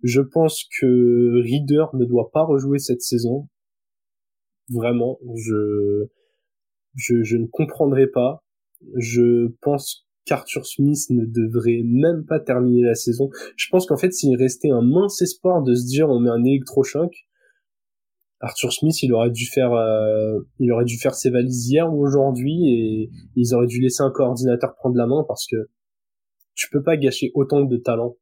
Je 0.03 0.21
pense 0.21 0.65
que 0.79 1.41
Reader 1.43 1.85
ne 1.93 2.05
doit 2.05 2.29
pas 2.31 2.43
rejouer 2.43 2.79
cette 2.79 3.01
saison. 3.01 3.47
Vraiment, 4.69 5.19
je, 5.35 6.07
je, 6.95 7.23
je 7.23 7.37
ne 7.37 7.47
comprendrai 7.47 8.07
pas. 8.07 8.43
Je 8.97 9.49
pense 9.61 10.05
qu'Arthur 10.25 10.65
Smith 10.65 11.09
ne 11.09 11.25
devrait 11.25 11.83
même 11.85 12.25
pas 12.25 12.39
terminer 12.39 12.81
la 12.81 12.95
saison. 12.95 13.29
Je 13.55 13.67
pense 13.69 13.85
qu'en 13.85 13.97
fait, 13.97 14.11
s'il 14.11 14.35
restait 14.37 14.71
un 14.71 14.81
mince 14.81 15.21
espoir 15.21 15.61
de 15.61 15.75
se 15.75 15.85
dire 15.85 16.09
on 16.09 16.19
met 16.19 16.29
un 16.29 16.43
électrochoc, 16.43 17.13
Arthur 18.41 18.73
Smith, 18.73 19.01
il 19.01 19.13
aurait 19.13 19.31
dû 19.31 19.45
faire, 19.45 19.73
euh, 19.73 20.39
il 20.59 20.71
aurait 20.71 20.85
dû 20.85 20.97
faire 20.97 21.15
ses 21.15 21.29
valises 21.29 21.69
hier 21.69 21.91
ou 21.91 22.03
aujourd'hui 22.03 22.69
et 22.69 23.09
ils 23.35 23.53
auraient 23.53 23.67
dû 23.67 23.79
laisser 23.79 24.03
un 24.03 24.11
coordinateur 24.11 24.75
prendre 24.75 24.97
la 24.97 25.07
main 25.07 25.23
parce 25.27 25.47
que 25.47 25.69
tu 26.53 26.69
peux 26.69 26.83
pas 26.83 26.97
gâcher 26.97 27.31
autant 27.33 27.63
de 27.63 27.77
talent. 27.77 28.17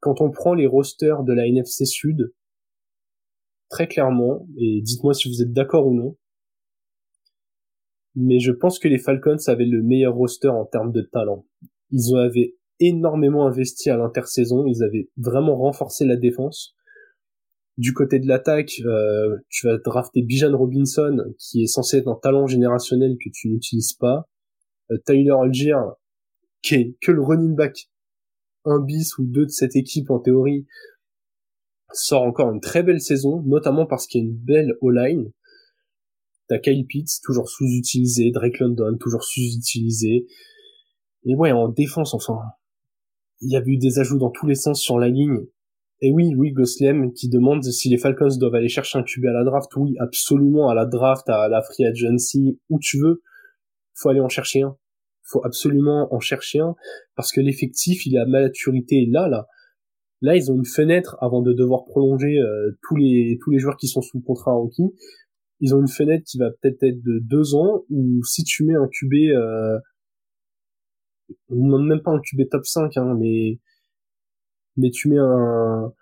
Quand 0.00 0.20
on 0.20 0.30
prend 0.30 0.54
les 0.54 0.66
rosters 0.66 1.22
de 1.22 1.32
la 1.32 1.46
NFC 1.46 1.84
Sud, 1.84 2.32
très 3.72 3.88
clairement, 3.88 4.46
et 4.58 4.82
dites-moi 4.82 5.14
si 5.14 5.28
vous 5.28 5.42
êtes 5.42 5.52
d'accord 5.52 5.86
ou 5.86 5.94
non. 5.94 6.16
Mais 8.14 8.38
je 8.38 8.52
pense 8.52 8.78
que 8.78 8.86
les 8.86 8.98
Falcons 8.98 9.38
avaient 9.46 9.64
le 9.64 9.82
meilleur 9.82 10.14
roster 10.14 10.48
en 10.48 10.66
termes 10.66 10.92
de 10.92 11.00
talent. 11.00 11.46
Ils 11.90 12.14
avaient 12.16 12.54
énormément 12.78 13.46
investi 13.46 13.88
à 13.88 13.96
l'intersaison, 13.96 14.66
ils 14.66 14.82
avaient 14.82 15.08
vraiment 15.16 15.56
renforcé 15.56 16.04
la 16.04 16.16
défense. 16.16 16.76
Du 17.78 17.94
côté 17.94 18.18
de 18.18 18.28
l'attaque, 18.28 18.74
euh, 18.84 19.38
tu 19.48 19.66
vas 19.66 19.78
drafter 19.78 20.20
Bijan 20.20 20.54
Robinson, 20.54 21.16
qui 21.38 21.62
est 21.62 21.66
censé 21.66 21.96
être 21.96 22.08
un 22.08 22.18
talent 22.22 22.46
générationnel 22.46 23.16
que 23.16 23.30
tu 23.32 23.48
n'utilises 23.48 23.94
pas. 23.94 24.28
Euh, 24.90 24.98
Tyler 25.06 25.32
Algier, 25.42 25.78
qui 26.60 26.74
est 26.74 26.96
que 27.00 27.12
le 27.12 27.22
running 27.22 27.56
back 27.56 27.88
un 28.64 28.80
bis 28.80 29.16
ou 29.18 29.24
deux 29.24 29.46
de 29.46 29.50
cette 29.50 29.76
équipe 29.76 30.10
en 30.10 30.18
théorie, 30.18 30.66
sort 31.92 32.22
encore 32.22 32.50
une 32.52 32.60
très 32.60 32.82
belle 32.82 33.00
saison, 33.00 33.42
notamment 33.42 33.86
parce 33.86 34.06
qu'il 34.06 34.22
y 34.22 34.24
a 34.24 34.28
une 34.28 34.36
belle 34.36 34.74
O-line. 34.80 35.32
T'as 36.48 36.58
Kyle 36.58 36.86
Pitts, 36.86 37.20
toujours 37.22 37.48
sous-utilisé, 37.48 38.30
Drake 38.30 38.58
London, 38.58 38.96
toujours 38.98 39.24
sous-utilisé. 39.24 40.26
Et 41.24 41.34
ouais, 41.34 41.52
en 41.52 41.68
défense, 41.68 42.14
enfin, 42.14 42.38
il 43.40 43.52
y 43.52 43.56
a 43.56 43.62
eu 43.64 43.76
des 43.76 43.98
ajouts 43.98 44.18
dans 44.18 44.30
tous 44.30 44.46
les 44.46 44.54
sens 44.54 44.80
sur 44.80 44.98
la 44.98 45.08
ligne. 45.08 45.46
Et 46.00 46.10
oui, 46.10 46.34
oui, 46.36 46.50
Goslem 46.50 47.12
qui 47.12 47.28
demande 47.28 47.62
si 47.62 47.88
les 47.88 47.96
Falcons 47.96 48.36
doivent 48.38 48.56
aller 48.56 48.68
chercher 48.68 48.98
un 48.98 49.04
QB 49.04 49.24
à 49.26 49.32
la 49.32 49.44
draft. 49.44 49.70
Oui, 49.76 49.94
absolument, 50.00 50.68
à 50.68 50.74
la 50.74 50.84
draft, 50.84 51.28
à 51.28 51.48
la 51.48 51.62
free 51.62 51.84
agency, 51.84 52.58
où 52.68 52.78
tu 52.80 52.98
veux. 52.98 53.22
Faut 53.94 54.08
aller 54.08 54.20
en 54.20 54.28
chercher 54.28 54.62
un. 54.62 54.76
Faut 55.22 55.44
absolument 55.44 56.12
en 56.12 56.18
chercher 56.18 56.58
un. 56.58 56.74
Parce 57.14 57.30
que 57.30 57.40
l'effectif, 57.40 58.04
il 58.04 58.16
est 58.16 58.18
à 58.18 58.26
maturité 58.26 59.06
là, 59.08 59.28
là. 59.28 59.46
Là, 60.22 60.36
ils 60.36 60.50
ont 60.50 60.56
une 60.56 60.64
fenêtre 60.64 61.16
avant 61.20 61.42
de 61.42 61.52
devoir 61.52 61.84
prolonger 61.84 62.38
euh, 62.38 62.70
tous 62.82 62.96
les 62.96 63.38
tous 63.42 63.50
les 63.50 63.58
joueurs 63.58 63.76
qui 63.76 63.88
sont 63.88 64.02
sous 64.02 64.20
contrat 64.20 64.54
en 64.54 64.62
hockey. 64.64 64.84
Ils 65.60 65.74
ont 65.74 65.80
une 65.80 65.88
fenêtre 65.88 66.24
qui 66.24 66.38
va 66.38 66.50
peut-être 66.50 66.82
être 66.82 67.02
de 67.02 67.18
deux 67.20 67.54
ans 67.54 67.84
ou 67.90 68.22
si 68.24 68.44
tu 68.44 68.64
mets 68.64 68.74
un 68.74 68.88
QB, 68.88 69.14
euh, 69.34 69.78
même 71.50 72.00
pas 72.02 72.12
un 72.12 72.20
QB 72.20 72.48
top 72.50 72.64
5, 72.64 72.96
hein, 72.96 73.16
mais 73.18 73.58
mais 74.76 74.90
tu 74.90 75.08
mets 75.08 75.18
un 75.18 75.92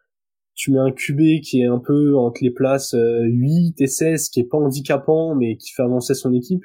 tu 0.54 0.72
mets 0.72 0.78
un 0.78 0.92
QB 0.92 1.40
qui 1.42 1.62
est 1.62 1.66
un 1.66 1.78
peu 1.78 2.16
entre 2.16 2.40
les 2.42 2.50
places 2.50 2.94
8 2.94 2.96
euh, 2.98 3.84
et 3.84 3.86
16, 3.86 4.28
qui 4.28 4.40
est 4.40 4.44
pas 4.44 4.58
handicapant 4.58 5.34
mais 5.34 5.56
qui 5.56 5.72
fait 5.72 5.82
avancer 5.82 6.14
son 6.14 6.34
équipe 6.34 6.64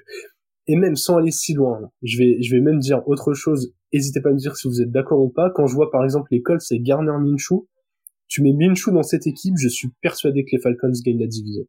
et 0.67 0.75
même 0.75 0.95
sans 0.95 1.17
aller 1.17 1.31
si 1.31 1.53
loin, 1.53 1.91
je 2.01 2.17
vais, 2.17 2.41
je 2.41 2.55
vais 2.55 2.61
même 2.61 2.79
dire 2.79 3.07
autre 3.07 3.33
chose. 3.33 3.73
N'hésitez 3.95 4.19
pas 4.19 4.29
à 4.29 4.33
me 4.33 4.37
dire 4.37 4.57
si 4.57 4.67
vous 4.67 4.81
êtes 4.81 4.91
d'accord 4.91 5.21
ou 5.21 5.29
pas. 5.29 5.49
Quand 5.51 5.67
je 5.67 5.73
vois 5.73 5.89
par 5.89 6.03
exemple 6.03 6.27
les 6.31 6.41
Colts 6.41 6.69
et 6.69 6.81
Garner 6.81 7.17
Minshew, 7.17 7.65
tu 8.27 8.41
mets 8.41 8.51
Minshew 8.51 8.91
dans 8.91 9.03
cette 9.03 9.25
équipe, 9.25 9.53
je 9.57 9.69
suis 9.69 9.87
persuadé 10.01 10.43
que 10.43 10.49
les 10.51 10.61
Falcons 10.61 10.91
gagnent 11.05 11.21
la 11.21 11.27
division. 11.27 11.63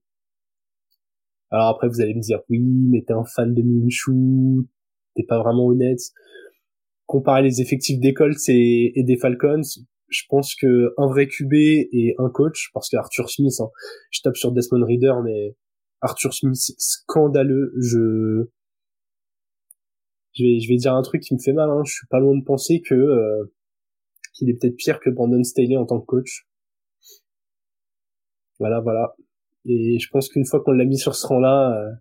Alors 1.50 1.68
après 1.68 1.86
vous 1.88 2.00
allez 2.00 2.14
me 2.14 2.20
dire 2.20 2.40
oui, 2.48 2.58
mais 2.90 3.04
t'es 3.06 3.12
un 3.12 3.24
fan 3.24 3.54
de 3.54 3.62
Minshew, 3.62 4.66
t'es 5.14 5.22
pas 5.22 5.40
vraiment 5.40 5.66
honnête. 5.66 6.00
Comparer 7.06 7.42
les 7.42 7.60
effectifs 7.60 8.00
des 8.00 8.12
Colts 8.12 8.48
et, 8.48 9.04
des 9.04 9.16
Falcons, 9.16 9.62
je 10.08 10.22
pense 10.28 10.56
que 10.56 10.94
un 10.98 11.06
vrai 11.06 11.28
QB 11.28 11.52
et 11.52 12.16
un 12.18 12.28
coach, 12.28 12.70
parce 12.74 12.90
que 12.90 12.96
Arthur 12.96 13.30
Smith, 13.30 13.54
hein, 13.60 13.68
je 14.10 14.22
tape 14.22 14.36
sur 14.36 14.50
Desmond 14.50 14.84
Reader, 14.84 15.14
mais 15.22 15.54
Arthur 16.00 16.34
Smith 16.34 16.56
scandaleux. 16.56 17.72
Je 17.78 18.48
je 20.36 20.44
vais, 20.44 20.60
je 20.60 20.68
vais 20.68 20.76
dire 20.76 20.94
un 20.94 21.02
truc 21.02 21.22
qui 21.22 21.34
me 21.34 21.38
fait 21.38 21.52
mal. 21.52 21.70
Hein. 21.70 21.82
Je 21.84 21.92
suis 21.92 22.06
pas 22.08 22.20
loin 22.20 22.36
de 22.36 22.44
penser 22.44 22.82
que 22.82 22.94
euh, 22.94 23.44
qu'il 24.34 24.50
est 24.50 24.54
peut-être 24.54 24.76
pire 24.76 25.00
que 25.00 25.10
Brandon 25.10 25.42
Staley 25.42 25.76
en 25.76 25.86
tant 25.86 26.00
que 26.00 26.06
coach. 26.06 26.46
Voilà, 28.58 28.80
voilà. 28.80 29.14
Et 29.64 29.98
je 29.98 30.08
pense 30.10 30.28
qu'une 30.28 30.44
fois 30.44 30.62
qu'on 30.62 30.72
l'a 30.72 30.84
mis 30.84 30.98
sur 30.98 31.14
ce 31.14 31.26
rang-là, 31.26 31.78
euh, 31.78 31.92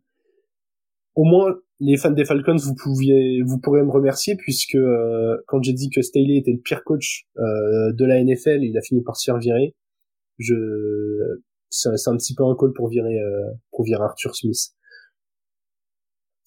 au 1.15 1.23
moins 1.23 1.55
les 1.79 1.97
fans 1.97 2.11
des 2.11 2.25
Falcons, 2.25 2.57
vous 2.57 2.75
pouviez, 2.75 3.41
vous 3.41 3.59
pourrez 3.59 3.83
me 3.83 3.91
remercier 3.91 4.35
puisque 4.35 4.75
euh, 4.75 5.37
quand 5.47 5.61
j'ai 5.63 5.73
dit 5.73 5.89
que 5.89 6.01
Staley 6.01 6.37
était 6.37 6.51
le 6.51 6.59
pire 6.59 6.83
coach 6.83 7.25
de 7.37 8.05
la 8.05 8.23
NFL, 8.23 8.63
il 8.63 8.77
a 8.77 8.81
fini 8.81 9.01
par 9.01 9.15
se 9.15 9.25
faire 9.31 9.39
virer. 9.39 9.75
Je, 10.37 10.53
c'est 11.69 11.89
un 12.07 12.17
petit 12.17 12.35
peu 12.35 12.43
un 12.43 12.55
call 12.57 12.73
pour 12.73 12.89
virer, 12.89 13.17
pour 13.71 13.83
virer 13.83 14.03
Arthur 14.03 14.35
Smith. 14.35 14.75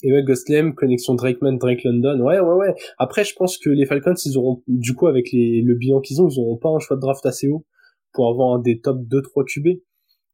Et 0.03 0.13
ouais, 0.13 0.23
Ghostlem, 0.23 0.75
connexion 0.75 1.15
Drakeman, 1.15 1.59
Drake 1.59 1.83
London. 1.85 2.21
Ouais, 2.21 2.39
ouais, 2.39 2.55
ouais. 2.55 2.75
Après, 2.99 3.25
je 3.25 3.35
pense 3.35 3.59
que 3.59 3.69
les 3.69 3.85
Falcons, 3.85 4.15
ils 4.25 4.39
auront, 4.39 4.63
du 4.69 4.95
coup, 4.95 5.09
avec 5.09 5.33
les, 5.33 5.61
le 5.61 5.75
bilan 5.75 6.01
qu'ils 6.01 6.23
ont, 6.23 6.29
ils 6.29 6.39
auront 6.39 6.57
pas 6.57 6.69
un 6.69 6.79
choix 6.79 6.97
de 6.97 7.01
draft 7.01 7.27
assez 7.27 7.49
haut 7.49 7.67
pour 8.13 8.29
avoir 8.29 8.55
un 8.55 8.61
des 8.61 8.81
top 8.81 8.99
2-3 9.03 9.45
QB. 9.45 9.81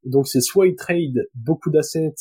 Donc 0.04 0.28
c'est 0.28 0.40
soit 0.40 0.66
ils 0.66 0.76
trade 0.76 1.28
beaucoup 1.34 1.70
d'assets 1.70 2.14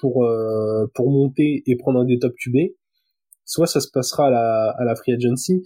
pour, 0.00 0.24
euh, 0.24 0.86
pour 0.94 1.10
monter 1.10 1.62
et 1.66 1.76
prendre 1.76 2.00
un 2.00 2.04
des 2.04 2.18
top 2.18 2.34
QB, 2.34 2.72
soit 3.44 3.66
ça 3.66 3.80
se 3.80 3.88
passera 3.92 4.26
à 4.26 4.30
la, 4.30 4.70
à 4.70 4.84
la 4.84 4.96
free 4.96 5.12
agency. 5.12 5.62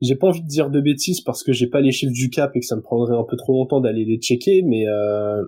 J'ai 0.00 0.14
pas 0.14 0.28
envie 0.28 0.42
de 0.42 0.46
dire 0.46 0.70
de 0.70 0.80
bêtises 0.80 1.20
parce 1.20 1.42
que 1.42 1.52
j'ai 1.52 1.66
pas 1.66 1.80
les 1.80 1.92
chiffres 1.92 2.12
du 2.12 2.30
cap 2.30 2.54
et 2.54 2.60
que 2.60 2.66
ça 2.66 2.76
me 2.76 2.82
prendrait 2.82 3.16
un 3.16 3.24
peu 3.24 3.36
trop 3.36 3.52
longtemps 3.52 3.80
d'aller 3.80 4.04
les 4.04 4.18
checker, 4.18 4.62
mais 4.62 4.86
euh, 4.86 5.42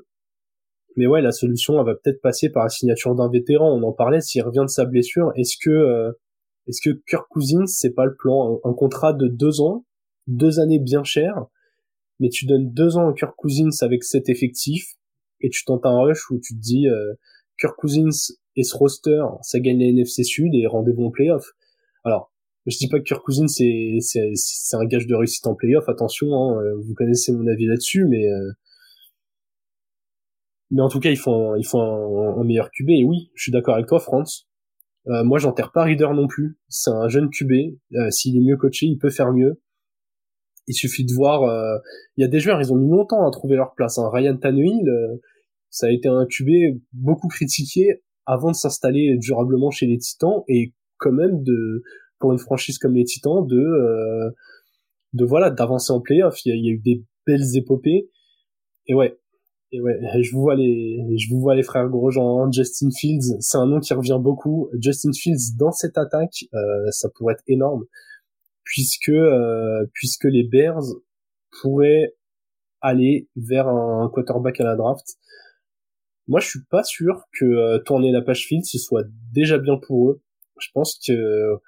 mais 0.97 1.07
ouais, 1.07 1.23
la 1.23 1.33
solution, 1.33 1.79
elle 1.79 1.87
va 1.87 1.95
peut-être 1.95 2.21
passer 2.21 2.51
par 2.51 2.65
la 2.65 2.69
signature 2.69 3.15
d'un 3.15 3.31
vétéran. 3.31 3.71
On 3.73 3.83
en 3.83 3.93
parlait, 3.93 4.21
s'il 4.21 4.43
revient 4.43 4.63
de 4.63 4.71
sa 4.71 4.85
blessure, 4.85 5.33
est-ce 5.37 5.57
que 5.63 5.71
euh, 5.71 6.13
est-ce 6.67 6.81
que 6.83 7.01
Kirk 7.09 7.27
Cousins, 7.31 7.67
c'est 7.67 7.95
pas 7.95 8.05
le 8.05 8.15
plan? 8.15 8.61
Un, 8.65 8.75
contrat 8.75 9.13
de 9.13 9.27
deux 9.27 9.61
ans, 9.61 9.85
deux 10.27 10.61
années 10.61 10.79
bien 10.79 11.05
chères, 11.05 11.47
mais 12.19 12.29
tu 12.29 12.47
donnes 12.47 12.71
deux 12.73 12.97
ans 12.97 13.11
à 13.11 13.15
Kirk 13.15 13.35
Cousins 13.37 13.71
avec 13.81 14.05
cet 14.05 14.29
effectif, 14.29 14.95
et 15.41 15.49
tu 15.49 15.65
tentes 15.65 15.87
un 15.87 15.99
rush 16.01 16.31
où 16.31 16.39
tu 16.39 16.55
te 16.55 16.61
dis 16.61 16.87
euh, 16.89 17.15
Kirk 17.59 17.77
Cousins 17.77 18.35
et 18.57 18.63
ce 18.63 18.77
roster, 18.77 19.23
ça 19.43 19.61
gagne 19.61 19.79
la 19.79 19.87
NFC 19.87 20.23
Sud 20.23 20.55
et 20.55 20.67
rendez-vous 20.67 21.05
en 21.05 21.11
playoff. 21.11 21.45
Alors, 22.05 22.33
je 22.67 22.77
dis 22.77 22.89
pas 22.89 22.99
que 22.99 23.05
Kirk 23.05 23.25
Cousins 23.25 23.49
c'est 23.49 23.99
c'est 24.01 24.77
un 24.77 24.85
gage 24.85 25.07
de 25.07 25.15
réussite 25.15 25.47
en 25.47 25.55
playoff, 25.55 25.89
attention, 25.89 26.29
hein, 26.35 26.63
euh, 26.63 26.77
vous 26.77 26.95
connaissez 26.95 27.33
mon 27.33 27.47
avis 27.47 27.67
là-dessus, 27.67 28.05
mais 28.05 28.27
euh, 28.27 28.51
mais 30.71 30.83
en 30.83 30.89
tout 30.89 31.01
cas, 31.01 31.11
il 31.11 31.17
faut 31.19 31.35
un, 31.35 31.59
il 31.59 31.67
faut 31.67 31.81
un, 31.81 32.45
meilleur 32.45 32.71
QB. 32.71 32.91
Et 32.91 33.05
oui, 33.05 33.31
je 33.35 33.43
suis 33.43 33.53
d'accord 33.53 33.75
avec 33.75 33.87
toi, 33.87 33.99
France. 33.99 34.49
Euh, 35.09 35.25
moi, 35.25 35.39
j'enterre 35.39 35.73
pas 35.73 35.85
Reader 35.85 36.11
non 36.15 36.29
plus. 36.29 36.59
C'est 36.69 36.91
un 36.91 37.09
jeune 37.09 37.31
QB. 37.31 37.53
Euh, 37.95 38.11
S'il 38.11 38.37
est 38.37 38.41
mieux 38.41 38.57
coaché, 38.57 38.87
il 38.87 38.99
peut 38.99 39.11
faire 39.11 39.33
mieux. 39.33 39.61
Il 40.67 40.75
suffit 40.75 41.05
de 41.05 41.13
voir. 41.13 41.43
Euh, 41.43 41.79
il 42.17 42.23
y 42.23 42.25
a 42.25 42.29
des 42.29 42.39
joueurs, 42.39 42.61
ils 42.61 42.73
ont 42.73 42.77
mis 42.77 42.89
longtemps 42.89 43.27
à 43.27 43.31
trouver 43.31 43.57
leur 43.57 43.75
place. 43.75 43.99
Hein. 43.99 44.09
Ryan 44.13 44.37
Tannehill, 44.37 44.89
euh, 44.89 45.17
ça 45.71 45.87
a 45.87 45.91
été 45.91 46.09
un 46.09 46.27
QB 46.27 46.81
beaucoup 46.93 47.29
critiqué 47.29 48.03
avant 48.27 48.51
de 48.51 48.57
s'installer 48.57 49.17
durablement 49.19 49.71
chez 49.71 49.87
les 49.87 49.99
Titans 49.99 50.43
et 50.47 50.73
quand 50.99 51.13
même 51.13 51.43
de 51.43 51.83
pour 52.19 52.33
une 52.33 52.39
franchise 52.39 52.79
comme 52.79 52.95
les 52.95 53.05
Titans 53.05 53.45
de 53.47 53.59
euh, 53.59 54.31
de 55.15 55.25
voilà 55.25 55.51
d'avancer 55.51 55.93
en 55.93 56.01
playoff. 56.01 56.45
Il 56.45 56.55
y, 56.55 56.69
a, 56.69 56.73
eu 56.73 56.79
des 56.79 57.03
belles 57.27 57.57
épopées. 57.57 58.11
Et 58.87 58.95
ouais, 58.95 59.19
et 59.73 59.81
ouais, 59.81 59.99
je 60.21 60.33
vous 60.33 60.41
vois 60.41 60.57
les, 60.57 61.17
je 61.17 61.31
vous 61.31 61.41
vois 61.41 61.55
les 61.55 61.63
frères 61.63 61.89
Grosjean, 61.89 62.51
Justin 62.51 62.89
Fields, 62.91 63.37
c'est 63.41 63.57
un 63.57 63.67
nom 63.67 63.79
qui 63.79 63.95
revient 63.95 64.19
beaucoup. 64.21 64.69
Justin 64.81 65.13
Fields 65.13 65.57
dans 65.57 65.71
cette 65.71 65.97
attaque, 65.97 66.45
euh, 66.55 66.91
ça 66.91 67.09
pourrait 67.15 67.35
être 67.35 67.45
énorme, 67.47 67.85
puisque 68.65 69.11
euh, 69.11 69.87
puisque 69.95 70.25
les 70.25 70.43
Bears 70.43 70.83
pourraient 71.61 72.15
aller 72.81 73.29
vers 73.37 73.69
un 73.69 74.11
quarterback 74.13 74.61
à 74.61 74.65
la 74.65 74.75
draft. 74.75 75.07
Moi, 76.27 76.41
je 76.41 76.49
suis 76.49 76.65
pas 76.71 76.85
sûr 76.85 77.25
que 77.39 77.45
euh, 77.45 77.79
tourner 77.79 78.11
la 78.13 78.23
page 78.23 78.47
Fields 78.47 78.65
ce 78.65 78.79
soit 78.79 79.05
déjà 79.33 79.59
bien 79.59 79.77
pour 79.77 80.11
eux. 80.11 80.23
Je 80.59 80.69
pense 80.75 80.99
que 81.07 81.61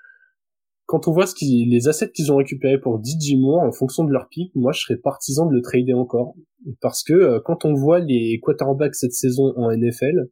quand 0.92 1.08
on 1.08 1.12
voit 1.12 1.26
ce 1.26 1.34
qui, 1.34 1.64
les 1.64 1.88
assets 1.88 2.12
qu'ils 2.12 2.30
ont 2.32 2.36
récupérés 2.36 2.78
pour 2.78 3.00
Moore 3.38 3.62
en 3.62 3.72
fonction 3.72 4.04
de 4.04 4.12
leur 4.12 4.28
pic, 4.28 4.54
moi 4.54 4.72
je 4.72 4.80
serais 4.82 4.98
partisan 4.98 5.46
de 5.46 5.54
le 5.54 5.62
trader 5.62 5.94
encore. 5.94 6.34
Parce 6.82 7.02
que 7.02 7.14
euh, 7.14 7.40
quand 7.42 7.64
on 7.64 7.72
voit 7.72 8.00
les 8.00 8.38
quarterbacks 8.42 8.94
cette 8.94 9.14
saison 9.14 9.54
en 9.56 9.74
NFL, 9.74 10.28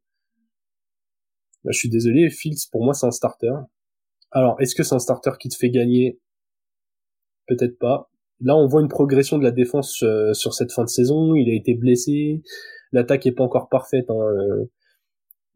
bah, 1.65 1.71
je 1.73 1.79
suis 1.79 1.89
désolé, 1.89 2.29
Fields 2.29 2.69
pour 2.71 2.85
moi 2.85 2.93
c'est 2.93 3.07
un 3.07 3.11
starter. 3.11 3.55
Alors 4.33 4.61
est-ce 4.61 4.75
que 4.75 4.83
c'est 4.83 4.95
un 4.95 4.99
starter 4.99 5.31
qui 5.41 5.49
te 5.49 5.57
fait 5.57 5.71
gagner? 5.71 6.21
Peut-être 7.47 7.79
pas. 7.79 8.11
Là 8.41 8.55
on 8.55 8.67
voit 8.67 8.83
une 8.83 8.89
progression 8.89 9.39
de 9.39 9.45
la 9.45 9.53
défense 9.53 10.03
euh, 10.03 10.35
sur 10.35 10.53
cette 10.53 10.73
fin 10.73 10.85
de 10.85 10.91
saison, 10.91 11.35
il 11.37 11.49
a 11.49 11.55
été 11.55 11.73
blessé, 11.73 12.43
l'attaque 12.93 13.25
est 13.25 13.33
pas 13.33 13.45
encore 13.45 13.71
parfaite. 13.71 14.11
Hein, 14.11 14.15
euh, 14.15 14.71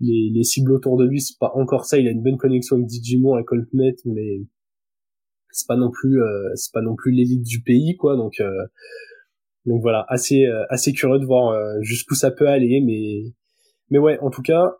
les, 0.00 0.30
les, 0.32 0.44
cibles 0.44 0.72
autour 0.72 0.96
de 0.96 1.04
lui 1.04 1.20
c'est 1.20 1.38
pas 1.38 1.52
encore 1.56 1.84
ça, 1.84 1.98
il 1.98 2.08
a 2.08 2.10
une 2.10 2.22
bonne 2.22 2.38
connexion 2.38 2.76
avec 2.76 2.88
DJ 2.88 3.16
Moore 3.20 3.38
et 3.38 3.44
Colt 3.44 3.68
mais 3.74 4.46
c'est 5.54 5.68
pas 5.68 5.76
non 5.76 5.90
plus 5.90 6.20
euh, 6.20 6.50
c'est 6.56 6.72
pas 6.72 6.82
non 6.82 6.96
plus 6.96 7.12
l'élite 7.12 7.44
du 7.44 7.62
pays 7.62 7.96
quoi 7.96 8.16
donc 8.16 8.40
euh, 8.40 8.66
donc 9.66 9.80
voilà 9.82 10.04
assez 10.08 10.44
euh, 10.46 10.64
assez 10.68 10.92
curieux 10.92 11.20
de 11.20 11.24
voir 11.24 11.56
jusqu'où 11.80 12.14
ça 12.14 12.32
peut 12.32 12.48
aller 12.48 12.80
mais 12.84 13.32
mais 13.90 13.98
ouais 13.98 14.18
en 14.18 14.30
tout 14.30 14.42
cas 14.42 14.76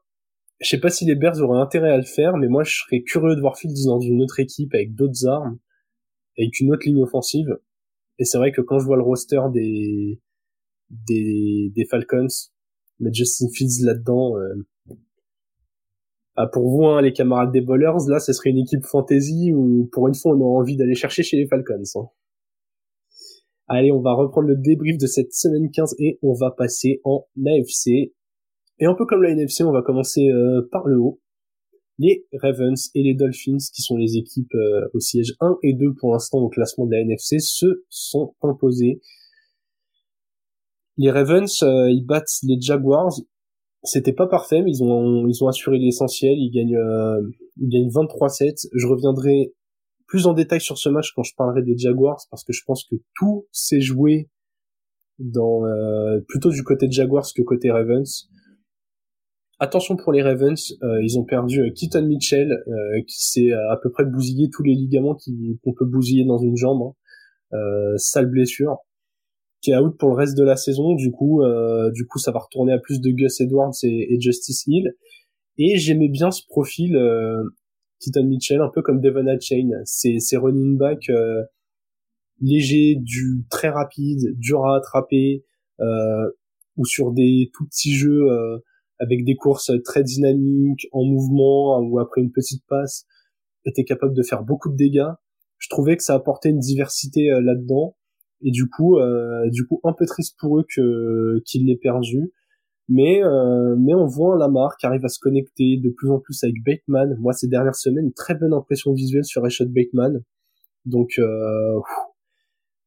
je 0.60 0.68
sais 0.68 0.80
pas 0.80 0.90
si 0.90 1.04
les 1.04 1.14
Bears 1.14 1.40
auraient 1.40 1.60
intérêt 1.60 1.90
à 1.90 1.96
le 1.96 2.04
faire 2.04 2.36
mais 2.36 2.48
moi 2.48 2.64
je 2.64 2.74
serais 2.74 3.02
curieux 3.02 3.36
de 3.36 3.40
voir 3.40 3.56
Fields 3.56 3.86
dans 3.86 4.00
une 4.00 4.20
autre 4.20 4.40
équipe 4.40 4.74
avec 4.74 4.94
d'autres 4.94 5.26
armes 5.26 5.58
avec 6.36 6.58
une 6.58 6.72
autre 6.72 6.84
ligne 6.84 7.00
offensive. 7.00 7.56
Et 8.18 8.24
c'est 8.24 8.38
vrai 8.38 8.50
que 8.50 8.60
quand 8.60 8.80
je 8.80 8.84
vois 8.84 8.96
le 8.96 9.04
roster 9.04 9.40
des 9.52 10.20
des, 10.90 11.72
des 11.74 11.84
Falcons 11.84 12.26
mettre 12.98 13.14
Justin 13.14 13.46
Fields 13.52 13.84
là-dedans 13.84 14.34
ah, 16.36 16.46
pour 16.48 16.68
vous, 16.68 16.84
hein, 16.86 17.00
les 17.00 17.12
camarades 17.12 17.52
des 17.52 17.60
bowlers, 17.60 18.08
là, 18.08 18.18
ce 18.18 18.32
serait 18.32 18.50
une 18.50 18.58
équipe 18.58 18.84
fantasy 18.84 19.52
où, 19.54 19.88
pour 19.92 20.08
une 20.08 20.14
fois, 20.14 20.32
on 20.36 20.40
a 20.40 20.60
envie 20.60 20.76
d'aller 20.76 20.96
chercher 20.96 21.22
chez 21.22 21.36
les 21.36 21.46
Falcons. 21.46 21.82
Hein. 21.94 22.08
Allez, 23.68 23.92
on 23.92 24.00
va 24.00 24.14
reprendre 24.14 24.48
le 24.48 24.56
débrief 24.56 24.98
de 24.98 25.06
cette 25.06 25.32
semaine 25.32 25.70
15 25.70 25.94
et 25.98 26.18
on 26.22 26.34
va 26.34 26.50
passer 26.50 27.00
en 27.04 27.24
AFC. 27.46 28.12
Et 28.80 28.86
un 28.86 28.94
peu 28.94 29.06
comme 29.06 29.22
la 29.22 29.30
NFC, 29.30 29.62
on 29.62 29.72
va 29.72 29.82
commencer 29.82 30.28
euh, 30.28 30.68
par 30.72 30.86
le 30.86 30.98
haut. 30.98 31.20
Les 31.98 32.26
Ravens 32.32 32.90
et 32.96 33.04
les 33.04 33.14
Dolphins, 33.14 33.58
qui 33.72 33.82
sont 33.82 33.96
les 33.96 34.16
équipes 34.16 34.52
euh, 34.54 34.88
au 34.92 34.98
siège 34.98 35.34
1 35.38 35.58
et 35.62 35.74
2 35.74 35.94
pour 35.94 36.12
l'instant 36.12 36.38
au 36.38 36.48
classement 36.48 36.86
de 36.86 36.90
la 36.90 37.00
NFC, 37.02 37.38
se 37.38 37.84
sont 37.88 38.34
imposés. 38.42 39.00
Les 40.96 41.12
Ravens, 41.12 41.62
euh, 41.62 41.88
ils 41.90 42.04
battent 42.04 42.40
les 42.42 42.60
Jaguars 42.60 43.14
c'était 43.84 44.12
pas 44.12 44.26
parfait, 44.26 44.62
mais 44.62 44.70
ils 44.70 44.82
ont 44.82 45.26
ils 45.26 45.44
ont 45.44 45.48
assuré 45.48 45.78
l'essentiel. 45.78 46.38
Ils 46.38 46.50
gagnent 46.50 46.76
euh, 46.76 47.20
ils 47.60 47.68
gagnent 47.68 47.88
23-7. 47.88 48.68
Je 48.72 48.86
reviendrai 48.86 49.52
plus 50.06 50.26
en 50.26 50.32
détail 50.32 50.60
sur 50.60 50.78
ce 50.78 50.88
match 50.88 51.12
quand 51.14 51.22
je 51.22 51.34
parlerai 51.36 51.62
des 51.62 51.76
Jaguars 51.76 52.20
parce 52.30 52.44
que 52.44 52.52
je 52.52 52.62
pense 52.66 52.84
que 52.84 52.96
tout 53.14 53.46
s'est 53.52 53.80
joué 53.80 54.28
dans 55.18 55.64
euh, 55.64 56.20
plutôt 56.28 56.50
du 56.50 56.62
côté 56.62 56.90
Jaguars 56.90 57.26
que 57.34 57.42
côté 57.42 57.70
Ravens. 57.70 58.28
Attention 59.60 59.96
pour 59.96 60.12
les 60.12 60.20
Ravens, 60.22 60.76
euh, 60.82 61.02
ils 61.02 61.18
ont 61.18 61.24
perdu 61.24 61.60
euh, 61.60 61.70
Keaton 61.70 62.06
Mitchell 62.06 62.52
qui 63.06 63.24
s'est 63.24 63.52
à 63.52 63.76
peu 63.82 63.90
près 63.90 64.04
bousillé 64.04 64.48
tous 64.50 64.62
les 64.62 64.74
ligaments 64.74 65.16
qu'on 65.62 65.72
peut 65.72 65.86
bousiller 65.86 66.24
dans 66.24 66.38
une 66.38 66.56
jambe. 66.56 66.82
Hein. 67.52 67.56
sale 67.96 68.26
blessure 68.26 68.78
qui 69.64 69.70
est 69.70 69.76
out 69.76 69.96
pour 69.98 70.10
le 70.10 70.16
reste 70.16 70.36
de 70.36 70.44
la 70.44 70.56
saison. 70.56 70.94
Du 70.94 71.10
coup, 71.10 71.42
euh, 71.42 71.90
du 71.92 72.06
coup, 72.06 72.18
ça 72.18 72.30
va 72.30 72.40
retourner 72.40 72.72
à 72.72 72.78
plus 72.78 73.00
de 73.00 73.10
Gus 73.10 73.40
Edwards 73.40 73.72
et, 73.82 74.20
Justice 74.20 74.64
Hill. 74.66 74.94
Et 75.56 75.78
j'aimais 75.78 76.08
bien 76.08 76.30
ce 76.30 76.42
profil 76.46 76.96
euh, 76.96 77.42
Keaton 78.00 78.24
Mitchell, 78.24 78.60
un 78.60 78.70
peu 78.72 78.82
comme 78.82 79.00
Devon 79.00 79.24
Chain. 79.40 79.70
C'est 79.84 80.18
c'est 80.18 80.36
running 80.36 80.76
back 80.76 81.08
euh, 81.08 81.42
léger, 82.40 82.96
du 83.00 83.44
très 83.48 83.68
rapide, 83.68 84.38
dur 84.38 84.66
à 84.66 84.76
attraper, 84.76 85.44
euh, 85.80 86.30
ou 86.76 86.84
sur 86.84 87.12
des 87.12 87.50
tout 87.54 87.66
petits 87.66 87.94
jeux 87.94 88.30
euh, 88.30 88.58
avec 88.98 89.24
des 89.24 89.36
courses 89.36 89.70
très 89.84 90.02
dynamiques, 90.02 90.88
en 90.92 91.04
mouvement 91.04 91.78
ou 91.78 91.98
après 92.00 92.20
une 92.20 92.32
petite 92.32 92.64
passe, 92.68 93.06
était 93.64 93.84
capable 93.84 94.14
de 94.14 94.22
faire 94.22 94.42
beaucoup 94.42 94.70
de 94.70 94.76
dégâts. 94.76 95.12
Je 95.56 95.68
trouvais 95.70 95.96
que 95.96 96.02
ça 96.02 96.14
apportait 96.14 96.50
une 96.50 96.58
diversité 96.58 97.30
là-dedans 97.30 97.96
et 98.44 98.50
du 98.50 98.68
coup 98.68 98.98
euh, 98.98 99.48
du 99.50 99.66
coup 99.66 99.80
un 99.84 99.92
peu 99.92 100.06
triste 100.06 100.36
pour 100.38 100.58
eux 100.58 100.66
que 100.68 101.42
qu'il 101.46 101.66
l'ait 101.66 101.76
perdu. 101.76 102.32
Mais 102.88 103.24
euh, 103.24 103.76
mais 103.78 103.94
on 103.94 104.06
voit 104.06 104.36
Lamar 104.36 104.76
qui 104.76 104.86
arrive 104.86 105.04
à 105.04 105.08
se 105.08 105.18
connecter 105.18 105.78
de 105.78 105.90
plus 105.90 106.10
en 106.10 106.20
plus 106.20 106.44
avec 106.44 106.56
Bateman. 106.64 107.16
Moi 107.18 107.32
ces 107.32 107.48
dernières 107.48 107.74
semaines 107.74 108.12
très 108.12 108.34
bonne 108.34 108.52
impression 108.52 108.92
visuelle 108.92 109.24
sur 109.24 109.42
Rashad 109.42 109.72
Bateman. 109.72 110.22
Donc 110.84 111.14
euh, 111.18 111.80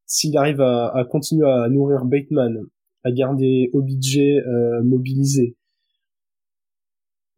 s'il 0.06 0.38
arrive 0.38 0.62
à, 0.62 0.96
à, 0.96 1.04
continuer 1.06 1.50
à 1.50 1.68
nourrir 1.70 2.06
Bateman 2.06 2.62
à 3.04 3.12
garder 3.12 3.70
OBJ 3.74 4.20
euh, 4.20 4.84
mobilisé 4.84 5.58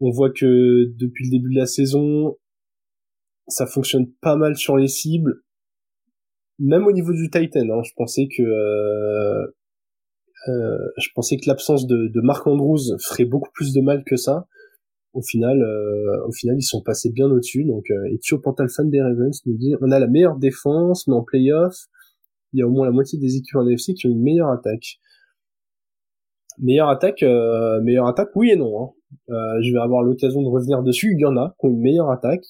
on 0.01 0.11
voit 0.11 0.31
que 0.31 0.91
depuis 0.97 1.25
le 1.25 1.31
début 1.31 1.53
de 1.53 1.59
la 1.59 1.65
saison 1.65 2.37
ça 3.47 3.65
fonctionne 3.65 4.11
pas 4.21 4.35
mal 4.35 4.55
sur 4.55 4.77
les 4.77 4.87
cibles. 4.87 5.41
Même 6.59 6.85
au 6.85 6.91
niveau 6.91 7.13
du 7.13 7.29
Titan, 7.29 7.69
hein, 7.71 7.81
je 7.83 7.91
pensais 7.95 8.27
que 8.27 8.43
euh, 8.43 9.47
euh, 10.47 10.77
je 10.97 11.09
pensais 11.15 11.37
que 11.37 11.47
l'absence 11.47 11.87
de, 11.87 12.07
de 12.07 12.21
Mark 12.21 12.45
Andrews 12.47 12.97
ferait 12.99 13.25
beaucoup 13.25 13.49
plus 13.53 13.73
de 13.73 13.81
mal 13.81 14.03
que 14.05 14.15
ça. 14.15 14.47
Au 15.13 15.21
final, 15.21 15.61
euh, 15.61 16.27
au 16.27 16.31
final, 16.31 16.55
ils 16.57 16.63
sont 16.63 16.81
passés 16.81 17.11
bien 17.11 17.27
au-dessus. 17.27 17.65
Donc, 17.65 17.89
euh, 17.89 18.13
Etio 18.13 18.39
Pantalfan 18.39 18.85
des 18.85 19.01
Ravens 19.01 19.41
nous 19.45 19.57
dit 19.57 19.75
on 19.81 19.91
a 19.91 19.99
la 19.99 20.07
meilleure 20.07 20.37
défense, 20.37 21.07
mais 21.07 21.15
en 21.15 21.23
playoff, 21.23 21.75
il 22.53 22.59
y 22.59 22.61
a 22.61 22.67
au 22.67 22.71
moins 22.71 22.85
la 22.85 22.91
moitié 22.91 23.19
des 23.19 23.35
équipes 23.37 23.55
en 23.55 23.67
NFC 23.67 23.93
qui 23.93 24.07
ont 24.07 24.11
une 24.11 24.21
meilleure 24.21 24.49
attaque. 24.49 24.99
Meilleure 26.59 26.89
attaque, 26.89 27.23
euh, 27.23 27.81
meilleure 27.81 28.07
attaque, 28.07 28.29
oui 28.35 28.51
et 28.51 28.55
non. 28.55 28.83
Hein. 28.83 28.89
Euh, 29.29 29.61
je 29.61 29.71
vais 29.71 29.79
avoir 29.79 30.03
l'occasion 30.03 30.41
de 30.41 30.47
revenir 30.47 30.83
dessus. 30.83 31.13
Il 31.13 31.21
y 31.21 31.25
en 31.25 31.37
a 31.37 31.55
qui 31.59 31.65
ont 31.65 31.69
une 31.69 31.79
meilleure 31.79 32.11
attaque, 32.11 32.45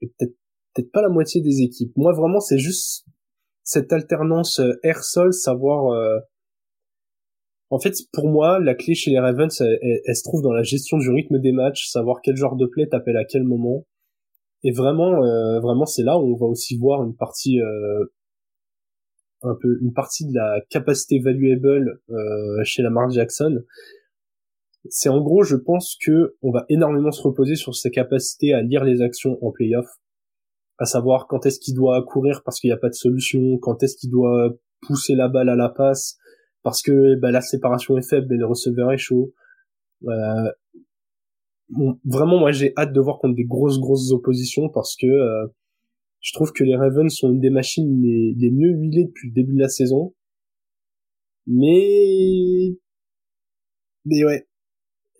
et 0.00 0.06
peut-être 0.06 0.34
peut-être 0.74 0.92
pas 0.92 1.02
la 1.02 1.08
moitié 1.08 1.40
des 1.40 1.62
équipes. 1.62 1.96
Moi, 1.96 2.12
vraiment, 2.12 2.40
c'est 2.40 2.58
juste 2.58 3.06
cette 3.62 3.92
alternance 3.92 4.58
euh, 4.60 4.72
air-sol, 4.82 5.32
savoir. 5.32 5.92
Euh, 5.92 6.18
en 7.70 7.78
fait, 7.78 7.94
pour 8.12 8.28
moi, 8.28 8.60
la 8.60 8.74
clé 8.74 8.94
chez 8.94 9.10
les 9.10 9.18
Ravens, 9.18 9.60
elle, 9.60 10.16
se 10.16 10.22
trouve 10.22 10.42
dans 10.42 10.52
la 10.52 10.62
gestion 10.62 10.98
du 10.98 11.10
rythme 11.10 11.40
des 11.40 11.52
matchs, 11.52 11.88
savoir 11.88 12.20
quel 12.22 12.36
genre 12.36 12.56
de 12.56 12.66
play 12.66 12.86
t'appelles 12.86 13.16
à 13.16 13.24
quel 13.24 13.42
moment. 13.42 13.86
Et 14.62 14.70
vraiment, 14.70 15.18
vraiment, 15.60 15.84
c'est 15.84 16.04
là 16.04 16.18
où 16.18 16.34
on 16.34 16.36
va 16.36 16.46
aussi 16.46 16.76
voir 16.78 17.02
une 17.02 17.16
partie 17.16 17.58
un 19.44 19.56
peu 19.60 19.78
une 19.80 19.92
partie 19.92 20.26
de 20.26 20.34
la 20.34 20.60
capacité 20.70 21.18
valuable 21.20 22.00
euh, 22.10 22.64
chez 22.64 22.82
Lamar 22.82 23.10
Jackson. 23.10 23.62
C'est 24.88 25.08
en 25.08 25.20
gros, 25.22 25.44
je 25.44 25.56
pense 25.56 25.96
que 26.04 26.36
on 26.42 26.50
va 26.50 26.66
énormément 26.68 27.10
se 27.10 27.22
reposer 27.22 27.54
sur 27.54 27.74
sa 27.74 27.90
capacité 27.90 28.52
à 28.52 28.62
lire 28.62 28.84
les 28.84 29.00
actions 29.00 29.38
en 29.42 29.50
playoff, 29.50 29.86
à 30.78 30.86
savoir 30.86 31.26
quand 31.26 31.46
est-ce 31.46 31.60
qu'il 31.60 31.74
doit 31.74 32.02
courir 32.04 32.42
parce 32.44 32.60
qu'il 32.60 32.68
n'y 32.68 32.74
a 32.74 32.78
pas 32.78 32.88
de 32.88 32.94
solution, 32.94 33.58
quand 33.58 33.82
est-ce 33.82 33.96
qu'il 33.96 34.10
doit 34.10 34.54
pousser 34.82 35.14
la 35.14 35.28
balle 35.28 35.48
à 35.48 35.56
la 35.56 35.68
passe 35.68 36.18
parce 36.62 36.82
que 36.82 37.14
bah, 37.16 37.30
la 37.30 37.42
séparation 37.42 37.96
est 37.98 38.08
faible 38.08 38.34
et 38.34 38.38
le 38.38 38.46
receveur 38.46 38.90
est 38.90 38.98
chaud. 38.98 39.32
Euh, 40.08 40.50
vraiment, 42.04 42.38
moi, 42.38 42.52
j'ai 42.52 42.72
hâte 42.76 42.92
de 42.92 43.00
voir 43.00 43.18
contre 43.18 43.34
des 43.34 43.44
grosses 43.44 43.78
grosses 43.78 44.10
oppositions 44.12 44.68
parce 44.68 44.96
que 44.96 45.06
euh, 45.06 45.46
je 46.20 46.32
trouve 46.32 46.52
que 46.52 46.64
les 46.64 46.74
Ravens 46.74 47.14
sont 47.14 47.30
une 47.30 47.40
des 47.40 47.50
machines 47.50 48.00
les, 48.02 48.50
mieux 48.50 48.70
huilées 48.70 49.04
depuis 49.04 49.28
le 49.28 49.34
début 49.34 49.54
de 49.54 49.60
la 49.60 49.68
saison. 49.68 50.14
Mais... 51.46 52.74
Mais 54.06 54.24
ouais. 54.24 54.46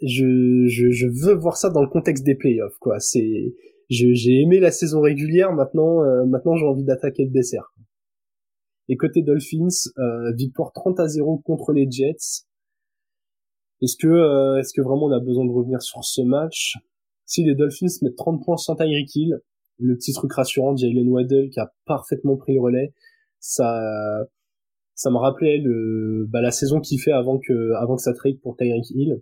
Je, 0.03 0.67
je, 0.67 0.91
je 0.91 1.07
veux 1.07 1.35
voir 1.35 1.57
ça 1.57 1.71
dans 1.71 1.83
le 1.83 1.89
contexte 1.89 2.25
des 2.25 2.35
playoffs, 2.35 2.79
quoi. 2.81 3.01
C'est... 3.01 3.55
J'ai 3.91 4.41
aimé 4.41 4.61
la 4.61 4.71
saison 4.71 5.01
régulière, 5.01 5.53
maintenant, 5.53 6.03
euh, 6.03 6.25
maintenant 6.25 6.57
j'ai 6.57 6.67
envie 6.67 6.85
d'attaquer 6.85 7.25
le 7.25 7.31
dessert. 7.31 7.75
Et 8.89 8.97
côté 8.97 9.23
Dolphins, 9.23 9.91
euh, 9.99 10.33
victoire 10.35 10.73
30 10.73 11.01
à 11.01 11.09
0 11.09 11.39
contre 11.39 11.73
les 11.73 11.91
Jets. 11.91 12.45
Est-ce 13.83 13.97
que, 13.97 14.09
euh, 14.09 14.59
est-ce 14.59 14.73
que 14.75 14.83
vraiment 14.83 15.07
on 15.07 15.13
a 15.13 15.21
besoin 15.21 15.45
de 15.45 15.51
revenir 15.51 15.83
sur 15.83 16.05
ce 16.05 16.23
match? 16.23 16.77
Si 17.27 17.45
les 17.45 17.55
Dolphins 17.55 17.87
mettent 18.03 18.17
30 18.17 18.45
points 18.45 18.57
sans 18.57 18.77
Tyreek 18.77 19.15
Hill, 19.15 19.41
le 19.79 19.97
petit 19.97 20.13
truc 20.13 20.33
rassurant 20.33 20.77
Jalen 20.77 21.09
Waddell 21.09 21.51
qui 21.51 21.61
a 21.61 21.73
parfaitement 21.85 22.37
pris 22.37 22.55
le 22.55 22.61
relais, 22.61 22.95
ça 23.41 23.83
ça 24.95 25.11
me 25.11 25.17
rappelait 25.17 25.59
le 25.59 26.27
bah, 26.29 26.41
la 26.41 26.53
saison 26.53 26.81
qu'il 26.81 27.01
fait 27.01 27.13
avant 27.13 27.39
que 27.39 27.73
avant 27.75 27.97
que 27.97 28.03
ça 28.03 28.13
trade 28.13 28.41
pour 28.41 28.57
Tyreek 28.57 28.91
Hill 28.91 29.21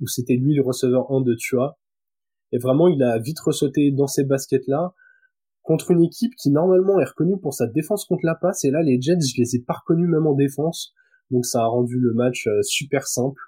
où 0.00 0.06
c'était 0.06 0.36
lui 0.36 0.54
le 0.54 0.62
receveur 0.62 1.10
1 1.10 1.22
de 1.22 1.34
Tua 1.34 1.78
et 2.52 2.58
vraiment 2.58 2.88
il 2.88 3.02
a 3.02 3.18
vite 3.18 3.40
ressauté 3.40 3.90
dans 3.90 4.06
ces 4.06 4.24
baskets 4.24 4.66
là 4.66 4.94
contre 5.62 5.90
une 5.90 6.02
équipe 6.02 6.34
qui 6.36 6.50
normalement 6.50 6.98
est 7.00 7.04
reconnue 7.04 7.38
pour 7.38 7.54
sa 7.54 7.66
défense 7.66 8.04
contre 8.04 8.24
la 8.24 8.34
passe 8.34 8.64
et 8.64 8.70
là 8.70 8.82
les 8.82 9.00
Jets 9.00 9.20
je 9.20 9.40
les 9.40 9.56
ai 9.56 9.60
pas 9.60 9.74
reconnus 9.74 10.08
même 10.08 10.26
en 10.26 10.34
défense 10.34 10.94
donc 11.30 11.46
ça 11.46 11.62
a 11.62 11.66
rendu 11.66 11.98
le 11.98 12.12
match 12.12 12.46
euh, 12.46 12.62
super 12.62 13.06
simple 13.06 13.40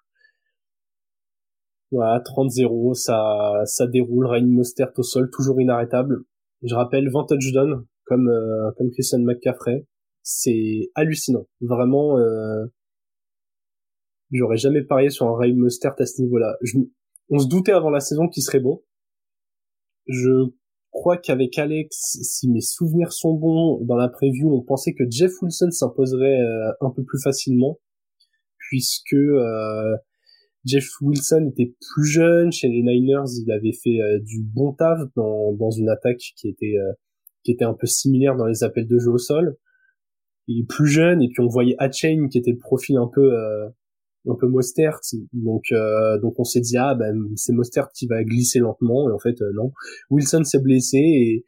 voilà, 1.92 2.20
30-0, 2.20 2.94
ça, 2.94 3.52
ça 3.66 3.86
déroule. 3.86 4.26
Ryan 4.26 4.46
Mostert 4.46 4.92
au 4.96 5.02
sol, 5.02 5.30
toujours 5.30 5.60
inarrêtable. 5.60 6.22
Je 6.62 6.74
rappelle 6.74 7.10
20 7.10 7.26
touchdowns, 7.26 7.86
comme, 8.06 8.28
euh, 8.28 8.70
comme 8.78 8.90
Christian 8.90 9.18
McCaffrey. 9.20 9.86
C'est 10.22 10.90
hallucinant. 10.94 11.46
Vraiment, 11.60 12.18
euh, 12.18 12.64
j'aurais 14.30 14.56
jamais 14.56 14.82
parié 14.82 15.10
sur 15.10 15.26
un 15.26 15.36
Ryan 15.36 15.56
Mostert 15.56 15.94
à 15.98 16.06
ce 16.06 16.22
niveau-là. 16.22 16.56
on 17.28 17.38
se 17.38 17.48
doutait 17.48 17.72
avant 17.72 17.90
la 17.90 18.00
saison 18.00 18.26
qu'il 18.26 18.42
serait 18.42 18.60
bon. 18.60 18.82
Je 20.06 20.50
crois 20.90 21.16
qu'avec 21.16 21.58
Alex, 21.58 22.18
si 22.22 22.50
mes 22.50 22.60
souvenirs 22.60 23.12
sont 23.12 23.34
bons, 23.34 23.84
dans 23.84 23.96
la 23.96 24.08
preview, 24.08 24.54
on 24.54 24.62
pensait 24.62 24.94
que 24.94 25.04
Jeff 25.10 25.32
Wilson 25.40 25.70
s'imposerait 25.70 26.40
euh, 26.40 26.72
un 26.80 26.90
peu 26.90 27.02
plus 27.02 27.20
facilement, 27.20 27.80
puisque 28.58 29.14
euh, 29.14 29.96
Jeff 30.64 30.86
Wilson 31.00 31.50
était 31.50 31.74
plus 31.94 32.06
jeune 32.06 32.52
chez 32.52 32.68
les 32.68 32.82
Niners, 32.82 33.30
il 33.40 33.50
avait 33.50 33.72
fait 33.72 34.00
euh, 34.00 34.20
du 34.20 34.42
bon 34.42 34.72
taf 34.72 35.00
dans, 35.16 35.52
dans 35.54 35.70
une 35.70 35.88
attaque 35.88 36.22
qui 36.36 36.48
était 36.48 36.74
qui 37.42 37.50
était 37.50 37.64
un 37.64 37.74
peu 37.74 37.88
similaire 37.88 38.36
dans 38.36 38.46
les 38.46 38.62
appels 38.62 38.86
de 38.86 38.98
jeu 38.98 39.10
au 39.10 39.18
sol. 39.18 39.56
Il 40.46 40.60
est 40.60 40.68
plus 40.68 40.86
jeune 40.86 41.20
et 41.22 41.28
puis 41.28 41.42
on 41.42 41.48
voyait 41.48 41.74
Hatchain 41.78 42.28
qui 42.30 42.38
était 42.38 42.52
le 42.52 42.58
profil 42.58 42.96
un 42.98 43.08
peu 43.12 43.32
un 44.28 44.34
peu 44.34 44.46
Mostert, 44.46 45.00
donc 45.32 45.64
donc 46.22 46.38
on 46.38 46.44
s'est 46.44 46.60
dit 46.60 46.76
ah 46.76 46.94
ben 46.94 47.16
c'est 47.36 47.52
Mostert 47.52 47.88
qui 47.92 48.06
va 48.06 48.22
glisser 48.22 48.60
lentement 48.60 49.08
et 49.08 49.12
en 49.12 49.18
fait 49.18 49.40
non. 49.54 49.72
Wilson 50.10 50.44
s'est 50.44 50.60
blessé 50.60 50.98
et 50.98 51.46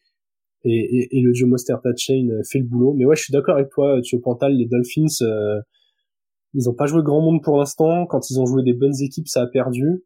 et, 0.66 1.20
le 1.20 1.34
jeu 1.34 1.46
Mostert 1.46 1.80
Hatchain 1.84 2.26
fait 2.50 2.58
le 2.58 2.64
boulot. 2.64 2.94
Mais 2.94 3.04
ouais, 3.04 3.16
je 3.16 3.24
suis 3.24 3.32
d'accord 3.32 3.56
avec 3.56 3.68
toi, 3.68 4.00
Thio 4.02 4.18
Pantal, 4.18 4.56
les 4.56 4.64
Dolphins 4.64 5.22
ils 6.54 6.68
ont 6.68 6.74
pas 6.74 6.86
joué 6.86 7.02
grand 7.02 7.20
monde 7.20 7.42
pour 7.42 7.58
l'instant. 7.58 8.06
Quand 8.06 8.30
ils 8.30 8.40
ont 8.40 8.46
joué 8.46 8.62
des 8.62 8.72
bonnes 8.72 9.00
équipes, 9.00 9.28
ça 9.28 9.42
a 9.42 9.46
perdu. 9.46 10.04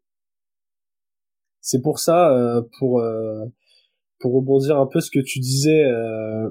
C'est 1.61 1.81
pour 1.81 1.99
ça, 1.99 2.35
euh, 2.35 2.61
pour 2.79 2.99
euh, 2.99 3.45
pour 4.19 4.33
rebondir 4.33 4.77
un 4.79 4.87
peu 4.87 4.99
ce 4.99 5.11
que 5.11 5.19
tu 5.19 5.39
disais 5.39 5.83
euh, 5.83 6.49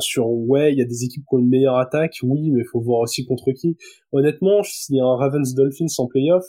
sur 0.00 0.28
ouais, 0.28 0.72
il 0.72 0.78
y 0.78 0.82
a 0.82 0.86
des 0.86 1.04
équipes 1.04 1.24
qui 1.28 1.34
ont 1.34 1.38
une 1.38 1.48
meilleure 1.48 1.78
attaque, 1.78 2.16
oui, 2.22 2.50
mais 2.50 2.60
il 2.60 2.68
faut 2.70 2.80
voir 2.80 3.00
aussi 3.00 3.24
contre 3.26 3.52
qui. 3.52 3.76
Honnêtement, 4.12 4.62
s'il 4.62 4.96
y 4.96 5.00
a 5.00 5.04
un 5.04 5.16
Ravens 5.16 5.54
Dolphins 5.54 5.86
en 5.98 6.06
playoff, 6.06 6.46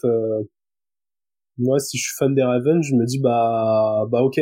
moi, 1.57 1.79
si 1.79 1.97
je 1.97 2.03
suis 2.03 2.15
fan 2.17 2.33
des 2.35 2.43
Ravens, 2.43 2.85
je 2.85 2.95
me 2.95 3.05
dis 3.05 3.19
bah 3.19 4.05
bah 4.11 4.21
ok, 4.23 4.39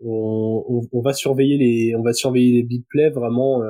on, 0.00 0.64
on, 0.68 0.80
on 0.92 1.00
va 1.00 1.12
surveiller 1.12 1.56
les 1.58 1.94
on 1.96 2.02
va 2.02 2.12
surveiller 2.12 2.52
les 2.52 2.62
big 2.62 2.84
plays 2.88 3.10
vraiment 3.10 3.62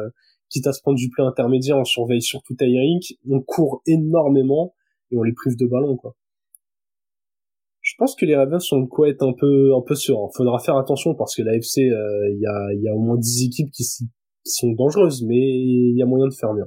quitte 0.49 0.67
à 0.67 0.73
se 0.73 0.81
prendre 0.81 0.99
du 0.99 1.11
play 1.11 1.25
intermédiaire, 1.25 1.77
on 1.77 1.85
surveille 1.85 2.23
surtout 2.23 2.55
Tyreek, 2.55 3.19
on 3.29 3.41
court 3.41 3.83
énormément 3.87 4.75
et 5.11 5.17
on 5.17 5.23
les 5.23 5.33
prive 5.33 5.57
de 5.57 5.67
ballon, 5.67 5.97
quoi. 5.97 6.15
Je 7.81 7.95
pense 7.99 8.17
que 8.17 8.27
les 8.27 8.35
Ravens 8.35 8.65
sont 8.65 8.81
de 8.81 8.87
quoi 8.87 9.09
être 9.09 9.23
un 9.23 9.33
peu 9.33 9.73
un 9.73 9.81
peu 9.81 9.95
sereins. 9.95 10.29
Faudra 10.37 10.59
faire 10.59 10.77
attention 10.77 11.15
parce 11.15 11.37
que 11.37 11.43
l'AFC, 11.43 11.79
euh, 11.79 12.33
il 12.33 12.41
y, 12.41 12.47
a, 12.47 12.75
y 12.75 12.89
a 12.89 12.95
au 12.95 12.99
moins 12.99 13.17
10 13.17 13.45
équipes 13.45 13.71
qui, 13.71 13.85
sont 14.49 14.73
dangereuses, 14.73 15.25
mais 15.25 15.37
il 15.37 15.97
y 15.97 16.03
a 16.03 16.07
moyen 16.07 16.27
de 16.27 16.35
faire 16.35 16.53
mieux. 16.55 16.67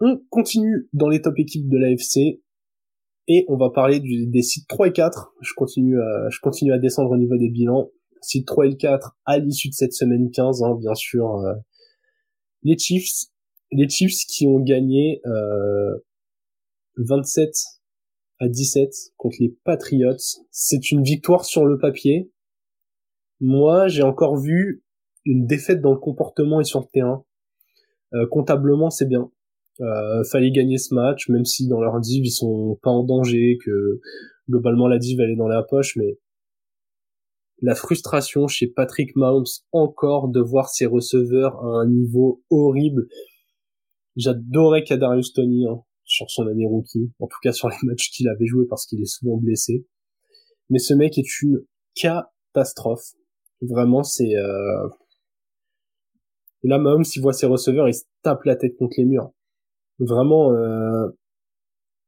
On 0.00 0.20
continue 0.30 0.88
dans 0.92 1.08
les 1.08 1.22
top 1.22 1.38
équipes 1.38 1.68
de 1.68 1.78
l'AFC 1.78 2.42
et 3.28 3.44
on 3.48 3.56
va 3.56 3.70
parler 3.70 4.00
des 4.00 4.42
sites 4.42 4.68
3 4.68 4.88
et 4.88 4.92
4. 4.92 5.32
Je 5.40 5.54
continue 5.54 6.00
à, 6.00 6.28
je 6.30 6.38
continue 6.40 6.72
à 6.72 6.78
descendre 6.78 7.10
au 7.10 7.16
niveau 7.16 7.36
des 7.36 7.48
bilans 7.48 7.90
si 8.22 8.44
3 8.44 8.66
et 8.66 8.70
le 8.70 8.76
4 8.76 9.16
à 9.24 9.38
l'issue 9.38 9.68
de 9.68 9.74
cette 9.74 9.92
semaine 9.92 10.30
15, 10.30 10.62
hein, 10.62 10.74
bien 10.78 10.94
sûr. 10.94 11.36
Euh, 11.36 11.54
les 12.62 12.76
Chiefs, 12.76 13.26
les 13.72 13.88
Chiefs 13.88 14.26
qui 14.28 14.46
ont 14.46 14.60
gagné 14.60 15.20
euh, 15.26 15.98
27 16.96 17.50
à 18.40 18.48
17 18.48 18.90
contre 19.16 19.36
les 19.40 19.56
Patriots. 19.64 20.16
C'est 20.50 20.90
une 20.90 21.02
victoire 21.02 21.44
sur 21.44 21.64
le 21.64 21.78
papier. 21.78 22.30
Moi, 23.40 23.88
j'ai 23.88 24.02
encore 24.02 24.36
vu 24.36 24.84
une 25.24 25.46
défaite 25.46 25.80
dans 25.80 25.92
le 25.92 25.98
comportement 25.98 26.60
et 26.60 26.64
sur 26.64 26.80
le 26.80 26.86
terrain. 26.92 27.24
Euh, 28.14 28.26
comptablement, 28.30 28.90
c'est 28.90 29.06
bien. 29.06 29.30
Euh, 29.80 30.24
fallait 30.24 30.50
gagner 30.50 30.78
ce 30.78 30.94
match, 30.94 31.28
même 31.28 31.44
si 31.44 31.68
dans 31.68 31.80
leur 31.80 32.00
div 32.00 32.24
ils 32.24 32.30
sont 32.30 32.78
pas 32.82 32.90
en 32.90 33.04
danger, 33.04 33.58
que 33.62 34.00
globalement 34.48 34.88
la 34.88 34.98
div 34.98 35.20
elle 35.20 35.30
est 35.30 35.36
dans 35.36 35.48
la 35.48 35.62
poche, 35.62 35.96
mais 35.96 36.18
la 37.60 37.74
frustration 37.74 38.48
chez 38.48 38.68
Patrick 38.68 39.16
Mahomes 39.16 39.44
encore 39.72 40.28
de 40.28 40.40
voir 40.40 40.68
ses 40.70 40.86
receveurs 40.86 41.56
à 41.56 41.80
un 41.80 41.88
niveau 41.88 42.42
horrible. 42.48 43.06
J'adorais 44.16 44.82
Kadarius 44.82 45.34
Tony 45.34 45.66
hein, 45.66 45.82
sur 46.04 46.30
son 46.30 46.46
année 46.46 46.66
rookie, 46.66 47.12
en 47.18 47.26
tout 47.26 47.38
cas 47.42 47.52
sur 47.52 47.68
les 47.68 47.76
matchs 47.82 48.10
qu'il 48.10 48.28
avait 48.28 48.46
joué 48.46 48.64
parce 48.66 48.86
qu'il 48.86 49.02
est 49.02 49.06
souvent 49.06 49.36
blessé. 49.36 49.86
Mais 50.70 50.78
ce 50.78 50.94
mec 50.94 51.18
est 51.18 51.42
une 51.42 51.60
catastrophe. 51.94 53.12
Vraiment, 53.62 54.02
c'est... 54.02 54.36
Euh... 54.36 54.88
Là, 56.62 56.78
Mahomes, 56.78 57.04
il 57.14 57.22
voit 57.22 57.32
ses 57.32 57.46
receveurs, 57.46 57.88
il 57.88 57.94
se 57.94 58.04
tape 58.22 58.44
la 58.44 58.56
tête 58.56 58.76
contre 58.76 58.94
les 58.98 59.04
murs. 59.04 59.30
Vraiment, 59.98 60.52
euh... 60.52 61.08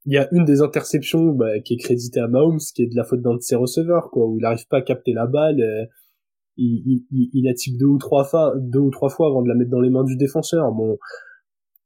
il 0.05 0.15
y 0.15 0.19
a 0.19 0.29
une 0.33 0.45
des 0.45 0.63
interceptions 0.63 1.33
bah, 1.33 1.61
qui 1.61 1.75
est 1.75 1.79
créditée 1.79 2.21
à 2.21 2.29
Mahomes, 2.29 2.59
qui 2.75 2.83
est 2.83 2.89
de 2.89 2.97
la 2.97 3.05
faute 3.05 3.23
d'un 3.23 3.35
de 3.35 3.41
ses 3.41 3.57
receveurs, 3.57 4.11
quoi, 4.11 4.27
où 4.27 4.39
il 4.39 4.43
n'arrive 4.43 4.67
pas 4.69 4.79
à 4.79 4.83
capter 4.83 5.13
la 5.13 5.27
balle. 5.27 5.61
Euh, 5.61 5.87
il, 6.57 7.05
il, 7.11 7.31
il, 7.33 7.45
la 7.45 7.55
type 7.55 7.79
deux 7.79 7.87
ou 7.87 7.99
trois 7.99 8.25
fois, 8.25 8.53
deux 8.57 8.81
ou 8.81 8.91
trois 8.91 9.11
fois 9.11 9.29
avant 9.29 9.43
de 9.43 9.49
la 9.49 9.55
mettre 9.55 9.71
dans 9.71 9.81
les 9.81 9.91
mains 9.91 10.05
du 10.05 10.17
défenseur. 10.17 10.73
Bon, 10.73 10.99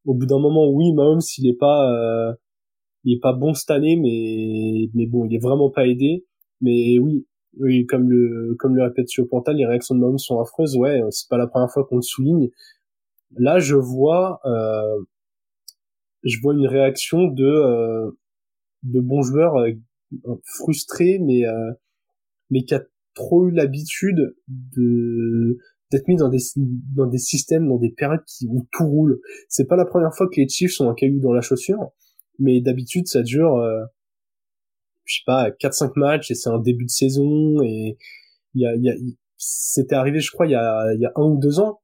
au 0.06 0.14
bout 0.14 0.26
d'un 0.26 0.40
moment, 0.40 0.70
oui, 0.70 0.92
Mahomes, 0.92 1.20
il 1.38 1.48
est 1.48 1.56
pas, 1.56 1.92
euh, 1.92 2.32
il 3.04 3.16
est 3.16 3.20
pas 3.20 3.34
bon 3.34 3.52
cette 3.54 3.70
année, 3.70 3.96
mais 3.96 4.88
mais 4.94 5.06
bon, 5.06 5.26
il 5.26 5.34
est 5.34 5.42
vraiment 5.42 5.70
pas 5.70 5.86
aidé. 5.86 6.26
Mais 6.60 6.98
oui, 6.98 7.26
oui, 7.58 7.86
comme 7.86 8.10
le 8.10 8.54
comme 8.58 8.74
le 8.74 8.82
répète 8.82 9.08
Pantal, 9.30 9.56
les 9.56 9.66
réactions 9.66 9.94
de 9.94 10.00
Mahomes 10.00 10.18
sont 10.18 10.40
affreuses. 10.40 10.76
Ouais, 10.76 11.00
c'est 11.10 11.28
pas 11.28 11.38
la 11.38 11.46
première 11.46 11.70
fois 11.70 11.84
qu'on 11.86 11.96
le 11.96 12.02
souligne. 12.02 12.50
Là, 13.36 13.58
je 13.58 13.76
vois, 13.76 14.40
euh, 14.44 15.04
je 16.22 16.38
vois 16.42 16.54
une 16.54 16.66
réaction 16.66 17.26
de 17.28 17.44
euh, 17.44 18.10
de 18.82 19.00
bons 19.00 19.22
joueurs 19.22 19.56
euh, 19.56 19.72
frustrés, 20.44 21.18
mais 21.20 21.46
euh, 21.46 21.72
mais 22.50 22.64
qui 22.64 22.74
a 22.74 22.82
trop 23.14 23.48
eu 23.48 23.50
l'habitude 23.50 24.34
de 24.48 25.58
d'être 25.90 26.08
mis 26.08 26.16
dans 26.16 26.28
des 26.28 26.40
dans 26.94 27.06
des 27.06 27.18
systèmes, 27.18 27.68
dans 27.68 27.78
des 27.78 27.90
périodes 27.90 28.22
où 28.48 28.66
tout 28.72 28.88
roule. 28.88 29.20
C'est 29.48 29.66
pas 29.66 29.76
la 29.76 29.84
première 29.84 30.14
fois 30.14 30.28
que 30.28 30.40
les 30.40 30.48
Chiefs 30.48 30.72
sont 30.72 30.88
un 30.88 30.94
caillou 30.94 31.20
dans 31.20 31.32
la 31.32 31.42
chaussure, 31.42 31.90
mais 32.38 32.60
d'habitude 32.60 33.06
ça 33.08 33.22
dure, 33.22 33.56
euh, 33.56 33.84
je 35.12 35.18
sais 35.18 35.24
pas, 35.26 35.50
4-5 35.50 35.92
matchs 35.96 36.30
et 36.30 36.34
c'est 36.34 36.50
un 36.50 36.58
début 36.58 36.84
de 36.84 36.90
saison 36.90 37.62
et 37.62 37.96
il 38.54 38.60
y 38.60 38.66
a, 38.66 38.94
c'était 39.36 39.94
arrivé, 39.94 40.20
je 40.20 40.30
crois, 40.30 40.46
il 40.46 40.52
y 40.52 40.54
a, 40.54 41.12
un 41.16 41.22
ou 41.22 41.38
deux 41.40 41.58
ans 41.60 41.80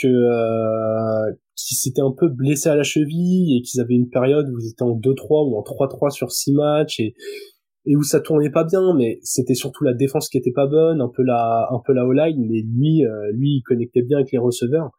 que 0.00 0.08
euh, 0.08 1.34
qui 1.56 1.74
s'étaient 1.74 2.02
un 2.02 2.12
peu 2.16 2.28
blessés 2.28 2.68
à 2.68 2.76
la 2.76 2.84
cheville 2.84 3.56
et 3.56 3.62
qu'ils 3.62 3.80
avaient 3.80 3.94
une 3.94 4.08
période 4.08 4.48
où 4.48 4.58
ils 4.60 4.70
étaient 4.70 4.82
en 4.82 4.96
2-3 4.96 5.50
ou 5.50 5.56
en 5.56 5.62
3-3 5.62 6.10
sur 6.10 6.30
6 6.30 6.52
matchs 6.52 7.00
et 7.00 7.14
et 7.86 7.96
où 7.96 8.02
ça 8.02 8.20
tournait 8.20 8.50
pas 8.50 8.64
bien 8.64 8.94
mais 8.94 9.18
c'était 9.22 9.54
surtout 9.54 9.82
la 9.82 9.94
défense 9.94 10.28
qui 10.28 10.36
était 10.36 10.52
pas 10.52 10.66
bonne 10.66 11.00
un 11.00 11.08
peu 11.08 11.22
la 11.22 11.68
un 11.70 11.80
peu 11.84 11.92
la 11.94 12.04
O-line 12.04 12.46
mais 12.48 12.60
lui 12.60 13.04
euh, 13.04 13.32
lui 13.32 13.56
il 13.56 13.62
connectait 13.62 14.02
bien 14.02 14.18
avec 14.18 14.30
les 14.30 14.38
receveurs 14.38 14.90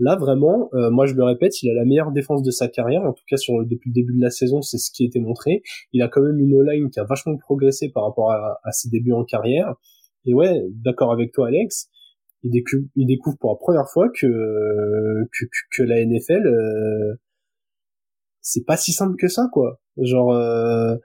là 0.00 0.16
vraiment 0.16 0.70
euh, 0.74 0.90
moi 0.90 1.06
je 1.06 1.14
le 1.14 1.22
répète 1.22 1.62
il 1.62 1.70
a 1.70 1.74
la 1.74 1.84
meilleure 1.84 2.10
défense 2.10 2.42
de 2.42 2.50
sa 2.50 2.68
carrière. 2.68 3.02
En 3.02 3.12
tout 3.12 3.24
cas 3.28 3.36
sur 3.36 3.64
depuis 3.64 3.90
le 3.90 3.94
début 3.94 4.14
de 4.16 4.22
la 4.22 4.30
saison 4.30 4.62
c'est 4.62 4.78
ce 4.78 4.90
qui 4.90 5.04
a 5.04 5.06
été 5.06 5.20
montré. 5.20 5.62
Il 5.92 6.02
a 6.02 6.08
quand 6.08 6.22
même 6.22 6.38
une 6.38 6.54
O-line 6.54 6.90
qui 6.90 6.98
a 6.98 7.04
vachement 7.04 7.36
progressé 7.36 7.90
par 7.90 8.04
rapport 8.04 8.32
à, 8.32 8.72
ses 8.72 8.88
débuts 8.88 9.12
en 9.12 9.24
carrière. 9.24 9.74
Et 10.24 10.34
ouais 10.34 10.62
d'accord 10.74 11.12
avec 11.12 11.32
toi 11.32 11.48
Alex. 11.48 11.88
Il 12.42 12.50
découvre, 12.96 13.36
pour 13.38 13.50
la 13.50 13.56
première 13.56 13.88
fois 13.92 14.08
que 14.08 14.26
que, 14.26 15.44
que 15.76 15.82
la 15.82 16.04
NFL 16.04 16.46
euh, 16.46 17.14
c'est 18.40 18.64
pas 18.64 18.78
si 18.78 18.92
simple 18.92 19.16
que 19.16 19.28
ça 19.28 19.48
quoi. 19.52 19.80
Genre 19.98 20.32
euh, 20.32 20.96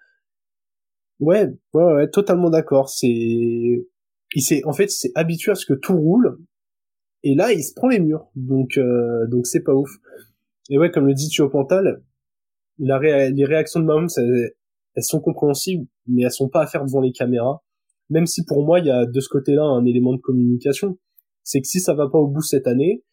ouais, 1.19 1.47
ouais 1.73 1.93
ouais 1.93 2.09
totalement 2.09 2.49
d'accord. 2.49 2.89
C'est 2.89 3.07
il 3.07 4.41
s'est 4.41 4.61
en 4.65 4.73
fait 4.73 4.89
c'est 4.89 5.11
habitué 5.15 5.51
à 5.51 5.55
ce 5.55 5.65
que 5.65 5.73
tout 5.73 5.97
roule 5.97 6.37
et 7.25 7.35
là 7.35 7.51
il 7.51 7.61
se 7.61 7.73
prend 7.73 7.89
les 7.89 7.99
murs. 7.99 8.27
Donc 8.35 8.77
euh, 8.77 9.27
donc 9.27 9.45
c'est 9.47 9.63
pas 9.63 9.73
ouf. 9.73 9.89
Et 10.69 10.77
ouais 10.77 10.91
comme 10.91 11.07
le 11.07 11.13
dit 11.13 11.27
Thio 11.27 11.49
Pantal 11.49 12.01
les 12.77 13.45
réactions 13.45 13.79
de 13.79 13.85
Mahomes 13.85 14.09
elles, 14.17 14.51
elles 14.95 15.03
sont 15.03 15.19
compréhensibles 15.19 15.87
mais 16.07 16.23
elles 16.23 16.31
sont 16.31 16.49
pas 16.49 16.61
à 16.61 16.67
faire 16.67 16.85
devant 16.85 17.01
les 17.01 17.11
caméras. 17.11 17.61
Même 18.09 18.27
si 18.27 18.45
pour 18.45 18.65
moi 18.65 18.79
il 18.79 18.85
y 18.85 18.91
a 18.91 19.05
de 19.05 19.19
ce 19.19 19.27
côté-là 19.27 19.63
un 19.63 19.85
élément 19.85 20.13
de 20.13 20.21
communication 20.21 20.97
c'est 21.45 21.61
que 21.61 21.67
si 21.67 21.79
ça 21.79 21.93
va 21.93 22.09
pas 22.09 22.17
au 22.17 22.27
bout 22.27 22.41
cette 22.41 22.67
année, 22.67 23.03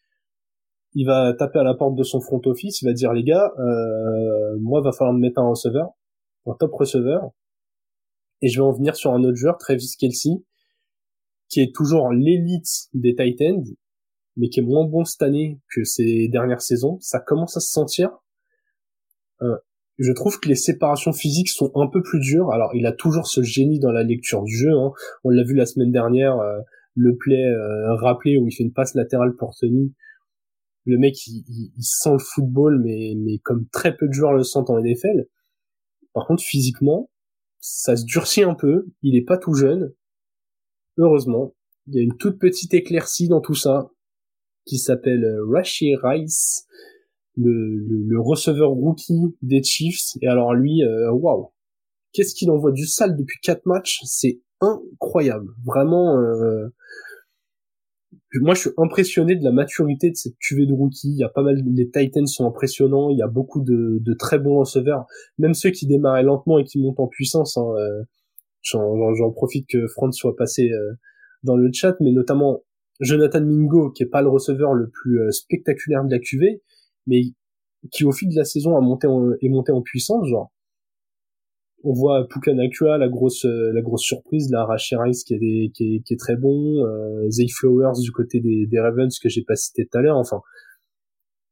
il 0.95 1.07
va 1.07 1.33
taper 1.35 1.59
à 1.59 1.65
la 1.65 1.75
porte 1.75 1.95
de 1.95 2.03
son 2.03 2.21
front 2.21 2.41
office, 2.47 2.81
il 2.81 2.87
va 2.87 2.95
dire 2.95 3.13
les 3.13 3.25
gars, 3.25 3.53
euh, 3.59 4.57
moi 4.59 4.81
va 4.81 4.93
falloir 4.93 5.15
me 5.15 5.21
mettre 5.21 5.39
un 5.39 5.49
receveur, 5.49 5.91
un 6.47 6.55
top 6.59 6.73
receveur, 6.73 7.31
et 8.41 8.49
je 8.49 8.61
vais 8.61 8.67
en 8.67 8.73
venir 8.73 8.97
sur 8.97 9.13
un 9.13 9.23
autre 9.23 9.37
joueur, 9.37 9.59
Travis 9.59 9.95
Kelsey, 9.99 10.43
qui 11.49 11.61
est 11.61 11.75
toujours 11.75 12.11
l'élite 12.11 12.89
des 12.95 13.15
Titans, 13.15 13.63
mais 14.37 14.49
qui 14.49 14.61
est 14.61 14.65
moins 14.65 14.87
bon 14.87 15.05
cette 15.05 15.23
année 15.23 15.61
que 15.75 15.85
ces 15.85 16.29
dernières 16.29 16.63
saisons. 16.63 16.99
Ça 17.01 17.21
commence 17.21 17.57
à 17.57 17.61
se 17.61 17.71
sentir. 17.71 18.11
Euh, 19.43 19.57
je 19.99 20.13
trouve 20.13 20.41
que 20.41 20.49
les 20.49 20.55
séparations 20.55 21.13
physiques 21.13 21.51
sont 21.51 21.71
un 21.77 21.87
peu 21.87 22.03
plus 22.03 22.19
dures. 22.19 22.51
Alors, 22.51 22.75
il 22.75 22.87
a 22.87 22.93
toujours 22.93 23.27
ce 23.27 23.43
génie 23.43 23.79
dans 23.79 23.93
la 23.93 24.03
lecture 24.03 24.43
du 24.43 24.57
jeu. 24.57 24.73
Hein. 24.73 24.93
On 25.25 25.31
l'a 25.31 25.45
vu 25.45 25.55
la 25.55 25.67
semaine 25.67 25.93
dernière. 25.93 26.39
Euh, 26.39 26.59
le 26.95 27.17
play 27.17 27.45
euh, 27.45 27.95
rappelé 27.95 28.37
où 28.37 28.47
il 28.47 28.53
fait 28.53 28.65
une 28.65 28.73
passe 28.73 28.95
latérale 28.95 29.35
pour 29.37 29.55
Tony. 29.59 29.95
Le 30.85 30.99
mec, 30.99 31.27
il, 31.27 31.45
il, 31.49 31.83
sent 31.83 32.13
le 32.13 32.19
football, 32.19 32.81
mais, 32.83 33.15
mais 33.17 33.39
comme 33.39 33.69
très 33.69 33.97
peu 33.97 34.09
de 34.09 34.13
joueurs 34.13 34.33
le 34.33 34.43
sentent 34.43 34.71
en 34.71 34.81
NFL. 34.81 35.27
Par 36.13 36.27
contre, 36.27 36.43
physiquement, 36.43 37.11
ça 37.61 37.97
se 37.97 38.05
durcit 38.05 38.43
un 38.43 38.55
peu. 38.55 38.87
Il 39.03 39.17
est 39.17 39.25
pas 39.25 39.39
tout 39.39 39.55
jeune. 39.55 39.93
Heureusement. 40.99 41.55
Il 41.87 41.95
y 41.95 41.99
a 41.99 42.03
une 42.03 42.17
toute 42.17 42.39
petite 42.39 42.75
éclaircie 42.75 43.29
dans 43.29 43.41
tout 43.41 43.55
ça 43.55 43.92
qui 44.67 44.79
s'appelle 44.79 45.25
euh, 45.25 45.45
Rashi 45.51 45.97
Rice, 46.03 46.67
le, 47.37 47.79
le, 48.09 48.21
receveur 48.21 48.71
rookie 48.71 49.37
des 49.43 49.63
Chiefs. 49.63 50.17
Et 50.21 50.29
alors 50.29 50.55
lui, 50.55 50.83
euh, 50.85 51.11
waouh, 51.13 51.51
qu'est-ce 52.13 52.35
qu'il 52.35 52.51
envoie 52.51 52.73
du 52.73 52.87
sale 52.87 53.17
depuis 53.17 53.39
quatre 53.43 53.67
matchs? 53.67 54.01
C'est 54.05 54.41
incroyable. 54.61 55.49
Vraiment, 55.65 56.19
euh, 56.19 56.69
moi, 58.41 58.55
je 58.55 58.61
suis 58.61 58.71
impressionné 58.79 59.37
de 59.37 59.45
la 59.45 59.53
maturité 59.53 60.11
de 60.11 60.17
cette 60.17 60.39
cuvée 60.39 60.67
de 60.67 60.73
rookie. 60.73 61.11
Il 61.11 61.19
y 61.19 61.25
a 61.25 61.29
pas 61.29 61.43
mal, 61.43 61.63
les 61.67 61.91
Titans 61.91 62.27
sont 62.27 62.47
impressionnants. 62.47 63.11
Il 63.11 63.19
y 63.19 63.23
a 63.23 63.29
beaucoup 63.29 63.61
de, 63.61 63.99
de 64.01 64.15
très 64.15 64.39
bons 64.39 64.61
receveurs, 64.61 65.07
même 65.39 65.55
ceux 65.55 65.71
qui 65.71 65.87
démarraient 65.87 66.23
lentement 66.23 66.59
et 66.59 66.65
qui 66.65 66.81
montent 66.81 67.01
en 67.01 67.09
puissance. 67.09 67.57
Hein, 67.59 67.67
euh, 67.77 68.05
J'en 68.63 69.33
profite 69.33 69.69
que 69.69 69.87
Franz 69.89 70.17
soit 70.17 70.37
passé 70.37 70.71
euh, 70.71 70.93
dans 71.43 71.57
le 71.57 71.71
chat, 71.73 71.97
mais 72.01 72.13
notamment 72.13 72.63
Jonathan 73.03 73.43
Mingo, 73.45 73.91
qui 73.91 74.03
est 74.03 74.07
pas 74.07 74.23
le 74.23 74.29
receveur 74.29 74.73
le 74.73 74.89
plus 74.89 75.21
euh, 75.21 75.31
spectaculaire 75.31 76.05
de 76.05 76.11
la 76.11 76.19
cuvée, 76.19 76.63
mais 77.07 77.23
qui 77.91 78.05
au 78.05 78.13
fil 78.13 78.29
de 78.31 78.37
la 78.37 78.45
saison 78.45 78.77
a 78.77 78.81
monté 78.81 79.09
est 79.41 79.49
monté 79.49 79.73
en 79.73 79.83
puissance. 79.83 80.27
Genre, 80.29 80.51
on 81.85 81.93
voit 81.93 82.27
Pukanakua, 82.29 82.99
la 82.99 83.09
grosse 83.09 83.45
euh, 83.45 83.73
la 83.73 83.83
grosse 83.83 84.03
surprise, 84.03 84.51
la 84.51 84.67
Rice 84.67 85.25
qui 85.25 85.35
est, 85.35 85.73
qui, 85.73 85.97
est, 85.97 86.03
qui 86.03 86.15
est 86.15 86.19
très 86.19 86.37
bon, 86.37 86.85
euh, 86.85 87.29
Zay 87.31 87.49
Flowers 87.49 88.01
du 88.01 88.13
côté 88.13 88.41
des, 88.41 88.67
des 88.67 88.81
Ravens 88.81 89.19
que 89.19 89.29
j'ai 89.29 89.43
pas 89.43 89.57
cité 89.57 89.87
tout 89.91 89.99
à 89.99 90.03
l'heure, 90.03 90.17
enfin 90.17 90.41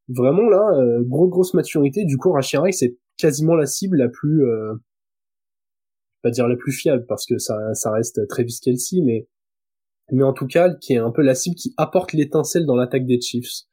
vraiment 0.08 0.48
là 0.48 0.70
euh, 0.74 1.02
grosse 1.04 1.54
maturité, 1.54 2.04
du 2.04 2.16
coup 2.16 2.32
Rice 2.32 2.56
c'est 2.78 2.96
quasiment 3.16 3.54
la 3.54 3.66
cible 3.66 3.96
la 3.96 4.08
plus 4.08 4.44
euh, 4.44 4.74
pas 6.22 6.30
dire 6.30 6.48
la 6.48 6.56
plus 6.56 6.72
fiable 6.72 7.04
parce 7.08 7.26
que 7.26 7.38
ça 7.38 7.56
ça 7.74 7.90
reste 7.90 8.26
Travis 8.28 8.58
Kelsey 8.62 9.02
mais 9.02 9.26
mais 10.12 10.24
en 10.24 10.32
tout 10.32 10.46
cas 10.46 10.74
qui 10.74 10.94
est 10.94 10.98
un 10.98 11.10
peu 11.10 11.22
la 11.22 11.34
cible 11.34 11.56
qui 11.56 11.74
apporte 11.76 12.12
l'étincelle 12.12 12.66
dans 12.66 12.76
l'attaque 12.76 13.06
des 13.06 13.20
Chiefs 13.20 13.64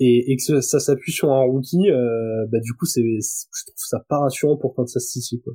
et, 0.00 0.32
et 0.32 0.36
que 0.36 0.60
ça, 0.60 0.78
s'appuie 0.80 1.12
sur 1.12 1.32
un 1.32 1.42
rookie, 1.42 1.90
euh, 1.90 2.46
bah 2.50 2.60
du 2.60 2.72
coup 2.72 2.86
c'est, 2.86 3.02
je 3.02 3.64
trouve 3.64 3.74
ça 3.76 4.04
pas 4.08 4.18
rassurant 4.18 4.56
pour 4.56 4.74
Kansas 4.74 5.04
City 5.04 5.40
quoi. 5.40 5.54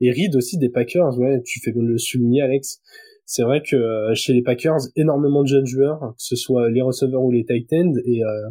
Et 0.00 0.10
Reed 0.10 0.34
aussi 0.34 0.56
des 0.58 0.70
Packers, 0.70 1.18
ouais, 1.18 1.42
tu 1.44 1.60
fais 1.60 1.72
bien 1.72 1.82
le 1.82 1.98
souligner, 1.98 2.40
Alex. 2.42 2.80
C'est 3.26 3.42
vrai 3.42 3.62
que 3.62 3.76
euh, 3.76 4.14
chez 4.14 4.32
les 4.32 4.42
Packers, 4.42 4.78
énormément 4.96 5.42
de 5.42 5.48
jeunes 5.48 5.66
joueurs, 5.66 6.00
que 6.00 6.22
ce 6.22 6.36
soit 6.36 6.70
les 6.70 6.80
receveurs 6.80 7.22
ou 7.22 7.30
les 7.30 7.44
tight 7.44 7.70
ends, 7.74 7.92
et 8.04 8.24
euh, 8.24 8.50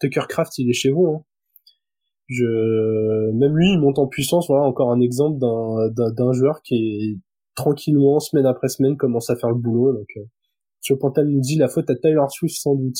Tucker 0.00 0.24
Craft, 0.28 0.58
il 0.58 0.68
est 0.68 0.74
chez 0.74 0.90
vous. 0.90 1.06
Hein. 1.06 1.24
Je, 2.28 3.30
même 3.32 3.56
lui, 3.56 3.72
il 3.72 3.80
monte 3.80 3.98
en 3.98 4.06
puissance. 4.06 4.46
Voilà 4.48 4.64
encore 4.64 4.92
un 4.92 5.00
exemple 5.00 5.38
d'un 5.38 6.10
d'un 6.12 6.32
joueur 6.32 6.62
qui 6.62 6.74
est 6.76 7.18
tranquillement, 7.54 8.20
semaine 8.20 8.46
après 8.46 8.68
semaine, 8.68 8.96
commence 8.96 9.30
à 9.30 9.36
faire 9.36 9.50
le 9.50 9.56
boulot. 9.56 9.92
Donc, 9.92 10.08
euh, 10.16 10.96
Pantal 10.96 11.28
nous 11.28 11.40
dit 11.40 11.56
la 11.56 11.68
faute 11.68 11.88
à 11.90 11.94
Tyler 11.94 12.24
Swift 12.28 12.56
sans 12.56 12.74
doute. 12.74 12.98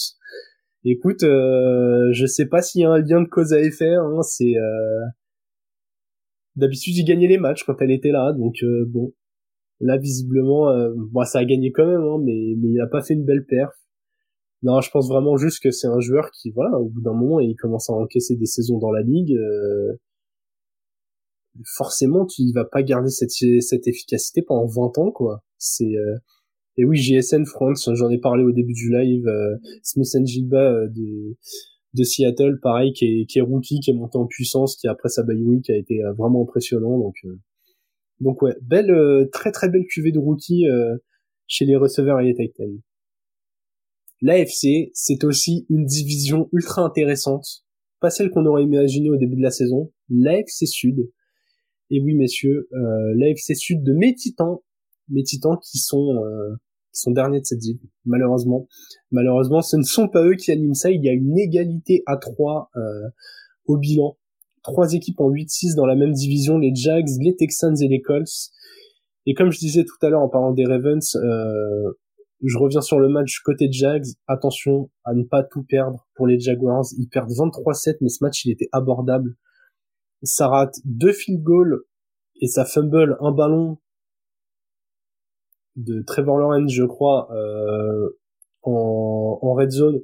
Écoute, 0.84 1.22
euh, 1.22 2.09
je 2.12 2.26
sais 2.26 2.46
pas 2.46 2.62
s'il 2.62 2.82
y 2.82 2.84
a 2.84 2.90
un 2.90 2.98
lien 2.98 3.20
de 3.20 3.28
cause 3.28 3.53
à 3.53 3.61
effet. 3.61 3.94
Hein, 3.94 4.22
c'est 4.22 4.57
euh, 4.57 5.00
D'habitude, 6.57 6.96
il 6.96 7.05
gagnait 7.05 7.28
les 7.28 7.38
matchs 7.38 7.64
quand 7.64 7.80
elle 7.80 7.90
était 7.90 8.11
là, 8.11 8.32
donc 8.32 8.57
euh, 8.62 8.84
bon. 8.86 9.12
Là, 9.80 9.96
visiblement, 9.96 10.70
euh, 10.70 10.92
bon, 10.96 11.24
ça 11.24 11.40
a 11.40 11.44
gagné 11.44 11.72
quand 11.72 11.86
même, 11.86 12.03
hein, 12.03 12.18
mais, 12.22 12.55
mais 12.59 12.68
il 12.68 12.80
a 12.80 12.86
pas 12.86 13.03
fait 13.03 13.14
une 13.14 13.24
belle 13.24 13.44
perf. 13.46 13.72
Non, 14.62 14.80
je 14.80 14.90
pense 14.90 15.09
vraiment 15.09 15.36
juste 15.36 15.61
que 15.62 15.70
c'est 15.72 15.88
un 15.88 15.98
joueur 15.98 16.30
qui, 16.30 16.50
voilà, 16.50 16.78
au 16.78 16.88
bout 16.88 17.00
d'un 17.00 17.14
moment, 17.14 17.40
il 17.40 17.57
commence 17.57 17.90
à 17.90 17.94
encaisser 17.94 18.36
des 18.36 18.46
saisons 18.46 18.78
dans 18.78 18.92
la 18.92 19.03
ligue. 19.03 19.36
Euh, 21.57 21.62
forcément, 21.76 22.26
tu 22.26 22.42
il 22.42 22.53
va 22.53 22.64
pas 22.64 22.82
garder 22.82 23.11
cette, 23.11 23.30
cette 23.30 23.86
efficacité 23.86 24.42
pendant 24.42 24.66
20 24.66 24.98
ans, 24.98 25.11
quoi. 25.11 25.42
C'est 25.59 25.94
et 26.78 26.84
oui, 26.86 26.96
JSN 26.96 27.44
France, 27.44 27.88
j'en 27.94 28.09
ai 28.11 28.18
parlé 28.18 28.42
au 28.44 28.53
début 28.53 28.72
du 28.72 28.90
live. 28.90 29.26
Smith 29.82 30.09
Jigba 30.24 30.86
de 30.88 31.36
de 31.94 32.05
Seattle, 32.05 32.59
pareil, 32.61 32.92
qui 32.92 33.05
est, 33.05 33.26
qui 33.26 33.38
est 33.38 33.42
rookie, 33.42 33.80
qui 33.80 33.90
est 33.90 33.94
monté 33.94 34.16
en 34.16 34.26
puissance, 34.26 34.76
qui 34.76 34.88
après 34.88 35.09
sa 35.09 35.22
bye 35.22 35.42
week 35.42 35.68
a 35.70 35.76
été 35.76 36.03
euh, 36.03 36.12
vraiment 36.12 36.42
impressionnant. 36.42 36.98
Donc, 36.98 37.14
euh, 37.24 37.38
donc 38.20 38.42
ouais, 38.42 38.57
belle, 38.62 38.90
euh, 38.90 39.28
très 39.30 39.53
très 39.53 39.68
belle 39.68 39.84
cuvée 39.86 40.12
de 40.12 40.18
rookie 40.18 40.64
chez 41.46 41.64
les 41.64 41.76
receveurs 41.76 42.20
et 42.20 42.24
les 42.24 42.34
Titans. 42.34 42.80
L'AFC, 44.22 44.90
c'est 44.94 45.24
aussi 45.24 45.66
une 45.68 45.84
division 45.84 46.48
ultra 46.53 46.82
intéressante 46.82 47.64
pas 48.00 48.11
celle 48.11 48.30
qu'on 48.30 48.46
aurait 48.46 48.64
imaginée 48.64 49.11
au 49.11 49.16
début 49.16 49.36
de 49.36 49.42
la 49.42 49.53
saison. 49.53 49.92
L'AFC 50.11 50.66
Sud. 50.66 51.09
Et 51.93 52.01
oui, 52.01 52.14
messieurs, 52.14 52.68
euh, 52.72 53.12
l'AFC 53.16 53.55
Sud 53.55 53.82
de 53.84 53.93
mes 53.93 54.14
titans, 54.14 54.57
mes 55.11 55.22
titans 55.22 55.59
qui 55.62 55.76
sont 55.76 56.16
euh, 56.24 56.57
sont 56.90 57.11
derniers 57.11 57.40
de 57.40 57.45
cette 57.45 57.59
div, 57.59 57.76
malheureusement. 58.07 58.66
Malheureusement, 59.11 59.61
ce 59.61 59.76
ne 59.76 59.82
sont 59.82 60.09
pas 60.09 60.24
eux 60.24 60.34
qui 60.34 60.51
animent 60.51 60.74
ça. 60.74 60.90
Il 60.90 61.05
y 61.05 61.11
a 61.11 61.12
une 61.12 61.38
égalité 61.38 62.03
à 62.07 62.16
3 62.16 62.70
euh, 62.76 62.80
au 63.66 63.76
bilan. 63.76 64.16
Trois 64.62 64.95
équipes 64.95 65.20
en 65.20 65.30
8-6 65.30 65.76
dans 65.76 65.84
la 65.84 65.95
même 65.95 66.12
division, 66.12 66.57
les 66.57 66.74
Jags, 66.74 67.09
les 67.20 67.36
Texans 67.36 67.76
et 67.82 67.88
les 67.88 68.01
Colts. 68.01 68.51
Et 69.26 69.34
comme 69.34 69.51
je 69.51 69.59
disais 69.59 69.84
tout 69.84 70.07
à 70.07 70.09
l'heure 70.09 70.22
en 70.22 70.30
parlant 70.30 70.53
des 70.53 70.64
Ravens, 70.64 71.14
je 72.45 72.59
reviens 72.59 72.80
sur 72.80 73.01
le 73.01 73.09
match 73.09 73.40
côté 73.45 73.70
Jags. 73.70 74.07
Attention 74.28 74.90
à 75.05 75.12
ne 75.14 75.24
pas 75.24 75.43
tout 75.43 75.62
perdre 75.62 76.09
pour 76.14 76.26
les 76.26 76.40
Jaguars. 76.40 76.84
Ils 76.99 77.09
perdent 77.09 77.30
23-7, 77.30 77.99
mais 78.01 78.09
ce 78.09 78.24
match, 78.24 78.45
il 78.47 78.53
était 78.53 78.68
abordable. 78.72 79.36
Ça 80.22 80.48
rate 80.48 80.76
deux 80.84 81.12
field 81.12 81.42
goals 81.42 81.84
et 82.40 82.46
ça 82.46 82.64
fumble 82.64 83.16
un 83.20 83.32
ballon 83.32 83.78
de 85.76 86.02
Trevor 86.02 86.38
Lawrence, 86.38 86.72
je 86.72 86.84
crois, 86.84 87.28
euh, 87.32 88.10
en, 88.62 89.54
red 89.54 89.70
zone, 89.70 90.00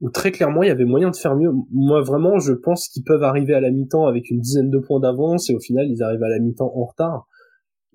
où 0.00 0.10
très 0.10 0.32
clairement 0.32 0.62
il 0.62 0.68
y 0.68 0.70
avait 0.70 0.84
moyen 0.84 1.10
de 1.10 1.16
faire 1.16 1.36
mieux. 1.36 1.52
Moi 1.70 2.00
vraiment, 2.02 2.38
je 2.38 2.52
pense 2.52 2.88
qu'ils 2.88 3.04
peuvent 3.04 3.22
arriver 3.22 3.54
à 3.54 3.60
la 3.60 3.70
mi-temps 3.70 4.06
avec 4.06 4.30
une 4.30 4.40
dizaine 4.40 4.70
de 4.70 4.78
points 4.78 5.00
d'avance 5.00 5.50
et 5.50 5.54
au 5.54 5.60
final 5.60 5.88
ils 5.88 6.02
arrivent 6.02 6.22
à 6.22 6.28
la 6.28 6.38
mi-temps 6.38 6.72
en 6.74 6.84
retard, 6.84 7.28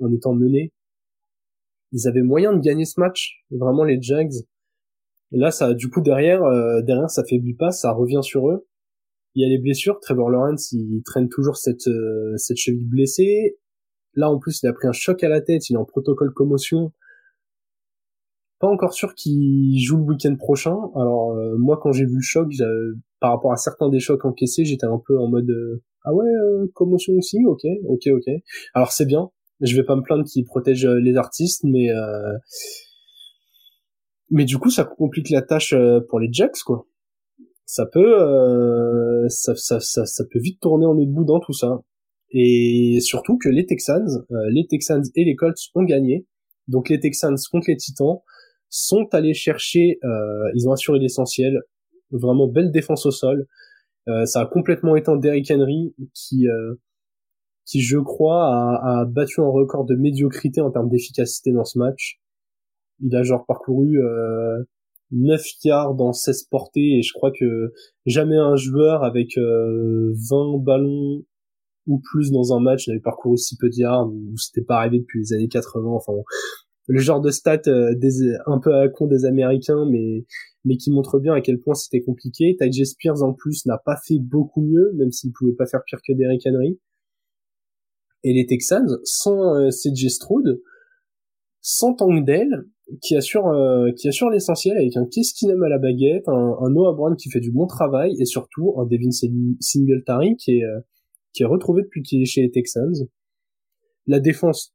en 0.02 0.12
étant 0.14 0.34
menés. 0.34 0.74
Ils 1.94 2.08
avaient 2.08 2.22
moyen 2.22 2.54
de 2.54 2.60
gagner 2.60 2.86
ce 2.86 3.00
match, 3.00 3.46
vraiment 3.50 3.84
les 3.84 4.02
Jags. 4.02 4.34
Et 5.32 5.38
là, 5.38 5.52
ça, 5.52 5.74
du 5.74 5.90
coup 5.90 6.02
derrière, 6.02 6.44
euh, 6.44 6.82
derrière 6.82 7.10
ça 7.10 7.24
faiblit 7.24 7.56
pas, 7.56 7.72
ça 7.72 7.92
revient 7.92 8.24
sur 8.24 8.50
eux. 8.50 8.67
Il 9.36 9.44
y 9.44 9.46
a 9.46 9.50
les 9.50 9.60
blessures. 9.60 10.00
Trevor 10.00 10.30
Lawrence, 10.30 10.72
il 10.72 11.02
traîne 11.04 11.30
toujours 11.30 11.58
cette 11.58 11.88
euh, 11.88 12.34
cette 12.38 12.58
cheville 12.58 12.88
blessée. 12.88 13.58
Là, 14.18 14.32
en 14.32 14.40
plus, 14.40 14.62
il 14.64 14.68
a 14.68 14.74
pris 14.74 14.88
un 14.88 14.94
choc 14.94 15.24
à 15.24 15.30
la 15.30 15.42
tête, 15.42 15.70
il 15.70 15.74
est 15.74 15.78
en 15.78 15.86
protocole 15.86 16.34
commotion. 16.34 16.92
Pas 18.60 18.68
encore 18.68 18.94
sûr 18.94 19.14
qu'il 19.14 19.80
joue 19.80 19.98
le 19.98 20.04
week-end 20.04 20.36
prochain. 20.36 20.76
Alors, 20.96 21.34
euh, 21.34 21.56
moi, 21.60 21.80
quand 21.80 21.92
j'ai 21.92 22.06
vu 22.06 22.16
le 22.16 22.22
choc, 22.22 22.52
par 23.20 23.32
rapport 23.32 23.52
à 23.52 23.58
certains 23.58 23.90
des 23.90 24.00
chocs 24.00 24.26
encaissés, 24.26 24.66
j'étais 24.66 24.88
un 24.88 25.00
peu 25.06 25.20
en 25.20 25.28
mode 25.28 25.50
euh, 25.52 25.84
ah 26.04 26.14
ouais, 26.16 26.26
euh, 26.26 26.66
commotion 26.74 27.14
aussi, 27.14 27.38
ok, 27.46 27.62
ok, 27.88 28.08
ok. 28.08 28.34
Alors 28.74 28.92
c'est 28.92 29.06
bien. 29.06 29.30
Je 29.62 29.76
vais 29.76 29.84
pas 29.84 29.96
me 29.96 30.02
plaindre 30.02 30.24
qu'il 30.24 30.44
protège 30.46 30.86
les 30.86 31.16
artistes, 31.16 31.64
mais 31.64 31.90
mais 34.30 34.46
du 34.46 34.58
coup, 34.58 34.70
ça 34.70 34.84
complique 34.84 35.30
la 35.30 35.42
tâche 35.42 35.76
pour 36.10 36.20
les 36.20 36.30
Jacks, 36.32 36.60
quoi. 36.66 36.86
Ça 37.68 37.86
peut, 37.86 39.28
ça, 39.30 39.54
ça, 39.56 39.80
ça, 39.82 40.06
ça, 40.06 40.24
peut 40.32 40.40
vite 40.40 40.62
tourner 40.62 40.86
en 40.86 40.98
autre 40.98 41.12
bout 41.12 41.26
dans 41.26 41.42
tout 41.42 41.54
ça. 41.54 41.82
Et 42.32 43.00
surtout 43.02 43.38
que 43.38 43.50
les 43.50 43.66
Texans, 43.66 44.26
euh, 44.32 44.50
les 44.52 44.68
Texans 44.68 45.04
et 45.16 45.24
les 45.24 45.36
Colts 45.36 45.60
ont 45.76 45.84
gagné. 45.84 46.26
Donc 46.68 46.90
les 46.90 47.00
Texans 47.00 47.38
contre 47.52 47.70
les 47.70 47.78
Titans 47.78 48.18
sont 48.70 49.08
allés 49.14 49.34
chercher, 49.34 50.00
euh, 50.04 50.52
ils 50.56 50.68
ont 50.68 50.74
assuré 50.74 51.00
l'essentiel. 51.00 51.62
Vraiment 52.12 52.48
belle 52.48 52.72
défense 52.72 53.06
au 53.06 53.12
sol. 53.12 53.48
Euh, 54.08 54.26
ça 54.26 54.42
a 54.42 54.46
complètement 54.46 54.96
éteint 54.96 55.18
Derrick 55.18 55.52
Henry 55.52 55.94
qui, 56.14 56.48
qui 57.66 57.82
je 57.82 57.98
crois 57.98 58.46
a, 58.46 59.02
a, 59.02 59.06
battu 59.06 59.42
un 59.42 59.48
record 59.48 59.86
de 59.86 59.96
médiocrité 59.96 60.62
en 60.62 60.72
termes 60.72 60.90
d'efficacité 60.90 61.52
dans 61.52 61.66
ce 61.66 61.78
match. 61.78 62.20
Il 63.02 63.16
a 63.16 63.24
genre 63.24 63.46
parcouru 63.46 64.00
9 65.12 65.42
yards 65.64 65.96
dans 65.96 66.14
16 66.14 66.44
portées 66.52 66.98
et 66.98 67.02
je 67.02 67.14
crois 67.14 67.32
que 67.32 67.74
jamais 68.06 68.38
un 68.38 68.56
joueur 68.56 69.04
avec 69.04 69.38
20 69.38 70.60
ballons 70.60 71.24
ou 71.88 72.02
plus 72.12 72.32
dans 72.32 72.54
un 72.54 72.60
match 72.60 72.88
n'avait 72.88 73.00
parcouru 73.00 73.38
si 73.38 73.56
peu 73.58 73.70
de 73.70 73.76
yards 73.76 74.10
ou 74.10 74.38
c'était 74.38 74.66
pas 74.66 74.78
arrivé 74.78 75.00
depuis 75.00 75.20
les 75.20 75.34
années 75.34 75.48
80 75.48 75.90
enfin 75.90 76.14
le 76.88 77.00
genre 77.00 77.22
de 77.22 77.32
stats 77.32 77.68
euh, 77.68 77.94
un 78.46 78.60
peu 78.60 78.74
à 78.74 78.88
con 78.90 79.08
des 79.08 79.26
américains 79.26 79.86
mais 79.90 80.26
mais 80.66 80.78
qui 80.78 80.92
montre 80.92 81.20
bien 81.20 81.34
à 81.34 81.42
quel 81.42 81.60
point 81.60 81.74
c'était 81.74 82.02
compliqué. 82.02 82.58
Ty 82.60 82.86
Spears 82.86 83.24
en 83.24 83.34
plus 83.34 83.66
n'a 83.66 83.78
pas 83.78 83.98
fait 84.06 84.20
beaucoup 84.20 84.62
mieux 84.62 84.92
même 84.96 85.12
s'il 85.12 85.32
pouvait 85.32 85.54
pas 85.54 85.66
faire 85.66 85.82
pire 85.86 86.00
que 86.06 86.14
Derrick 86.14 86.46
Henry. 86.46 86.80
Et 88.24 88.34
les 88.34 88.46
Texans 88.46 88.98
sans 89.04 89.56
euh, 89.56 89.70
CJ 89.70 90.08
sans 91.62 91.94
Tank 91.94 92.26
Dell 92.26 92.66
qui 93.02 93.16
assure 93.16 93.48
euh, 93.48 93.92
qui 93.92 94.08
assure 94.08 94.30
l'essentiel 94.30 94.78
avec 94.78 94.96
un 94.96 95.06
Case 95.06 95.34
à 95.44 95.70
la 95.70 95.78
baguette 95.78 96.28
un, 96.28 96.58
un 96.62 96.70
Noah 96.70 96.94
Brown 96.94 97.16
qui 97.18 97.30
fait 97.30 97.42
du 97.42 97.52
bon 97.52 97.68
travail 97.68 98.16
et 98.20 98.26
surtout 98.26 98.76
un 98.78 98.86
Devin 98.86 99.12
Singletary 99.12 100.38
qui 100.38 100.60
est 100.60 100.64
euh, 100.64 100.80
qui 101.34 101.44
est 101.44 101.46
retrouvé 101.46 101.84
depuis 101.84 102.02
qu'il 102.02 102.22
est 102.22 102.26
chez 102.26 102.42
les 102.42 102.52
Texans. 102.52 102.96
La 104.08 104.20
défense 104.20 104.74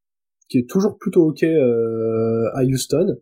qui 0.49 0.59
est 0.59 0.69
toujours 0.69 0.99
plutôt 0.99 1.29
ok 1.29 1.43
euh, 1.43 2.51
à 2.55 2.63
Houston. 2.63 3.17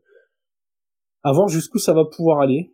Voir 1.25 1.49
jusqu'où 1.49 1.79
ça 1.79 1.93
va 1.95 2.05
pouvoir 2.05 2.41
aller. 2.41 2.73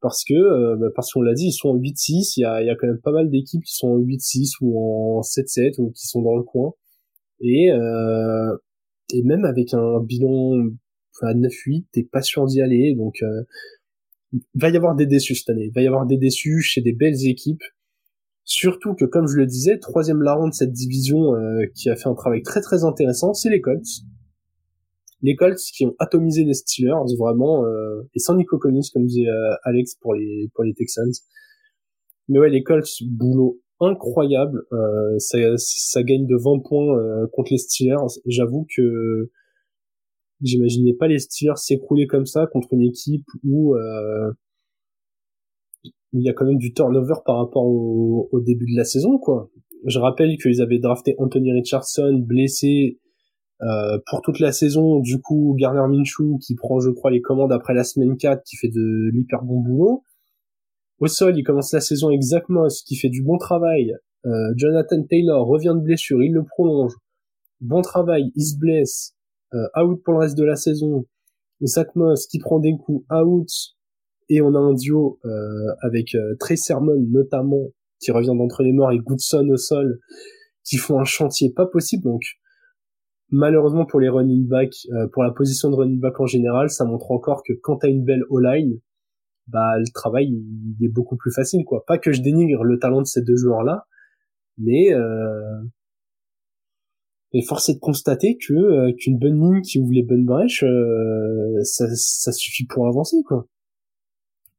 Parce 0.00 0.22
que, 0.24 0.34
euh, 0.34 0.76
bah, 0.76 0.88
parce 0.94 1.12
qu'on 1.12 1.22
l'a 1.22 1.32
dit, 1.32 1.46
ils 1.46 1.52
sont 1.52 1.70
en 1.70 1.76
8-6. 1.76 2.34
Il 2.36 2.40
y 2.42 2.44
a, 2.44 2.62
y 2.62 2.68
a 2.68 2.76
quand 2.76 2.86
même 2.86 3.00
pas 3.00 3.12
mal 3.12 3.30
d'équipes 3.30 3.64
qui 3.64 3.74
sont 3.74 3.88
en 3.88 3.98
8-6 3.98 4.56
ou 4.60 4.78
en 4.78 5.22
7-7 5.22 5.80
ou 5.80 5.90
qui 5.92 6.06
sont 6.06 6.22
dans 6.22 6.36
le 6.36 6.42
coin. 6.42 6.72
Et, 7.40 7.70
euh, 7.72 8.56
et 9.14 9.22
même 9.22 9.44
avec 9.44 9.72
un 9.72 10.00
bilan 10.00 10.68
à 11.22 11.34
9-8, 11.34 11.86
t'es 11.92 12.02
pas 12.02 12.22
sûr 12.22 12.46
d'y 12.46 12.60
aller. 12.60 12.94
Donc, 12.94 13.22
euh, 13.22 13.42
va 14.54 14.70
y 14.70 14.76
avoir 14.76 14.94
des 14.94 15.06
déçus 15.06 15.34
cette 15.36 15.50
année. 15.50 15.70
Va 15.74 15.82
y 15.82 15.86
avoir 15.86 16.06
des 16.06 16.16
déçus 16.16 16.60
chez 16.60 16.80
des 16.80 16.92
belles 16.92 17.26
équipes. 17.26 17.62
Surtout 18.44 18.94
que, 18.94 19.04
comme 19.04 19.26
je 19.26 19.36
le 19.36 19.46
disais, 19.46 19.78
troisième 19.78 20.22
larron 20.22 20.48
de 20.48 20.54
cette 20.54 20.72
division 20.72 21.34
euh, 21.34 21.66
qui 21.74 21.90
a 21.90 21.96
fait 21.96 22.08
un 22.08 22.14
travail 22.14 22.42
très 22.42 22.60
très 22.60 22.84
intéressant, 22.84 23.34
c'est 23.34 23.50
les 23.50 23.60
Colts. 23.60 23.84
Les 25.20 25.36
Colts 25.36 25.58
qui 25.58 25.84
ont 25.84 25.94
atomisé 25.98 26.44
les 26.44 26.54
Steelers, 26.54 27.14
vraiment, 27.18 27.66
euh, 27.66 28.08
et 28.14 28.18
sans 28.20 28.36
Nico 28.36 28.56
Collins, 28.58 28.80
comme 28.92 29.04
disait 29.04 29.28
euh, 29.28 29.54
Alex 29.64 29.96
pour 30.00 30.14
les 30.14 30.48
pour 30.54 30.64
les 30.64 30.72
Texans. 30.72 31.10
Mais 32.28 32.38
ouais, 32.38 32.50
les 32.50 32.62
Colts, 32.62 32.88
boulot 33.02 33.60
incroyable. 33.80 34.62
ça, 35.18 35.38
ça 35.56 36.02
gagne 36.02 36.26
de 36.26 36.36
20 36.36 36.62
points 36.66 37.28
contre 37.32 37.52
les 37.52 37.58
Steelers. 37.58 38.18
J'avoue 38.26 38.66
que 38.74 39.30
j'imaginais 40.42 40.94
pas 40.94 41.08
les 41.08 41.18
Steelers 41.18 41.56
s'écrouler 41.56 42.06
comme 42.06 42.26
ça 42.26 42.46
contre 42.46 42.68
une 42.72 42.82
équipe 42.82 43.26
où 43.44 43.74
il 46.12 46.22
y 46.22 46.28
a 46.28 46.32
quand 46.32 46.46
même 46.46 46.58
du 46.58 46.72
turnover 46.72 47.14
par 47.24 47.38
rapport 47.38 47.66
au, 47.66 48.28
au 48.32 48.40
début 48.40 48.66
de 48.72 48.76
la 48.76 48.84
saison, 48.84 49.18
quoi. 49.18 49.50
Je 49.86 49.98
rappelle 49.98 50.36
qu'ils 50.38 50.60
avaient 50.60 50.78
drafté 50.78 51.14
Anthony 51.18 51.52
Richardson 51.52 52.22
blessé 52.26 52.98
euh, 53.62 53.98
pour 54.06 54.22
toute 54.22 54.40
la 54.40 54.52
saison. 54.52 55.00
Du 55.00 55.20
coup, 55.20 55.56
Garner 55.58 55.86
Minshew 55.88 56.38
qui 56.38 56.54
prend, 56.54 56.80
je 56.80 56.90
crois, 56.90 57.10
les 57.10 57.20
commandes 57.20 57.52
après 57.52 57.74
la 57.74 57.84
semaine 57.84 58.16
4, 58.16 58.42
qui 58.44 58.56
fait 58.56 58.68
de 58.68 59.10
l'hyper 59.12 59.42
bon 59.42 59.60
boulot. 59.60 60.02
Au 61.00 61.06
sol, 61.06 61.38
il 61.38 61.44
commence 61.44 61.72
la 61.72 61.80
saison 61.80 62.10
exactement 62.10 62.68
ce 62.68 62.82
qui 62.84 62.96
fait 62.96 63.08
du 63.08 63.22
bon 63.22 63.38
travail. 63.38 63.94
Euh, 64.26 64.52
Jonathan 64.56 65.02
Taylor 65.04 65.46
revient 65.46 65.74
de 65.76 65.82
blessure, 65.82 66.22
il 66.22 66.32
le 66.32 66.44
prolonge. 66.44 66.94
Bon 67.60 67.82
travail, 67.82 68.32
il 68.34 68.44
se 68.44 68.56
blesse. 68.58 69.14
Euh, 69.54 69.82
out 69.82 70.02
pour 70.04 70.14
le 70.14 70.20
reste 70.20 70.36
de 70.36 70.44
la 70.44 70.56
saison. 70.56 71.06
Zach 71.64 71.94
Moss 71.96 72.26
qui 72.26 72.38
prend 72.38 72.58
des 72.58 72.76
coups, 72.76 73.04
out. 73.10 73.48
Et 74.28 74.40
on 74.42 74.54
a 74.54 74.58
un 74.58 74.74
duo 74.74 75.18
euh, 75.24 75.74
avec 75.80 76.14
euh, 76.14 76.34
Trey 76.38 76.56
Sermon 76.56 76.96
notamment 77.10 77.68
qui 77.98 78.12
revient 78.12 78.36
d'entre 78.36 78.62
les 78.62 78.72
morts 78.72 78.92
et 78.92 78.98
Goodson 78.98 79.48
au 79.50 79.56
sol 79.56 80.00
qui 80.64 80.76
font 80.76 81.00
un 81.00 81.04
chantier 81.04 81.50
pas 81.50 81.66
possible. 81.66 82.04
Donc 82.04 82.20
malheureusement 83.30 83.86
pour 83.86 84.00
les 84.00 84.08
running 84.08 84.46
back 84.46 84.72
euh, 84.92 85.06
pour 85.12 85.22
la 85.22 85.30
position 85.30 85.70
de 85.70 85.76
running 85.76 86.00
back 86.00 86.20
en 86.20 86.26
général 86.26 86.70
ça 86.70 86.84
montre 86.84 87.10
encore 87.10 87.42
que 87.42 87.52
quand 87.62 87.76
t'as 87.78 87.88
une 87.88 88.04
belle 88.04 88.24
O-line 88.30 88.80
bah 89.46 89.78
le 89.78 89.90
travail 89.92 90.28
il 90.28 90.84
est 90.84 90.92
beaucoup 90.92 91.16
plus 91.16 91.32
facile 91.32 91.64
quoi. 91.64 91.84
Pas 91.86 91.98
que 91.98 92.12
je 92.12 92.22
dénigre 92.22 92.64
le 92.64 92.78
talent 92.78 93.00
de 93.00 93.06
ces 93.06 93.22
deux 93.22 93.36
joueurs 93.36 93.62
là 93.62 93.86
mais 94.58 94.92
euh, 94.92 95.62
et 97.32 97.42
force 97.42 97.68
est 97.68 97.74
de 97.74 97.80
constater 97.80 98.38
que 98.38 98.54
euh, 98.54 98.92
qu'une 98.98 99.18
bonne 99.18 99.40
ligne 99.40 99.62
qui 99.62 99.78
ouvre 99.78 99.92
les 99.92 100.02
bonnes 100.02 100.24
brèches 100.24 100.62
euh, 100.62 101.62
ça, 101.62 101.84
ça 101.94 102.32
suffit 102.32 102.66
pour 102.66 102.86
avancer 102.86 103.16
quoi 103.26 103.46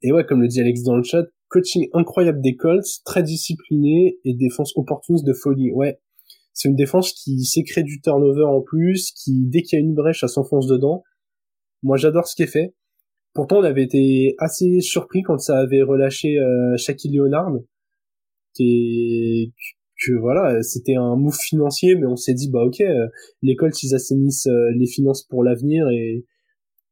et 0.02 0.12
ouais, 0.12 0.26
comme 0.26 0.42
le 0.42 0.48
dit 0.48 0.62
Alex 0.62 0.84
dans 0.84 0.96
le 0.96 1.04
chat, 1.04 1.26
coaching 1.50 1.90
incroyable 1.94 2.42
des 2.42 2.56
Colts, 2.56 2.86
très 3.04 3.24
discipliné 3.24 4.18
et 4.24 4.34
défense 4.34 4.72
opportuniste 4.78 5.26
de 5.26 5.34
folie. 5.34 5.72
Ouais, 5.72 6.00
c'est 6.54 6.70
une 6.70 6.76
défense 6.76 7.12
qui 7.14 7.44
créer 7.66 7.84
du 7.84 8.00
turnover 8.02 8.44
en 8.44 8.62
plus, 8.62 9.12
qui 9.12 9.46
dès 9.48 9.62
qu'il 9.62 9.78
y 9.78 9.82
a 9.82 9.86
une 9.86 9.96
brèche, 9.96 10.22
ça 10.22 10.28
s'enfonce 10.28 10.68
dedans. 10.68 11.04
Moi, 11.84 11.98
j'adore 11.98 12.28
ce 12.28 12.36
qui 12.36 12.44
est 12.44 12.48
fait. 12.48 12.74
Pourtant, 13.34 13.60
on 13.60 13.64
avait 13.64 13.84
été 13.84 14.36
assez 14.40 14.80
surpris 14.80 15.22
quand 15.22 15.38
ça 15.38 15.60
avait 15.60 15.82
relâché 15.82 16.40
euh, 16.40 16.78
Shaquille 16.78 17.16
Leonard, 17.18 17.52
que 20.06 20.14
voilà, 20.14 20.62
c'était 20.64 20.96
un 20.96 21.16
move 21.16 21.38
financier, 21.38 21.96
mais 21.96 22.06
on 22.06 22.16
s'est 22.16 22.34
dit 22.34 22.50
bah 22.50 22.64
ok, 22.64 22.82
euh, 22.82 23.08
les 23.42 23.56
Colts 23.56 23.84
ils 23.84 23.94
assainissent 23.94 24.48
euh, 24.48 24.72
les 24.78 24.88
finances 24.88 25.24
pour 25.24 25.44
l'avenir 25.44 25.88
et, 25.90 26.26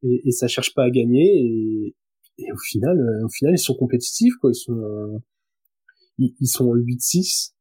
et, 0.04 0.22
et 0.26 0.32
ça 0.32 0.48
cherche 0.48 0.74
pas 0.74 0.84
à 0.84 0.90
gagner 0.90 1.26
et, 1.26 1.96
et 2.40 2.52
au 2.52 2.58
final, 2.58 3.00
euh, 3.00 3.26
au 3.26 3.30
final, 3.30 3.54
ils 3.56 3.60
sont 3.60 3.76
compétitifs, 3.76 4.36
quoi. 4.42 4.52
Ils 4.52 4.60
sont, 4.60 5.22
ils, 6.20 6.48
sont 6.48 6.74
8-6. 6.74 7.54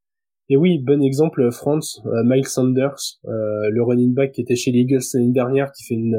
Et 0.48 0.56
oui, 0.56 0.78
bon 0.78 1.02
exemple, 1.02 1.50
France, 1.50 2.00
Miles 2.24 2.46
Sanders, 2.46 3.18
le 3.24 3.82
running 3.82 4.14
back 4.14 4.32
qui 4.32 4.42
était 4.42 4.54
chez 4.54 4.70
les 4.72 4.80
Eagles 4.80 5.00
l'année 5.14 5.32
dernière, 5.32 5.72
qui 5.72 5.84
fait 5.84 5.94
une, 5.94 6.16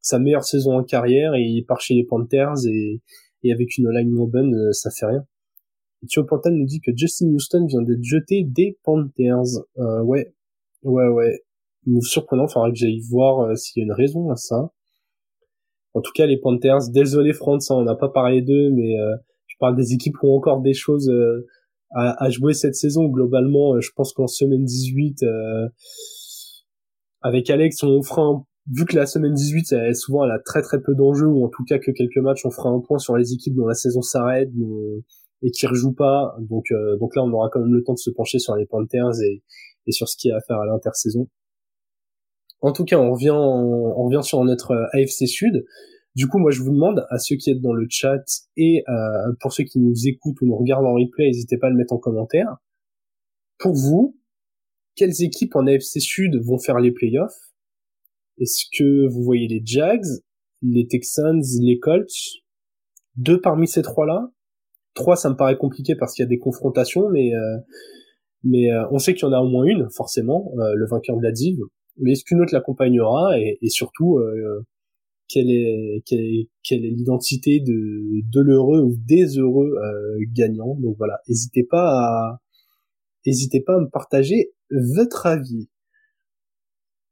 sa 0.00 0.18
meilleure 0.18 0.44
saison 0.44 0.76
en 0.76 0.82
carrière, 0.84 1.34
et 1.34 1.42
il 1.42 1.64
part 1.64 1.80
chez 1.80 1.94
les 1.94 2.04
Panthers, 2.04 2.66
et, 2.66 3.00
et 3.44 3.52
avec 3.52 3.78
une 3.78 3.88
line 3.88 4.12
bonne, 4.28 4.72
ça 4.72 4.90
fait 4.90 5.06
rien. 5.06 5.24
Pantal 6.28 6.54
nous 6.54 6.66
dit 6.66 6.80
que 6.80 6.90
Justin 6.96 7.28
Houston 7.28 7.66
vient 7.66 7.82
d'être 7.82 8.02
jeté 8.02 8.44
des 8.44 8.78
Panthers. 8.82 9.64
ouais, 9.76 10.34
ouais, 10.82 11.08
ouais. 11.08 11.42
Surprenant, 12.00 12.46
faudra 12.46 12.70
que 12.70 12.76
j'aille 12.76 13.00
voir 13.10 13.56
s'il 13.56 13.80
y 13.80 13.84
a 13.84 13.86
une 13.86 13.92
raison 13.92 14.30
à 14.30 14.36
ça. 14.36 14.72
En 15.94 16.00
tout 16.00 16.12
cas, 16.14 16.26
les 16.26 16.38
Panthers, 16.38 16.90
désolé 16.90 17.32
France, 17.32 17.70
hein, 17.70 17.76
on 17.76 17.84
n'a 17.84 17.94
pas 17.94 18.08
parlé 18.08 18.40
d'eux, 18.40 18.70
mais 18.70 18.98
euh, 18.98 19.16
je 19.46 19.56
parle 19.58 19.76
des 19.76 19.92
équipes 19.92 20.16
qui 20.18 20.26
ont 20.26 20.34
encore 20.34 20.62
des 20.62 20.72
choses 20.72 21.08
euh, 21.10 21.46
à, 21.90 22.24
à, 22.24 22.30
jouer 22.30 22.54
cette 22.54 22.74
saison. 22.74 23.08
Globalement, 23.08 23.74
euh, 23.74 23.80
je 23.80 23.90
pense 23.94 24.12
qu'en 24.12 24.26
semaine 24.26 24.64
18, 24.64 25.24
avec 27.20 27.50
Alex, 27.50 27.82
on 27.82 28.02
fera 28.02 28.22
un... 28.22 28.44
Vu 28.72 28.84
que 28.84 28.94
la 28.94 29.06
semaine 29.06 29.34
18, 29.34 29.72
elle, 29.72 29.96
souvent, 29.96 30.24
elle 30.24 30.30
a 30.30 30.38
très 30.38 30.62
très 30.62 30.80
peu 30.80 30.94
d'enjeux, 30.94 31.26
ou 31.26 31.44
en 31.44 31.48
tout 31.48 31.64
cas 31.64 31.78
que 31.80 31.90
quelques 31.90 32.18
matchs, 32.18 32.46
on 32.46 32.50
fera 32.50 32.70
un 32.70 32.78
point 32.78 32.98
sur 32.98 33.16
les 33.16 33.32
équipes 33.32 33.56
dont 33.56 33.66
la 33.66 33.74
saison 33.74 34.02
s'arrête 34.02 34.50
et 35.42 35.50
qui 35.50 35.66
rejouent 35.66 35.94
pas. 35.94 36.36
Donc, 36.40 36.66
donc 37.00 37.14
là, 37.16 37.22
on 37.22 37.32
aura 37.32 37.48
quand 37.50 37.60
même 37.60 37.74
le 37.74 37.82
temps 37.82 37.94
de 37.94 37.98
se 37.98 38.10
pencher 38.10 38.38
sur 38.38 38.56
les 38.56 38.66
Panthers 38.66 39.20
et, 39.22 39.42
et 39.86 39.92
sur 39.92 40.08
ce 40.08 40.16
qu'il 40.16 40.30
y 40.30 40.32
a 40.32 40.36
à 40.36 40.40
faire 40.40 40.58
à 40.58 40.66
l'intersaison. 40.66 41.28
En 42.60 42.72
tout 42.72 42.84
cas, 42.84 42.96
on 42.96 43.12
revient, 43.12 43.30
on 43.30 44.04
revient 44.04 44.22
sur 44.22 44.42
notre 44.44 44.70
euh, 44.70 44.86
AFC 44.92 45.26
Sud. 45.26 45.64
Du 46.14 46.28
coup, 46.28 46.38
moi, 46.38 46.52
je 46.52 46.62
vous 46.62 46.70
demande 46.70 47.04
à 47.10 47.18
ceux 47.18 47.36
qui 47.36 47.50
êtes 47.50 47.60
dans 47.60 47.72
le 47.72 47.86
chat 47.90 48.22
et 48.56 48.84
euh, 48.88 49.32
pour 49.40 49.52
ceux 49.52 49.64
qui 49.64 49.80
nous 49.80 50.06
écoutent 50.06 50.40
ou 50.42 50.46
nous 50.46 50.56
regardent 50.56 50.86
en 50.86 50.94
replay, 50.94 51.26
n'hésitez 51.26 51.56
pas 51.56 51.66
à 51.66 51.70
le 51.70 51.76
mettre 51.76 51.92
en 51.92 51.98
commentaire. 51.98 52.56
Pour 53.58 53.74
vous, 53.74 54.16
quelles 54.94 55.22
équipes 55.22 55.56
en 55.56 55.66
AFC 55.66 56.00
Sud 56.00 56.36
vont 56.36 56.58
faire 56.58 56.78
les 56.78 56.92
playoffs? 56.92 57.52
Est-ce 58.38 58.66
que 58.76 59.08
vous 59.08 59.22
voyez 59.22 59.48
les 59.48 59.62
Jags, 59.64 60.06
les 60.60 60.86
Texans, 60.86 61.42
les 61.60 61.78
Colts? 61.78 62.42
Deux 63.16 63.40
parmi 63.40 63.66
ces 63.66 63.82
trois-là? 63.82 64.30
Trois, 64.94 65.16
ça 65.16 65.30
me 65.30 65.36
paraît 65.36 65.56
compliqué 65.56 65.94
parce 65.94 66.14
qu'il 66.14 66.22
y 66.22 66.26
a 66.26 66.28
des 66.28 66.38
confrontations, 66.38 67.08
mais 67.10 67.34
euh, 67.34 67.58
mais 68.44 68.68
on 68.90 68.98
sait 68.98 69.14
qu'il 69.14 69.22
y 69.22 69.28
en 69.28 69.32
a 69.32 69.40
au 69.40 69.48
moins 69.48 69.64
une, 69.64 69.88
forcément, 69.90 70.52
le 70.56 70.86
vainqueur 70.86 71.16
de 71.16 71.22
la 71.22 71.30
div 71.30 71.58
mais 71.98 72.12
est-ce 72.12 72.24
qu'une 72.24 72.40
autre 72.40 72.54
l'accompagnera 72.54 73.38
et, 73.38 73.58
et, 73.60 73.68
surtout 73.68 74.18
euh, 74.18 74.66
quelle 75.28 75.50
est 75.50 76.02
quelle 76.06 76.20
est 76.20 76.48
quelle 76.62 76.84
est 76.84 76.90
l'identité 76.90 77.60
de 77.60 78.22
de 78.30 78.40
l'heureux 78.40 78.80
ou 78.80 78.94
des 78.96 79.38
heureux 79.38 79.74
euh, 79.82 80.18
gagnants? 80.32 80.76
Donc 80.80 80.96
voilà 80.98 81.20
n'hésitez 81.28 81.64
pas 81.64 81.90
à 81.90 82.40
n'hésitez 83.26 83.60
pas 83.60 83.76
à 83.76 83.80
me 83.80 83.90
partager 83.90 84.52
votre 84.70 85.26
avis. 85.26 85.68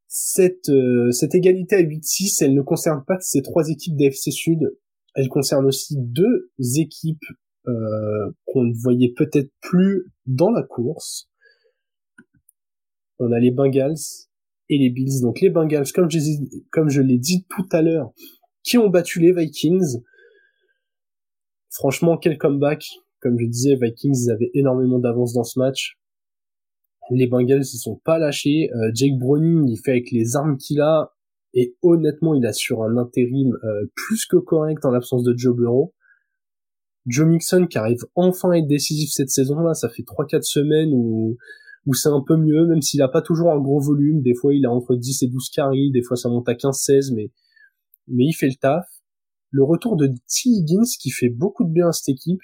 Cette 0.09 0.69
euh, 0.71 1.11
cette 1.13 1.35
égalité 1.35 1.77
à 1.77 1.83
8-6 1.83 2.45
elle 2.45 2.55
ne 2.55 2.63
concerne 2.63 3.05
pas 3.07 3.17
que 3.17 3.25
ces 3.25 3.43
trois 3.43 3.69
équipes 3.69 3.97
d'AFC 3.97 4.33
Sud 4.33 4.77
elle 5.15 5.29
concerne 5.29 5.67
aussi 5.67 5.97
deux 5.99 6.51
équipes 6.77 7.25
euh, 7.67 8.31
qu'on 8.47 8.65
ne 8.65 8.75
voyait 8.75 9.13
peut-être 9.17 9.51
plus 9.61 10.07
dans 10.27 10.51
la 10.51 10.63
course 10.63 11.31
on 13.21 13.33
a 13.33 13.39
les 13.39 13.51
Bengals 13.51 14.01
et 14.69 14.79
les 14.79 14.91
Bills. 14.91 15.21
Donc 15.23 15.41
les 15.41 15.51
Bengals, 15.51 15.93
comme 15.93 16.09
je, 16.11 17.01
l'ai 17.01 17.19
dit 17.19 17.47
tout 17.49 17.69
à 17.71 17.83
l'heure, 17.83 18.11
qui 18.65 18.79
ont 18.79 18.89
battu 18.89 19.21
les 19.21 19.33
Vikings. 19.33 19.99
Franchement, 21.71 22.17
quel 22.17 22.39
comeback. 22.39 22.85
Comme 23.21 23.39
je 23.39 23.47
disais, 23.47 23.77
Vikings 23.77 24.25
ils 24.25 24.31
avaient 24.31 24.51
énormément 24.55 24.99
d'avance 24.99 25.35
dans 25.35 25.45
ce 25.45 25.59
match. 25.59 25.99
Les 27.11 27.27
Bengals 27.27 27.61
ils 27.61 27.79
sont 27.79 28.01
pas 28.05 28.19
lâchés. 28.19 28.71
Euh, 28.73 28.91
Jake 28.95 29.19
Browning 29.19 29.69
il 29.69 29.77
fait 29.77 29.91
avec 29.91 30.11
les 30.11 30.37
armes 30.37 30.57
qu'il 30.57 30.81
a 30.81 31.13
et 31.53 31.77
honnêtement 31.83 32.35
il 32.35 32.47
assure 32.47 32.83
un 32.83 32.97
intérim 32.97 33.59
euh, 33.65 33.87
plus 33.95 34.25
que 34.25 34.37
correct 34.37 34.85
en 34.85 34.91
l'absence 34.91 35.23
de 35.23 35.37
Joe 35.37 35.55
Burrow. 35.55 35.93
Joe 37.07 37.27
Mixon 37.27 37.67
qui 37.67 37.79
arrive 37.79 38.05
enfin 38.15 38.51
à 38.51 38.59
être 38.59 38.67
décisif 38.67 39.11
cette 39.13 39.31
saison 39.31 39.61
là, 39.61 39.75
ça 39.75 39.89
fait 39.89 40.03
3-4 40.03 40.43
semaines 40.43 40.91
où 40.93 41.37
où 41.87 41.95
c'est 41.95 42.09
un 42.09 42.23
peu 42.27 42.37
mieux, 42.37 42.67
même 42.67 42.83
s'il 42.83 43.01
a 43.03 43.09
pas 43.09 43.23
toujours 43.23 43.51
un 43.51 43.59
gros 43.59 43.81
volume. 43.81 44.23
Des 44.23 44.35
fois, 44.35 44.55
il 44.55 44.67
a 44.67 44.71
entre 44.71 44.95
10 44.95 45.23
et 45.23 45.29
12 45.29 45.51
carries, 45.51 45.91
des 45.91 46.03
fois 46.03 46.17
ça 46.17 46.29
monte 46.29 46.49
à 46.49 46.55
15-16, 46.55 47.15
mais, 47.15 47.31
mais 48.09 48.25
il 48.25 48.33
fait 48.33 48.49
le 48.49 48.55
taf. 48.55 48.87
Le 49.51 49.65
retour 49.65 49.97
de 49.97 50.07
T. 50.07 50.15
Higgins 50.47 50.85
qui 51.01 51.11
fait 51.11 51.29
beaucoup 51.29 51.65
de 51.65 51.73
bien 51.73 51.89
à 51.89 51.93
cette 51.93 52.11
équipe. 52.11 52.41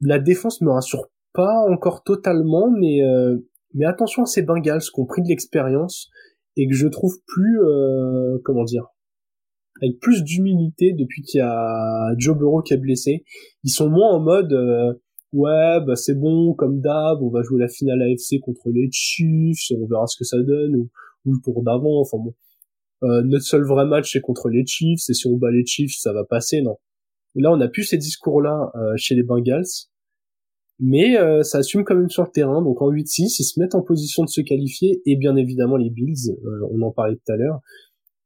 La 0.00 0.18
défense 0.18 0.60
me 0.60 0.70
rassure 0.70 1.06
pas 1.32 1.64
encore 1.70 2.02
totalement, 2.02 2.70
mais, 2.70 3.02
euh, 3.02 3.38
mais 3.74 3.84
attention 3.84 4.22
à 4.22 4.26
ces 4.26 4.42
Bengals 4.42 4.80
qui 4.80 5.00
ont 5.00 5.06
pris 5.06 5.22
de 5.22 5.28
l'expérience 5.28 6.10
et 6.56 6.66
que 6.68 6.74
je 6.74 6.88
trouve 6.88 7.16
plus, 7.26 7.60
euh, 7.60 8.38
comment 8.44 8.64
dire, 8.64 8.86
avec 9.82 9.98
plus 10.00 10.22
d'humilité 10.22 10.92
depuis 10.92 11.22
qu'il 11.22 11.38
y 11.38 11.42
a 11.42 12.14
Joe 12.18 12.36
Burrow 12.36 12.62
qui 12.62 12.74
est 12.74 12.78
blessé. 12.78 13.24
Ils 13.64 13.70
sont 13.70 13.88
moins 13.88 14.12
en 14.12 14.20
mode, 14.20 14.52
euh, 14.52 14.92
ouais, 15.32 15.80
bah 15.84 15.96
c'est 15.96 16.14
bon, 16.14 16.54
comme 16.54 16.80
d'hab, 16.80 17.22
on 17.22 17.30
va 17.30 17.42
jouer 17.42 17.60
la 17.60 17.68
finale 17.68 18.00
AFC 18.02 18.40
contre 18.40 18.70
les 18.70 18.88
Chiefs, 18.92 19.72
on 19.76 19.86
verra 19.86 20.06
ce 20.06 20.16
que 20.16 20.24
ça 20.24 20.38
donne, 20.38 20.76
ou, 20.76 20.90
le 21.26 21.38
tour 21.42 21.62
d'avant, 21.62 22.00
enfin 22.00 22.18
bon. 22.18 22.34
Euh, 23.02 23.22
notre 23.22 23.44
seul 23.44 23.64
vrai 23.64 23.86
match 23.86 24.12
c'est 24.12 24.20
contre 24.20 24.48
les 24.48 24.64
Chiefs, 24.64 25.08
et 25.08 25.14
si 25.14 25.26
on 25.26 25.36
bat 25.36 25.50
les 25.50 25.66
Chiefs, 25.66 25.96
ça 25.98 26.12
va 26.12 26.24
passer, 26.24 26.62
non. 26.62 26.76
Là, 27.34 27.50
on 27.50 27.60
a 27.60 27.68
plus 27.68 27.82
ces 27.82 27.98
discours-là 27.98 28.70
euh, 28.76 28.92
chez 28.96 29.16
les 29.16 29.24
Bengals, 29.24 29.64
mais 30.78 31.18
euh, 31.18 31.42
ça 31.42 31.58
assume 31.58 31.84
quand 31.84 31.96
même 31.96 32.10
sur 32.10 32.22
le 32.22 32.30
terrain, 32.30 32.62
donc 32.62 32.80
en 32.80 32.90
8-6, 32.90 33.36
ils 33.40 33.44
se 33.44 33.58
mettent 33.58 33.74
en 33.74 33.82
position 33.82 34.22
de 34.22 34.28
se 34.28 34.40
qualifier, 34.40 35.02
et 35.04 35.16
bien 35.16 35.34
évidemment 35.36 35.76
les 35.76 35.90
Bills, 35.90 36.30
on 36.70 36.80
en 36.82 36.92
parlait 36.92 37.16
tout 37.16 37.32
à 37.32 37.36
l'heure, 37.36 37.60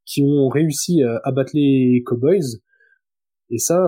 qui 0.08 0.22
ont 0.22 0.48
réussi 0.48 1.02
à 1.02 1.32
battre 1.32 1.50
les 1.54 2.02
Cowboys, 2.06 2.60
et 3.50 3.58
ça, 3.58 3.78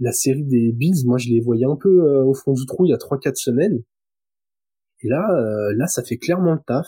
la 0.00 0.12
série 0.12 0.44
des 0.44 0.72
Bills, 0.72 1.04
moi 1.04 1.18
je 1.18 1.28
les 1.28 1.40
voyais 1.40 1.66
un 1.66 1.76
peu 1.76 1.88
euh, 1.88 2.24
au 2.24 2.34
fond 2.34 2.52
du 2.52 2.64
trou 2.66 2.86
il 2.86 2.90
y 2.90 2.94
a 2.94 2.96
3-4 2.96 3.36
semaines. 3.36 3.82
Et 5.02 5.08
là, 5.08 5.24
euh, 5.30 5.74
là, 5.76 5.86
ça 5.86 6.02
fait 6.02 6.16
clairement 6.16 6.54
le 6.54 6.60
taf. 6.66 6.86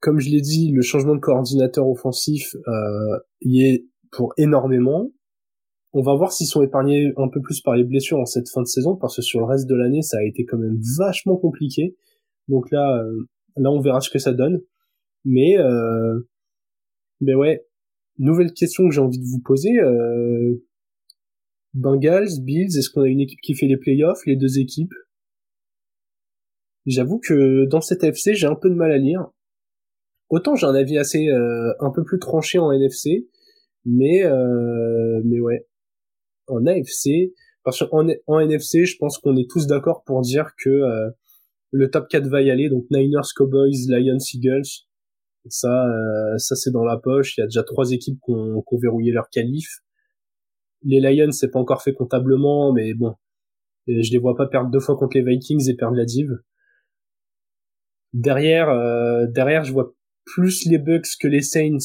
Comme 0.00 0.18
je 0.18 0.30
l'ai 0.30 0.40
dit, 0.40 0.72
le 0.72 0.82
changement 0.82 1.14
de 1.14 1.20
coordinateur 1.20 1.88
offensif 1.88 2.54
euh, 2.66 3.18
y 3.40 3.62
est 3.62 3.86
pour 4.10 4.32
énormément. 4.36 5.10
On 5.92 6.02
va 6.02 6.14
voir 6.14 6.32
s'ils 6.32 6.46
sont 6.46 6.62
épargnés 6.62 7.12
un 7.16 7.28
peu 7.28 7.40
plus 7.40 7.60
par 7.60 7.74
les 7.74 7.84
blessures 7.84 8.18
en 8.18 8.24
cette 8.24 8.48
fin 8.48 8.62
de 8.62 8.66
saison, 8.66 8.96
parce 8.96 9.16
que 9.16 9.22
sur 9.22 9.40
le 9.40 9.46
reste 9.46 9.68
de 9.68 9.74
l'année, 9.74 10.02
ça 10.02 10.18
a 10.18 10.24
été 10.24 10.44
quand 10.44 10.58
même 10.58 10.78
vachement 10.98 11.36
compliqué. 11.36 11.96
Donc 12.48 12.70
là, 12.70 13.02
euh, 13.02 13.26
là, 13.56 13.70
on 13.70 13.80
verra 13.80 14.00
ce 14.00 14.10
que 14.10 14.18
ça 14.18 14.32
donne. 14.32 14.60
Mais, 15.24 15.58
euh, 15.58 16.20
mais 17.20 17.34
ouais, 17.34 17.66
nouvelle 18.18 18.52
question 18.52 18.88
que 18.88 18.94
j'ai 18.94 19.00
envie 19.00 19.18
de 19.18 19.26
vous 19.26 19.40
poser. 19.40 19.78
Euh, 19.80 20.64
Bengals, 21.74 22.40
Bills, 22.42 22.76
est-ce 22.76 22.90
qu'on 22.90 23.02
a 23.02 23.08
une 23.08 23.20
équipe 23.20 23.40
qui 23.40 23.54
fait 23.54 23.66
les 23.66 23.76
playoffs, 23.76 24.24
les 24.26 24.36
deux 24.36 24.58
équipes? 24.58 24.92
J'avoue 26.86 27.20
que 27.20 27.66
dans 27.66 27.80
cette 27.80 28.02
FC, 28.02 28.34
j'ai 28.34 28.46
un 28.46 28.54
peu 28.54 28.70
de 28.70 28.74
mal 28.74 28.90
à 28.90 28.98
lire. 28.98 29.30
Autant 30.30 30.54
j'ai 30.54 30.66
un 30.66 30.74
avis 30.74 30.96
assez 30.96 31.28
euh, 31.28 31.72
un 31.80 31.90
peu 31.90 32.04
plus 32.04 32.18
tranché 32.18 32.58
en 32.58 32.72
NFC, 32.72 33.28
mais 33.84 34.24
euh, 34.24 35.20
mais 35.24 35.40
ouais, 35.40 35.66
en 36.46 36.66
AFC, 36.66 37.32
parce 37.64 37.84
qu'en 37.84 38.06
en 38.26 38.40
NFC, 38.40 38.84
je 38.86 38.96
pense 38.96 39.18
qu'on 39.18 39.36
est 39.36 39.50
tous 39.50 39.66
d'accord 39.66 40.04
pour 40.04 40.20
dire 40.22 40.52
que 40.62 40.70
euh, 40.70 41.10
le 41.72 41.90
top 41.90 42.08
4 42.08 42.28
va 42.28 42.42
y 42.42 42.50
aller, 42.50 42.68
donc 42.68 42.86
Niners, 42.90 43.28
Cowboys, 43.36 43.86
Lions, 43.88 44.18
Eagles. 44.32 44.86
Ça, 45.48 45.86
ça 46.36 46.54
c'est 46.54 46.70
dans 46.70 46.84
la 46.84 46.98
poche. 46.98 47.36
Il 47.36 47.40
y 47.40 47.44
a 47.44 47.46
déjà 47.46 47.62
trois 47.62 47.92
équipes 47.92 48.18
qui 48.24 48.32
ont, 48.32 48.62
qui 48.62 48.74
ont 48.74 48.78
verrouillé 48.78 49.12
leur 49.12 49.28
qualif 49.30 49.80
les 50.82 51.00
Lions, 51.00 51.32
c'est 51.32 51.50
pas 51.50 51.58
encore 51.58 51.82
fait 51.82 51.92
comptablement, 51.92 52.72
mais 52.72 52.94
bon, 52.94 53.14
je 53.86 54.10
les 54.10 54.18
vois 54.18 54.36
pas 54.36 54.46
perdre 54.46 54.70
deux 54.70 54.80
fois 54.80 54.96
contre 54.96 55.16
les 55.16 55.24
Vikings 55.24 55.68
et 55.68 55.74
perdre 55.74 55.96
la 55.96 56.04
div. 56.04 56.30
Derrière, 58.12 58.68
euh, 58.70 59.26
derrière, 59.26 59.64
je 59.64 59.72
vois 59.72 59.94
plus 60.24 60.66
les 60.66 60.78
Bucks 60.78 61.16
que 61.20 61.28
les 61.28 61.42
Saints 61.42 61.78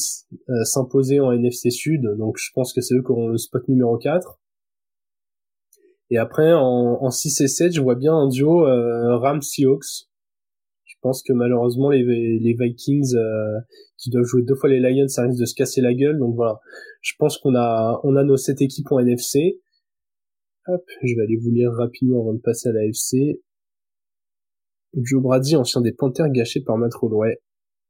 euh, 0.48 0.64
s'imposer 0.64 1.20
en 1.20 1.32
NFC 1.32 1.70
Sud, 1.70 2.02
donc 2.18 2.36
je 2.38 2.50
pense 2.54 2.72
que 2.72 2.80
c'est 2.80 2.94
eux 2.94 3.02
qui 3.02 3.10
auront 3.10 3.28
le 3.28 3.38
spot 3.38 3.66
numéro 3.68 3.96
4. 3.96 4.38
Et 6.10 6.18
après, 6.18 6.52
en, 6.52 6.98
en 7.00 7.10
6 7.10 7.40
et 7.40 7.48
7, 7.48 7.72
je 7.72 7.80
vois 7.80 7.96
bien 7.96 8.14
un 8.14 8.28
duo 8.28 8.66
euh, 8.66 9.16
Rams-Seahawks. 9.16 10.08
Je 11.06 11.08
pense 11.08 11.22
que 11.22 11.32
malheureusement, 11.32 11.90
les, 11.90 12.56
Vikings 12.58 13.14
euh, 13.14 13.60
qui 13.96 14.10
doivent 14.10 14.24
jouer 14.24 14.42
deux 14.42 14.56
fois 14.56 14.68
les 14.68 14.80
Lions, 14.80 15.06
ça 15.06 15.22
risque 15.22 15.38
de 15.38 15.44
se 15.44 15.54
casser 15.54 15.80
la 15.80 15.94
gueule. 15.94 16.18
Donc 16.18 16.34
voilà, 16.34 16.58
je 17.00 17.12
pense 17.16 17.38
qu'on 17.38 17.54
a, 17.54 18.00
on 18.02 18.16
a 18.16 18.24
nos 18.24 18.36
sept 18.36 18.60
équipes 18.60 18.90
en 18.90 18.98
NFC. 18.98 19.60
Hop, 20.66 20.82
je 21.04 21.14
vais 21.14 21.22
aller 21.22 21.36
vous 21.36 21.52
lire 21.52 21.70
rapidement 21.70 22.22
avant 22.22 22.34
de 22.34 22.40
passer 22.40 22.70
à 22.70 22.72
la 22.72 22.84
FC. 22.86 23.40
Joe 24.94 25.22
Brady, 25.22 25.54
ancien 25.54 25.80
des 25.80 25.92
Panthers 25.92 26.28
gâchés 26.30 26.60
par 26.60 26.76
Matt 26.76 26.90
Ouais, 27.00 27.38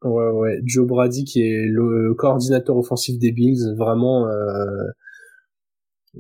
ouais, 0.03 0.31
ouais. 0.33 0.61
Joe 0.65 0.87
Brady 0.87 1.25
qui 1.25 1.41
est 1.41 1.65
le 1.67 2.13
coordinateur 2.19 2.77
offensif 2.77 3.19
des 3.19 3.33
Bills, 3.33 3.75
vraiment, 3.79 4.29
euh, 4.29 4.91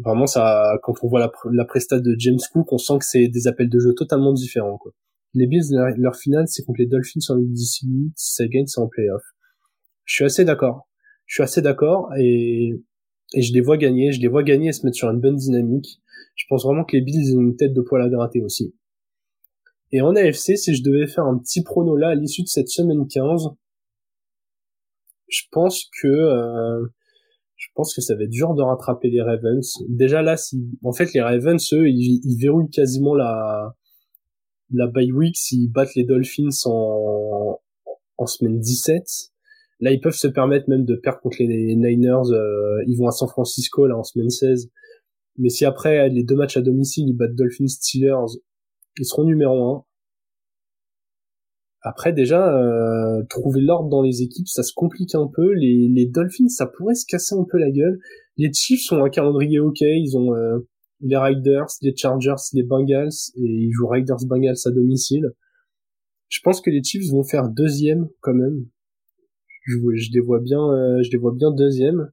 Vraiment, 0.03 0.27
ça, 0.27 0.79
quand 0.83 0.93
on 1.03 1.09
voit 1.09 1.21
la, 1.21 1.31
la 1.53 2.01
de 2.01 2.17
James 2.19 2.39
Cook, 2.53 2.71
on 2.71 2.79
sent 2.79 2.99
que 2.99 3.05
c'est 3.05 3.29
des 3.29 3.47
appels 3.49 3.71
de 3.71 3.79
jeu 3.79 3.95
totalement 3.95 4.33
différents. 4.33 4.79
Les 5.37 5.47
Bills, 5.47 5.68
leur, 5.99 6.16
finale, 6.16 6.49
c'est 6.49 6.64
contre 6.64 6.80
les 6.80 6.87
Dolphins 6.87 7.20
en 7.28 7.34
2018, 7.34 8.12
si 8.16 8.34
ça 8.37 8.49
gagne, 8.49 8.66
c'est 8.66 8.80
en 8.80 8.89
playoff. 8.89 9.22
Je 10.05 10.14
suis 10.14 10.24
assez 10.24 10.47
d'accord. 10.47 10.89
Je 11.26 11.34
suis 11.34 11.43
assez 11.43 11.61
d'accord 11.61 12.09
et, 12.18 12.72
et 13.34 13.43
je 13.43 13.53
les 13.53 13.61
vois 13.61 13.76
gagner. 13.76 14.12
Je 14.12 14.20
les 14.22 14.28
vois 14.28 14.43
gagner 14.43 14.68
et 14.68 14.72
se 14.72 14.87
mettre 14.87 14.97
sur 14.97 15.11
une 15.11 15.20
bonne 15.20 15.37
dynamique. 15.37 16.01
Je 16.37 16.47
pense 16.49 16.64
vraiment 16.64 16.84
que 16.84 16.97
les 16.97 17.03
Bills 17.03 17.37
ont 17.37 17.43
une 17.43 17.55
tête 17.55 17.74
de 17.74 17.82
poil 17.82 18.01
à 18.01 18.09
gratter 18.09 18.41
aussi. 18.41 18.74
Et 19.93 20.01
en 20.01 20.16
AFC, 20.16 20.57
si 20.57 20.74
je 20.74 20.82
devais 20.82 21.07
faire 21.07 21.26
un 21.26 21.37
petit 21.37 21.62
prono 21.62 21.97
là 21.97 22.09
à 22.09 22.14
l'issue 22.14 22.43
de 22.43 22.49
cette 22.49 22.68
semaine 22.68 23.07
15, 23.07 23.49
je 25.28 25.43
pense 25.53 25.91
que 26.01 26.09
euh, 26.09 26.87
je 27.57 27.66
pense 27.74 27.95
que 27.95 28.01
ça 28.01 28.14
va 28.14 28.22
être 28.22 28.30
dur 28.30 28.55
de 28.55 28.62
rattraper 28.62 29.11
les 29.11 29.20
Ravens. 29.20 29.70
Déjà 29.91 30.22
là, 30.22 30.39
si 30.39 30.66
en 30.82 30.93
fait 30.93 31.12
les 31.12 31.20
Ravens, 31.20 31.62
eux, 31.74 31.91
ils, 31.91 32.22
ils 32.24 32.39
verrouillent 32.41 32.70
quasiment 32.70 33.14
la 33.14 33.76
la 34.71 34.87
bye 34.87 35.12
week 35.12 35.37
s'ils 35.37 35.71
battent 35.71 35.95
les 35.95 36.05
Dolphins 36.05 36.49
en 36.64 37.61
en 38.19 38.27
semaine 38.27 38.59
17. 38.59 39.05
Là, 39.81 39.93
ils 39.93 40.01
peuvent 40.01 40.14
se 40.14 40.27
permettre 40.27 40.69
même 40.71 40.85
de 40.85 40.95
perdre 40.95 41.21
contre 41.21 41.37
les 41.41 41.77
Niners. 41.77 42.31
Euh, 42.33 42.83
ils 42.87 42.97
vont 42.97 43.09
à 43.09 43.12
San 43.12 43.29
Francisco 43.29 43.87
là 43.87 43.97
en 43.97 44.05
semaine 44.05 44.31
16. 44.31 44.71
Mais 45.39 45.51
si 45.51 45.64
après 45.64 46.09
les 46.09 46.25
deux 46.25 46.37
matchs 46.37 46.57
à 46.57 46.62
domicile, 46.62 47.09
ils 47.09 47.17
battent 47.17 47.35
Dolphins 47.35 47.69
Steelers, 47.69 48.39
ils 48.99 49.05
seront 49.05 49.25
numéro 49.25 49.77
1. 49.77 49.85
Après 51.83 52.12
déjà, 52.12 52.57
euh, 52.57 53.23
trouver 53.29 53.61
l'ordre 53.61 53.91
dans 53.91 54.03
les 54.03 54.23
équipes, 54.23 54.49
ça 54.49 54.62
se 54.62 54.73
complique 54.75 55.14
un 55.14 55.29
peu. 55.33 55.53
Les, 55.53 56.07
Dolphins, 56.07 56.49
ça 56.49 56.67
pourrait 56.67 56.95
se 56.95 57.05
casser 57.07 57.35
un 57.35 57.45
peu 57.45 57.59
la 57.59 57.71
gueule. 57.71 57.99
Les 58.39 58.51
Chiefs 58.53 58.91
ont 58.93 59.05
un 59.05 59.11
calendrier 59.11 59.61
ok, 59.61 59.83
ils 59.83 60.17
ont 60.17 60.35
euh, 60.35 60.59
les 61.01 61.17
Riders, 61.17 61.67
les 61.83 61.95
Chargers, 61.97 62.35
les 62.53 62.63
Bengals, 62.63 63.11
et 63.37 63.43
ils 63.43 63.73
jouent 63.73 63.89
Riders-Bengals 63.89 64.57
à 64.65 64.71
domicile. 64.71 65.33
Je 66.29 66.41
pense 66.43 66.61
que 66.61 66.71
les 66.71 66.83
Chiefs 66.83 67.11
vont 67.11 67.25
faire 67.25 67.49
deuxième 67.49 68.09
quand 68.21 68.35
même. 68.35 68.67
Je, 69.67 70.13
les 70.13 70.21
vois 70.21 70.41
bien, 70.41 70.61
euh, 70.61 71.03
je 71.03 71.11
les 71.11 71.19
vois 71.19 71.35
bien 71.35 71.51
deuxième. 71.51 72.11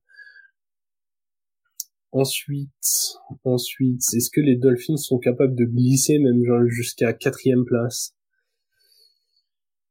Ensuite, 2.12 2.70
ensuite, 3.44 4.02
est-ce 4.14 4.30
que 4.32 4.42
les 4.42 4.56
Dolphins 4.56 4.98
sont 4.98 5.18
capables 5.18 5.56
de 5.56 5.66
glisser 5.66 6.20
même 6.20 6.44
jusqu'à 6.68 7.14
quatrième 7.14 7.66
place? 7.66 8.16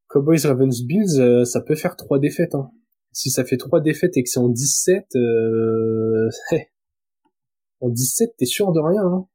Cowboys, 0.09 0.45
Ravens, 0.45 0.85
Bills, 0.85 1.21
euh, 1.21 1.45
ça 1.45 1.61
peut 1.61 1.75
faire 1.75 1.97
trois 1.97 2.19
défaites. 2.19 2.55
Hein. 2.55 2.71
Si 3.13 3.31
ça 3.31 3.45
fait 3.45 3.57
trois 3.57 3.81
défaites 3.81 4.17
et 4.17 4.23
que 4.23 4.29
c'est 4.29 4.39
en 4.39 4.49
17, 4.49 5.07
euh... 5.17 6.29
en 7.83 7.89
17, 7.89 8.35
t'es 8.39 8.47
sûr 8.47 8.73
de 8.73 8.81
rien. 8.81 9.03
Hein. 9.05 9.27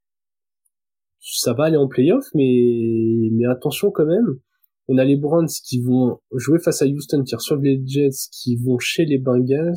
Ça 1.20 1.54
va 1.54 1.66
aller 1.66 1.78
en 1.78 1.88
playoff, 1.88 2.26
mais 2.34 3.30
mais 3.34 3.46
attention 3.46 3.92
quand 3.92 4.06
même. 4.06 4.40
On 4.88 4.98
a 4.98 5.04
les 5.04 5.18
Browns 5.18 5.50
qui 5.66 5.82
vont 5.82 6.20
jouer 6.34 6.60
face 6.60 6.82
à 6.82 6.86
Houston, 6.86 7.24
qui 7.24 7.36
reçoivent 7.36 7.64
les 7.64 7.82
Jets, 7.86 8.30
qui 8.32 8.56
vont 8.56 8.80
chez 8.80 9.06
les 9.06 9.18
Bengals. 9.18 9.76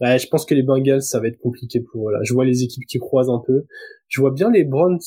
Ouais, 0.00 0.18
je 0.18 0.28
pense 0.28 0.44
que 0.44 0.54
les 0.54 0.64
Bengals, 0.64 1.02
ça 1.02 1.20
va 1.20 1.28
être 1.28 1.38
compliqué 1.38 1.80
pour 1.80 2.08
eux. 2.08 2.12
Là. 2.12 2.18
Je 2.22 2.34
vois 2.34 2.44
les 2.44 2.64
équipes 2.64 2.84
qui 2.86 2.98
croisent 2.98 3.30
un 3.30 3.42
peu. 3.44 3.66
Je 4.08 4.20
vois 4.20 4.32
bien 4.32 4.50
les 4.50 4.64
Browns 4.64 4.98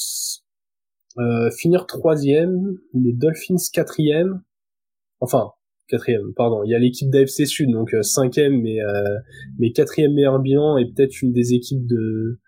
euh, 1.18 1.52
finir 1.52 1.86
troisième, 1.86 2.78
les 2.94 3.12
Dolphins 3.12 3.58
quatrième, 3.74 4.42
enfin 5.20 5.52
quatrième, 5.92 6.34
pardon. 6.34 6.64
Il 6.64 6.72
y 6.72 6.76
a 6.76 6.80
l'équipe 6.80 7.10
d'AFC 7.10 7.46
Sud, 7.46 7.72
donc 7.72 7.94
euh, 7.94 8.02
cinquième, 8.02 8.62
mais 8.62 8.82
euh, 8.82 9.18
mais 9.60 9.72
quatrième 9.72 10.14
meilleur 10.14 10.40
bilan 10.40 10.78
et 10.78 10.86
peut-être 10.86 11.22
une 11.22 11.34
des 11.34 11.54
équipes 11.54 11.86
de 11.86 12.40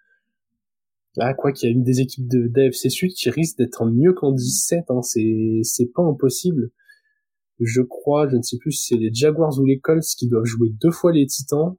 ah 1.18 1.34
quoi 1.36 1.52
qu'il 1.52 1.70
y 1.70 1.72
a 1.72 1.76
une 1.76 1.84
des 1.84 2.02
équipes 2.02 2.28
de 2.28 2.48
d'AFC 2.48 2.90
Sud 2.90 3.12
qui 3.12 3.30
risque 3.30 3.58
d'être 3.58 3.86
mieux 3.86 4.14
qu'en 4.14 4.32
17. 4.32 4.86
Hein, 4.90 5.02
c'est 5.02 5.60
c'est 5.64 5.92
pas 5.94 6.02
impossible. 6.04 6.72
Je 7.60 7.82
crois, 7.82 8.28
je 8.30 8.38
ne 8.38 8.42
sais 8.42 8.58
plus 8.58 8.72
si 8.72 8.88
c'est 8.88 8.98
les 9.00 9.14
Jaguars 9.14 9.60
ou 9.60 9.66
les 9.66 9.80
Colts 9.80 10.04
qui 10.18 10.28
doivent 10.28 10.46
jouer 10.46 10.70
deux 10.82 10.92
fois 10.92 11.12
les 11.12 11.26
Titans. 11.28 11.76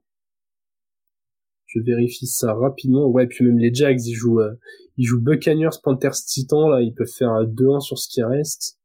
Je 1.67 1.79
vérifie 1.81 2.27
ça 2.27 2.53
rapidement. 2.53 3.07
Ouais, 3.07 3.27
puis 3.27 3.43
même 3.43 3.57
les 3.59 3.73
Jags, 3.73 4.01
ils 4.05 4.13
jouent, 4.13 4.39
euh, 4.39 4.53
ils 4.97 5.05
jouent 5.05 5.21
Buccaneers, 5.21 5.77
Panthers, 5.83 6.15
Titans. 6.25 6.69
Là, 6.69 6.81
ils 6.81 6.93
peuvent 6.93 7.11
faire 7.11 7.45
2-1 7.45 7.81
sur 7.81 7.99
ce 7.99 8.07
qui 8.07 8.23
reste 8.23 8.79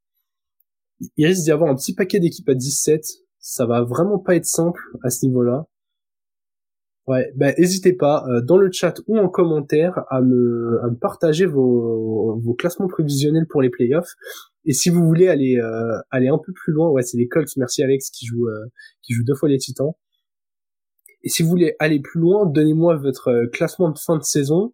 il 1.17 1.27
risque 1.27 1.45
d'y 1.45 1.51
avoir 1.51 1.71
un 1.71 1.77
petit 1.77 1.95
paquet 1.95 2.21
d'équipes 2.21 2.49
à 2.49 2.55
17. 2.55 3.05
Ça 3.39 3.67
va 3.67 3.83
vraiment 3.83 4.19
pas 4.19 4.37
être 4.37 4.47
simple 4.47 4.81
à 5.03 5.11
ce 5.11 5.25
niveau-là. 5.27 5.67
Ouais, 7.07 7.33
ben 7.35 7.55
n'hésitez 7.59 7.93
pas 7.93 8.25
euh, 8.29 8.41
dans 8.41 8.59
le 8.59 8.71
chat 8.71 8.95
ou 9.09 9.19
en 9.19 9.29
commentaire 9.29 10.05
à 10.11 10.21
me, 10.21 10.79
à 10.85 10.91
me 10.91 10.97
partager 10.97 11.47
vos, 11.47 12.39
vos 12.39 12.55
classements 12.55 12.87
prévisionnels 12.87 13.47
pour 13.49 13.63
les 13.63 13.71
playoffs. 13.71 14.13
Et 14.65 14.75
si 14.75 14.91
vous 14.91 15.05
voulez 15.05 15.27
aller 15.27 15.57
euh, 15.57 15.99
aller 16.11 16.29
un 16.29 16.39
peu 16.39 16.53
plus 16.53 16.73
loin, 16.73 16.89
ouais, 16.91 17.03
c'est 17.03 17.17
les 17.17 17.27
Colts. 17.27 17.49
Merci 17.57 17.83
Alex 17.83 18.11
qui 18.11 18.27
joue 18.27 18.47
euh, 18.47 18.67
qui 19.03 19.15
joue 19.15 19.25
deux 19.25 19.35
fois 19.35 19.49
les 19.49 19.59
Titans. 19.59 19.93
Et 21.23 21.31
si 21.31 21.43
vous 21.43 21.49
voulez 21.49 21.75
aller 21.79 22.01
plus 22.01 22.21
loin, 22.21 22.47
donnez-moi 22.47 22.97
votre 22.97 23.47
classement 23.53 23.91
de 23.91 23.99
fin 23.99 24.17
de 24.17 24.23
saison 24.23 24.73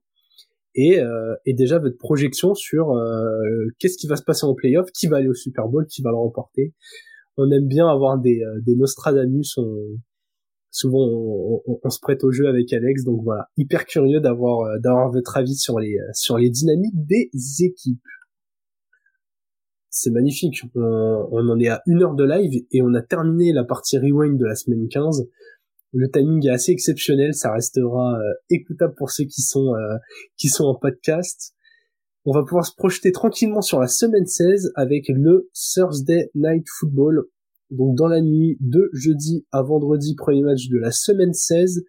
et, 0.77 1.01
euh, 1.01 1.35
et 1.47 1.55
déjà 1.55 1.79
votre 1.79 1.97
projection 1.97 2.55
sur 2.55 2.93
euh, 2.93 3.41
qu'est-ce 3.79 3.97
qui 3.97 4.07
va 4.07 4.17
se 4.17 4.23
passer 4.23 4.45
en 4.45 4.55
playoff, 4.55 4.91
qui 4.93 5.09
va 5.09 5.17
aller 5.17 5.29
au 5.29 5.35
Super 5.35 5.69
Bowl, 5.69 5.87
qui 5.87 6.03
va 6.03 6.11
le 6.11 6.17
remporter. 6.17 6.75
On 7.39 7.51
aime 7.51 7.67
bien 7.67 7.89
avoir 7.89 8.19
des, 8.19 8.43
euh, 8.43 8.61
des 8.61 8.77
Nostradamus, 8.77 9.57
on, 9.57 9.99
souvent 10.71 11.07
on, 11.07 11.63
on, 11.83 11.91
se 11.91 11.99
prête 12.01 12.23
au 12.25 12.31
jeu 12.31 12.47
avec 12.47 12.73
Alex, 12.73 13.05
donc 13.05 13.23
voilà, 13.25 13.49
hyper 13.57 13.87
curieux 13.87 14.21
d'avoir 14.21 14.79
d'avoir 14.81 15.11
votre 15.11 15.37
avis 15.37 15.57
sur 15.57 15.81
les 15.81 15.97
sur 16.13 16.37
les 16.39 16.51
dynamiques 16.51 16.95
des 16.95 17.31
équipes. 17.61 18.01
C'est 19.89 20.11
magnifique, 20.11 20.63
on, 20.75 21.29
on 21.31 21.49
en 21.49 21.59
est 21.59 21.69
à 21.69 21.83
une 21.87 22.03
heure 22.03 22.15
de 22.15 22.25
live 22.25 22.65
et 22.71 22.83
on 22.83 22.93
a 22.93 23.01
terminé 23.01 23.55
la 23.55 23.65
partie 23.65 23.97
rewind 23.97 24.39
de 24.39 24.45
la 24.45 24.55
semaine 24.55 24.89
15. 24.89 25.27
Le 25.99 26.11
timing 26.11 26.47
est 26.47 26.51
assez 26.51 26.73
exceptionnel, 26.73 27.33
ça 27.33 27.51
restera 27.55 28.19
euh, 28.19 28.35
écoutable 28.51 28.95
pour 28.99 29.11
ceux 29.11 29.25
qui 29.25 29.41
sont 29.41 29.75
euh, 29.75 29.97
qui 30.37 30.49
sont 30.49 30.65
en 30.65 30.75
podcast. 30.75 31.55
On 32.27 32.33
va 32.33 32.43
pouvoir 32.43 32.67
se 32.67 32.75
projeter 32.77 33.13
tranquillement 33.13 33.63
sur 33.63 33.81
la 33.81 33.87
semaine 33.87 34.27
16 34.27 34.73
avec 34.75 35.09
le 35.09 35.49
Thursday 35.55 36.31
Night 36.35 36.67
Football. 36.79 37.25
Donc 37.71 37.97
dans 37.97 38.09
la 38.09 38.21
nuit 38.21 38.59
de 38.61 38.91
jeudi 38.93 39.47
à 39.53 39.63
vendredi, 39.63 40.15
premier 40.17 40.43
match 40.43 40.69
de 40.69 40.77
la 40.77 40.91
semaine 40.91 41.33
16, 41.33 41.83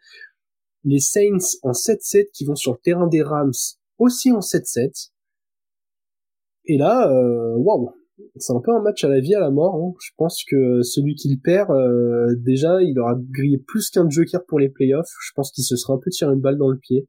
les 0.85 0.99
Saints 0.99 1.57
en 1.63 1.71
7-7 1.71 2.31
qui 2.31 2.45
vont 2.45 2.55
sur 2.55 2.71
le 2.71 2.79
terrain 2.81 3.07
des 3.07 3.23
Rams 3.23 3.51
aussi 3.97 4.31
en 4.31 4.39
7-7. 4.39 5.09
Et 6.63 6.77
là, 6.77 7.11
euh, 7.11 7.57
waouh, 7.57 7.91
c'est 8.37 8.53
un 8.53 8.61
peu 8.61 8.71
un 8.71 8.81
match 8.81 9.03
à 9.03 9.09
la 9.09 9.19
vie 9.19 9.35
à 9.35 9.39
la 9.39 9.51
mort. 9.51 9.75
Hein. 9.75 9.93
Je 10.01 10.11
pense 10.17 10.43
que 10.43 10.81
celui 10.81 11.15
qui 11.15 11.29
le 11.29 11.39
perd, 11.41 11.71
euh, 11.71 12.35
déjà, 12.37 12.81
il 12.81 12.97
aura 12.99 13.15
grillé 13.15 13.57
plus 13.57 13.89
qu'un 13.89 14.09
joker 14.09 14.45
pour 14.45 14.59
les 14.59 14.69
playoffs. 14.69 15.11
Je 15.25 15.31
pense 15.35 15.51
qu'il 15.51 15.63
se 15.63 15.75
sera 15.75 15.93
un 15.93 15.99
peu 15.99 16.09
tiré 16.09 16.33
une 16.33 16.41
balle 16.41 16.57
dans 16.57 16.69
le 16.69 16.77
pied. 16.77 17.07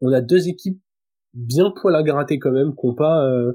On 0.00 0.12
a 0.12 0.20
deux 0.20 0.48
équipes 0.48 0.80
bien 1.32 1.70
poil 1.70 1.94
à 1.94 2.02
gratter 2.02 2.38
quand 2.38 2.52
même, 2.52 2.74
qui 2.74 2.86
n'ont 2.86 2.94
pas, 2.94 3.26
euh, 3.28 3.52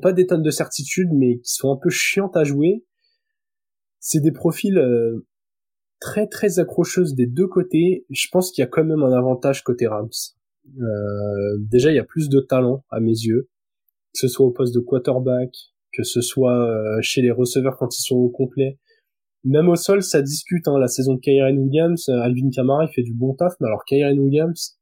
pas 0.00 0.12
des 0.12 0.26
tonnes 0.26 0.42
de 0.42 0.50
certitude, 0.50 1.10
mais 1.12 1.38
qui 1.38 1.52
sont 1.52 1.72
un 1.72 1.76
peu 1.76 1.90
chiantes 1.90 2.36
à 2.36 2.44
jouer. 2.44 2.84
C'est 3.98 4.20
des 4.20 4.32
profils 4.32 4.78
euh, 4.78 5.26
très 6.00 6.26
très 6.26 6.58
accrocheuses 6.58 7.14
des 7.14 7.26
deux 7.26 7.46
côtés. 7.46 8.06
Je 8.10 8.26
pense 8.30 8.50
qu'il 8.50 8.62
y 8.62 8.64
a 8.64 8.68
quand 8.68 8.84
même 8.84 9.02
un 9.02 9.12
avantage 9.12 9.62
côté 9.62 9.86
Rams. 9.86 10.08
Euh, 10.80 11.58
déjà, 11.58 11.90
il 11.90 11.96
y 11.96 12.00
a 12.00 12.04
plus 12.04 12.28
de 12.28 12.40
talent 12.40 12.84
à 12.90 13.00
mes 13.00 13.10
yeux 13.10 13.48
que 14.12 14.18
ce 14.18 14.28
soit 14.28 14.46
au 14.46 14.50
poste 14.50 14.74
de 14.74 14.80
quarterback, 14.80 15.50
que 15.92 16.02
ce 16.02 16.20
soit 16.20 16.56
euh, 16.56 16.98
chez 17.00 17.22
les 17.22 17.30
receveurs 17.30 17.76
quand 17.78 17.94
ils 17.96 18.02
sont 18.02 18.16
au 18.16 18.28
complet. 18.28 18.78
Même 19.44 19.68
au 19.68 19.76
sol, 19.76 20.02
ça 20.02 20.22
discute. 20.22 20.68
Hein, 20.68 20.78
la 20.78 20.88
saison 20.88 21.14
de 21.14 21.20
Kyren 21.20 21.58
Williams, 21.58 22.08
euh, 22.08 22.20
Alvin 22.20 22.50
Kamara, 22.50 22.84
il 22.84 22.92
fait 22.92 23.02
du 23.02 23.14
bon 23.14 23.34
taf, 23.34 23.54
mais 23.60 23.66
alors 23.66 23.84
Kyren 23.84 24.18
Williams, 24.18 24.78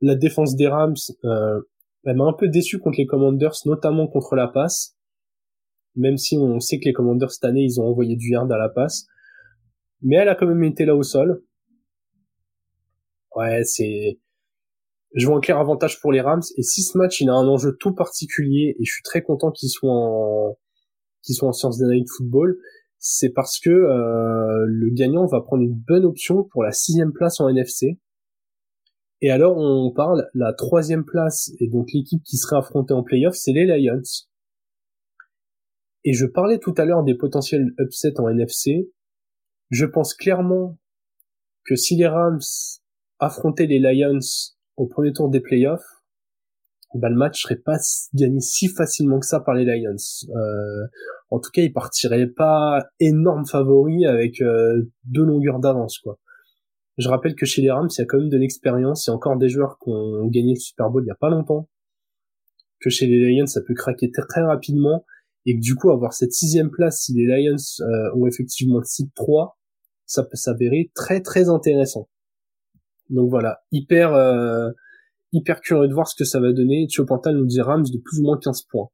la 0.00 0.14
défense 0.14 0.56
des 0.56 0.68
Rams, 0.68 0.96
euh, 1.24 1.60
elle 2.04 2.16
m'a 2.16 2.24
un 2.24 2.32
peu 2.32 2.48
déçu 2.48 2.78
contre 2.78 2.98
les 2.98 3.06
Commanders, 3.06 3.54
notamment 3.64 4.06
contre 4.06 4.34
la 4.34 4.48
passe. 4.48 4.96
Même 5.96 6.18
si 6.18 6.36
on 6.36 6.60
sait 6.60 6.78
que 6.78 6.86
les 6.86 6.92
Commanders 6.92 7.30
cette 7.30 7.44
année, 7.44 7.62
ils 7.62 7.80
ont 7.80 7.84
envoyé 7.84 8.16
du 8.16 8.32
yard 8.32 8.50
à 8.50 8.58
la 8.58 8.68
passe. 8.68 9.06
Mais 10.02 10.16
elle 10.16 10.28
a 10.28 10.34
quand 10.34 10.46
même 10.46 10.64
été 10.64 10.84
là 10.84 10.96
au 10.96 11.02
sol. 11.02 11.42
Ouais, 13.36 13.62
c'est 13.64 14.18
je 15.14 15.26
vois 15.26 15.36
un 15.36 15.40
clair 15.40 15.58
avantage 15.58 16.00
pour 16.00 16.12
les 16.12 16.20
Rams. 16.20 16.42
Et 16.56 16.62
si 16.62 16.82
ce 16.82 16.98
match 16.98 17.20
il 17.20 17.28
a 17.30 17.34
un 17.34 17.46
enjeu 17.46 17.76
tout 17.78 17.94
particulier, 17.94 18.76
et 18.78 18.84
je 18.84 18.92
suis 18.92 19.02
très 19.02 19.22
content 19.22 19.50
qu'il 19.50 19.68
soit 19.68 19.90
en 19.90 20.58
qu'il 21.22 21.34
soit 21.34 21.48
en 21.48 21.52
Science 21.52 21.80
Night 21.80 22.06
Football, 22.10 22.58
c'est 22.98 23.30
parce 23.30 23.58
que 23.58 23.70
euh, 23.70 24.64
le 24.66 24.90
gagnant 24.90 25.26
va 25.26 25.40
prendre 25.40 25.62
une 25.62 25.74
bonne 25.74 26.04
option 26.04 26.44
pour 26.44 26.62
la 26.62 26.72
sixième 26.72 27.12
place 27.12 27.40
en 27.40 27.48
NFC. 27.48 27.98
Et 29.20 29.30
alors 29.30 29.56
on 29.56 29.90
parle 29.92 30.28
la 30.34 30.52
troisième 30.52 31.04
place 31.04 31.50
et 31.60 31.68
donc 31.68 31.88
l'équipe 31.92 32.22
qui 32.24 32.36
serait 32.36 32.56
affrontée 32.56 32.92
en 32.92 33.02
playoff, 33.02 33.34
c'est 33.34 33.52
les 33.52 33.66
Lions. 33.66 34.02
Et 36.04 36.12
je 36.12 36.26
parlais 36.26 36.58
tout 36.58 36.74
à 36.76 36.84
l'heure 36.84 37.04
des 37.04 37.14
potentiels 37.14 37.72
upsets 37.78 38.20
en 38.20 38.28
NFC. 38.28 38.90
Je 39.70 39.86
pense 39.86 40.12
clairement 40.12 40.76
que 41.64 41.76
si 41.76 41.96
les 41.96 42.06
Rams 42.06 42.40
affronter 43.18 43.66
les 43.66 43.78
Lions 43.78 44.18
au 44.76 44.86
premier 44.86 45.12
tour 45.12 45.30
des 45.30 45.40
playoffs, 45.40 46.04
bah, 46.94 47.08
le 47.08 47.16
match 47.16 47.42
serait 47.42 47.56
pas 47.56 47.76
gagné 48.14 48.40
si 48.40 48.68
facilement 48.68 49.18
que 49.18 49.26
ça 49.26 49.40
par 49.40 49.54
les 49.54 49.64
Lions. 49.64 49.96
Euh, 50.28 50.86
en 51.30 51.40
tout 51.40 51.50
cas, 51.50 51.62
ils 51.62 51.72
partiraient 51.72 52.28
pas 52.28 52.84
énormes 53.00 53.46
favoris 53.46 54.06
avec 54.06 54.40
euh, 54.40 54.82
deux 55.04 55.24
longueurs 55.24 55.58
d'avance, 55.58 55.98
quoi. 55.98 56.18
Je 56.96 57.08
rappelle 57.08 57.34
que 57.34 57.44
chez 57.44 57.60
les 57.60 57.72
Rams, 57.72 57.88
il 57.90 58.00
y 58.00 58.02
a 58.02 58.06
quand 58.06 58.18
même 58.18 58.28
de 58.28 58.38
l'expérience. 58.38 59.06
Il 59.06 59.10
y 59.10 59.12
a 59.12 59.16
encore 59.16 59.36
des 59.36 59.48
joueurs 59.48 59.78
qui 59.82 59.90
ont 59.90 60.26
gagné 60.26 60.54
le 60.54 60.60
Super 60.60 60.90
Bowl 60.90 61.02
il 61.04 61.08
y 61.08 61.10
a 61.10 61.16
pas 61.16 61.28
longtemps. 61.28 61.68
Que 62.80 62.88
chez 62.88 63.06
les 63.06 63.18
Lions, 63.18 63.46
ça 63.46 63.60
peut 63.66 63.74
craquer 63.74 64.12
très 64.12 64.42
rapidement. 64.42 65.04
Et 65.44 65.56
que 65.56 65.60
du 65.60 65.74
coup, 65.74 65.90
avoir 65.90 66.12
cette 66.12 66.32
sixième 66.32 66.70
place, 66.70 67.02
si 67.02 67.12
les 67.14 67.26
Lions 67.26 67.56
euh, 67.80 68.16
ont 68.16 68.26
effectivement 68.28 68.78
le 68.78 68.84
site 68.84 69.12
3, 69.16 69.58
ça 70.06 70.22
peut 70.22 70.36
s'avérer 70.36 70.92
très 70.94 71.20
très 71.20 71.48
intéressant. 71.48 72.08
Donc 73.10 73.30
voilà, 73.30 73.60
hyper 73.70 74.14
euh, 74.14 74.70
hyper 75.32 75.60
curieux 75.60 75.88
de 75.88 75.94
voir 75.94 76.08
ce 76.08 76.16
que 76.16 76.24
ça 76.24 76.40
va 76.40 76.52
donner. 76.52 76.86
Chopantal 76.88 77.36
nous 77.36 77.46
dit 77.46 77.60
Rams 77.60 77.84
de 77.84 77.98
plus 77.98 78.20
ou 78.20 78.24
moins 78.24 78.38
15 78.38 78.62
points. 78.70 78.88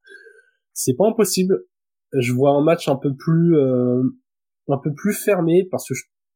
C'est 0.72 0.94
pas 0.94 1.06
impossible. 1.06 1.64
Je 2.12 2.32
vois 2.32 2.50
un 2.50 2.62
match 2.62 2.88
un 2.88 2.96
peu 2.96 3.14
plus 3.14 3.56
euh, 3.56 4.02
un 4.68 4.78
peu 4.78 4.92
plus 4.94 5.14
fermé 5.14 5.66
parce 5.70 5.88
que 5.88 5.94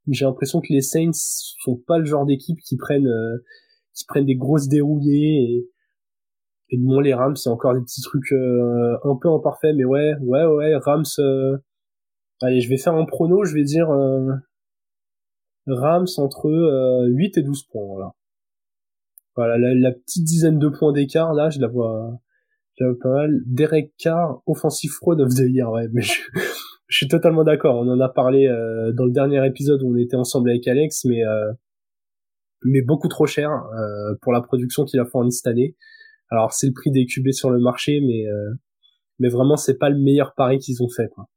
j'ai 0.08 0.24
l'impression 0.24 0.60
que 0.60 0.72
les 0.72 0.82
Saints 0.82 1.10
sont 1.12 1.76
pas 1.86 1.98
le 1.98 2.04
genre 2.04 2.26
d'équipe 2.26 2.58
qui 2.60 2.76
prennent 2.76 3.08
euh, 3.08 3.38
qui 3.94 4.04
prennent 4.06 4.26
des 4.26 4.36
grosses 4.36 4.68
dérouillées 4.68 5.42
et 5.42 5.70
et 6.70 6.78
bon 6.78 7.00
les 7.00 7.14
Rams 7.14 7.36
c'est 7.36 7.50
encore 7.50 7.74
des 7.74 7.80
petits 7.80 8.02
trucs 8.02 8.32
un 8.32 9.16
peu 9.20 9.28
imparfaits 9.28 9.74
mais 9.76 9.84
ouais 9.84 10.14
ouais 10.22 10.44
ouais 10.44 10.74
Rams 10.76 11.04
allez 12.40 12.60
je 12.60 12.68
vais 12.68 12.78
faire 12.78 12.94
un 12.94 13.04
prono 13.04 13.44
je 13.44 13.54
vais 13.54 13.64
dire 13.64 13.88
Rams 15.66 16.06
entre 16.18 17.06
8 17.08 17.38
et 17.38 17.42
12 17.42 17.64
points 17.64 17.86
voilà 17.86 18.14
voilà, 19.36 19.56
la, 19.58 19.92
petite 19.92 20.24
dizaine 20.24 20.58
de 20.58 20.68
points 20.68 20.92
d'écart, 20.92 21.34
là, 21.34 21.50
je 21.50 21.60
la 21.60 21.66
vois, 21.66 22.20
je 22.78 22.84
pas 23.00 23.10
mal. 23.10 23.40
Derek 23.46 23.92
Carr, 23.98 24.42
offensive 24.46 24.90
fraud 24.90 25.20
of 25.20 25.34
the 25.34 25.48
year, 25.48 25.70
ouais, 25.70 25.88
mais 25.92 26.02
je, 26.88 26.96
suis 26.96 27.08
totalement 27.08 27.42
d'accord. 27.44 27.76
On 27.76 27.88
en 27.88 28.00
a 28.00 28.08
parlé 28.08 28.46
euh, 28.46 28.92
dans 28.92 29.04
le 29.04 29.12
dernier 29.12 29.44
épisode 29.46 29.82
où 29.82 29.92
on 29.92 29.96
était 29.96 30.16
ensemble 30.16 30.50
avec 30.50 30.66
Alex, 30.68 31.04
mais 31.04 31.24
euh, 31.24 31.52
mais 32.62 32.80
beaucoup 32.80 33.08
trop 33.08 33.26
cher 33.26 33.50
euh, 33.50 34.14
pour 34.22 34.32
la 34.32 34.40
production 34.40 34.84
qu'il 34.84 35.00
a 35.00 35.04
fournie 35.04 35.32
cette 35.32 35.48
année. 35.48 35.76
Alors 36.30 36.52
c'est 36.52 36.66
le 36.66 36.72
prix 36.72 36.90
des 36.90 37.04
QB 37.04 37.32
sur 37.32 37.50
le 37.50 37.58
marché, 37.58 38.00
mais 38.00 38.24
mais 39.18 39.28
vraiment 39.28 39.56
c'est 39.56 39.78
pas 39.78 39.90
le 39.90 39.98
meilleur 39.98 40.34
pari 40.34 40.58
qu'ils 40.58 40.82
ont 40.82 40.88
fait. 40.88 41.08
Quoi. 41.08 41.28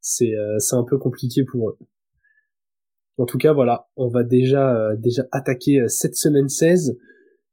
C'est 0.00 0.32
c'est 0.58 0.76
un 0.76 0.84
peu 0.84 0.98
compliqué 0.98 1.44
pour 1.44 1.70
eux. 1.70 1.78
En 3.16 3.26
tout 3.26 3.38
cas, 3.38 3.52
voilà, 3.52 3.88
on 3.96 4.08
va 4.08 4.22
déjà 4.22 4.96
déjà 4.96 5.24
attaquer 5.32 5.82
cette 5.88 6.16
semaine 6.16 6.48
16. 6.48 6.96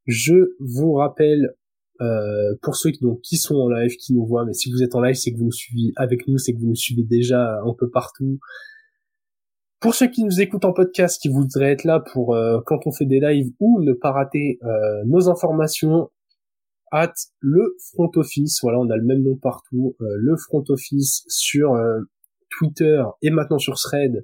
Je 0.07 0.55
vous 0.59 0.93
rappelle, 0.93 1.53
euh, 2.01 2.55
pour 2.61 2.75
ceux 2.75 2.91
qui, 2.91 3.37
sont 3.37 3.55
en 3.55 3.69
live, 3.69 3.95
qui 3.97 4.13
nous 4.13 4.25
voient, 4.25 4.45
mais 4.45 4.53
si 4.53 4.71
vous 4.71 4.81
êtes 4.81 4.95
en 4.95 5.01
live, 5.01 5.15
c'est 5.15 5.31
que 5.31 5.37
vous 5.37 5.45
nous 5.45 5.51
suivez 5.51 5.91
avec 5.97 6.27
nous, 6.27 6.37
c'est 6.37 6.53
que 6.53 6.59
vous 6.59 6.67
nous 6.67 6.75
suivez 6.75 7.03
déjà 7.03 7.59
un 7.61 7.73
peu 7.77 7.89
partout. 7.89 8.39
Pour 9.79 9.93
ceux 9.93 10.07
qui 10.07 10.23
nous 10.23 10.39
écoutent 10.39 10.65
en 10.65 10.73
podcast, 10.73 11.21
qui 11.21 11.29
voudraient 11.29 11.71
être 11.71 11.83
là 11.83 11.99
pour 11.99 12.35
euh, 12.35 12.61
quand 12.65 12.87
on 12.87 12.91
fait 12.91 13.05
des 13.05 13.19
lives 13.19 13.51
ou 13.59 13.81
ne 13.81 13.93
pas 13.93 14.11
rater 14.11 14.59
euh, 14.63 15.03
nos 15.05 15.29
informations, 15.29 16.09
at 16.91 17.13
le 17.39 17.75
front 17.91 18.09
office. 18.15 18.59
Voilà, 18.61 18.79
on 18.79 18.89
a 18.89 18.95
le 18.95 19.03
même 19.03 19.23
nom 19.23 19.35
partout. 19.35 19.97
le 19.99 20.37
front 20.37 20.63
office 20.69 21.25
sur 21.27 21.75
Twitter 22.49 23.03
et 23.21 23.29
maintenant 23.29 23.59
sur 23.59 23.75
Thread 23.75 24.23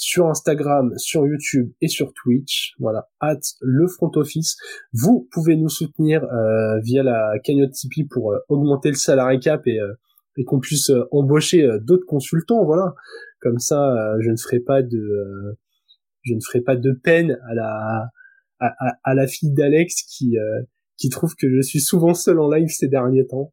sur 0.00 0.28
Instagram, 0.28 0.94
sur 0.96 1.26
YouTube 1.26 1.72
et 1.82 1.88
sur 1.88 2.14
Twitch. 2.14 2.74
Voilà, 2.78 3.10
at 3.20 3.38
le 3.60 3.86
front 3.86 4.10
office. 4.14 4.56
Vous 4.94 5.28
pouvez 5.30 5.56
nous 5.56 5.68
soutenir 5.68 6.24
euh, 6.24 6.80
via 6.80 7.02
la 7.02 7.38
cagnotte 7.44 7.72
Tipeee 7.72 8.04
pour 8.04 8.32
euh, 8.32 8.38
augmenter 8.48 8.88
le 8.88 8.94
salarié 8.94 9.38
cap 9.38 9.66
et, 9.66 9.78
euh, 9.78 9.92
qu'on 10.46 10.58
puisse 10.58 10.90
embaucher 11.10 11.68
d'autres 11.82 12.06
consultants. 12.06 12.64
Voilà, 12.64 12.94
comme 13.40 13.58
ça, 13.58 13.94
je 14.20 14.30
ne 14.30 14.36
ferai 14.36 14.60
pas 14.60 14.80
de 14.82 15.58
je 16.22 16.32
ne 16.32 16.40
ferai 16.40 16.62
pas 16.62 16.76
de 16.76 16.92
peine 16.92 17.38
à 17.50 17.54
la 18.62 19.14
la 19.14 19.26
fille 19.26 19.52
d'Alex 19.52 20.02
qui 20.04 20.38
qui 20.96 21.10
trouve 21.10 21.34
que 21.34 21.46
je 21.54 21.60
suis 21.60 21.80
souvent 21.80 22.14
seul 22.14 22.40
en 22.40 22.48
live 22.48 22.68
ces 22.68 22.88
derniers 22.88 23.26
temps 23.26 23.52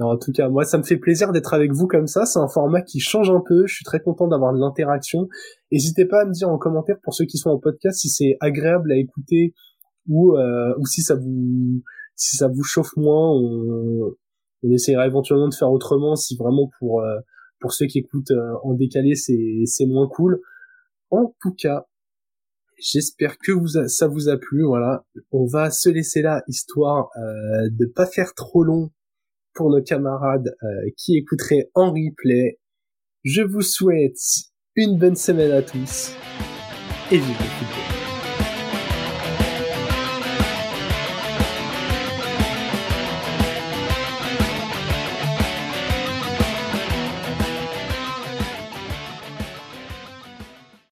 en 0.00 0.16
tout 0.16 0.32
cas, 0.32 0.48
moi, 0.48 0.64
ça 0.64 0.78
me 0.78 0.82
fait 0.82 0.96
plaisir 0.96 1.32
d'être 1.32 1.54
avec 1.54 1.72
vous 1.72 1.86
comme 1.86 2.06
ça. 2.06 2.26
C'est 2.26 2.38
un 2.38 2.48
format 2.48 2.82
qui 2.82 3.00
change 3.00 3.30
un 3.30 3.40
peu. 3.46 3.66
Je 3.66 3.74
suis 3.74 3.84
très 3.84 4.00
content 4.00 4.26
d'avoir 4.26 4.52
de 4.52 4.58
l'interaction. 4.58 5.28
N'hésitez 5.70 6.04
pas 6.04 6.22
à 6.22 6.24
me 6.24 6.32
dire 6.32 6.48
en 6.48 6.58
commentaire 6.58 6.96
pour 7.02 7.14
ceux 7.14 7.26
qui 7.26 7.38
sont 7.38 7.50
en 7.50 7.58
podcast 7.58 8.00
si 8.00 8.08
c'est 8.08 8.36
agréable 8.40 8.92
à 8.92 8.96
écouter 8.96 9.54
ou 10.08 10.36
euh, 10.36 10.74
ou 10.78 10.86
si 10.86 11.02
ça 11.02 11.14
vous 11.14 11.82
si 12.16 12.36
ça 12.36 12.48
vous 12.48 12.64
chauffe 12.64 12.96
moins. 12.96 13.30
On, 13.32 14.14
on 14.64 14.70
essaiera 14.70 15.06
éventuellement 15.06 15.48
de 15.48 15.54
faire 15.54 15.70
autrement 15.70 16.16
si 16.16 16.36
vraiment 16.36 16.70
pour 16.78 17.02
euh, 17.02 17.18
pour 17.60 17.72
ceux 17.72 17.86
qui 17.86 17.98
écoutent 17.98 18.32
euh, 18.32 18.54
en 18.64 18.74
décalé 18.74 19.14
c'est 19.14 19.62
c'est 19.66 19.86
moins 19.86 20.08
cool. 20.08 20.40
En 21.10 21.34
tout 21.40 21.54
cas, 21.54 21.86
J'espère 22.78 23.38
que 23.38 23.52
vous 23.52 23.88
ça 23.88 24.08
vous 24.08 24.28
a 24.28 24.36
plu. 24.36 24.64
Voilà, 24.64 25.04
on 25.30 25.46
va 25.46 25.70
se 25.70 25.88
laisser 25.88 26.22
là 26.22 26.42
histoire 26.48 27.08
euh, 27.16 27.68
de 27.70 27.86
pas 27.86 28.06
faire 28.06 28.34
trop 28.34 28.64
long 28.64 28.90
pour 29.54 29.70
nos 29.70 29.82
camarades 29.82 30.54
euh, 30.62 30.90
qui 30.96 31.16
écouteraient 31.16 31.70
en 31.74 31.92
replay. 31.92 32.58
Je 33.24 33.42
vous 33.42 33.62
souhaite 33.62 34.18
une 34.76 34.98
bonne 34.98 35.16
semaine 35.16 35.52
à 35.52 35.62
tous 35.62 36.14
et 37.10 37.16
vive 37.16 37.28
le 37.28 37.34
football. 37.34 38.03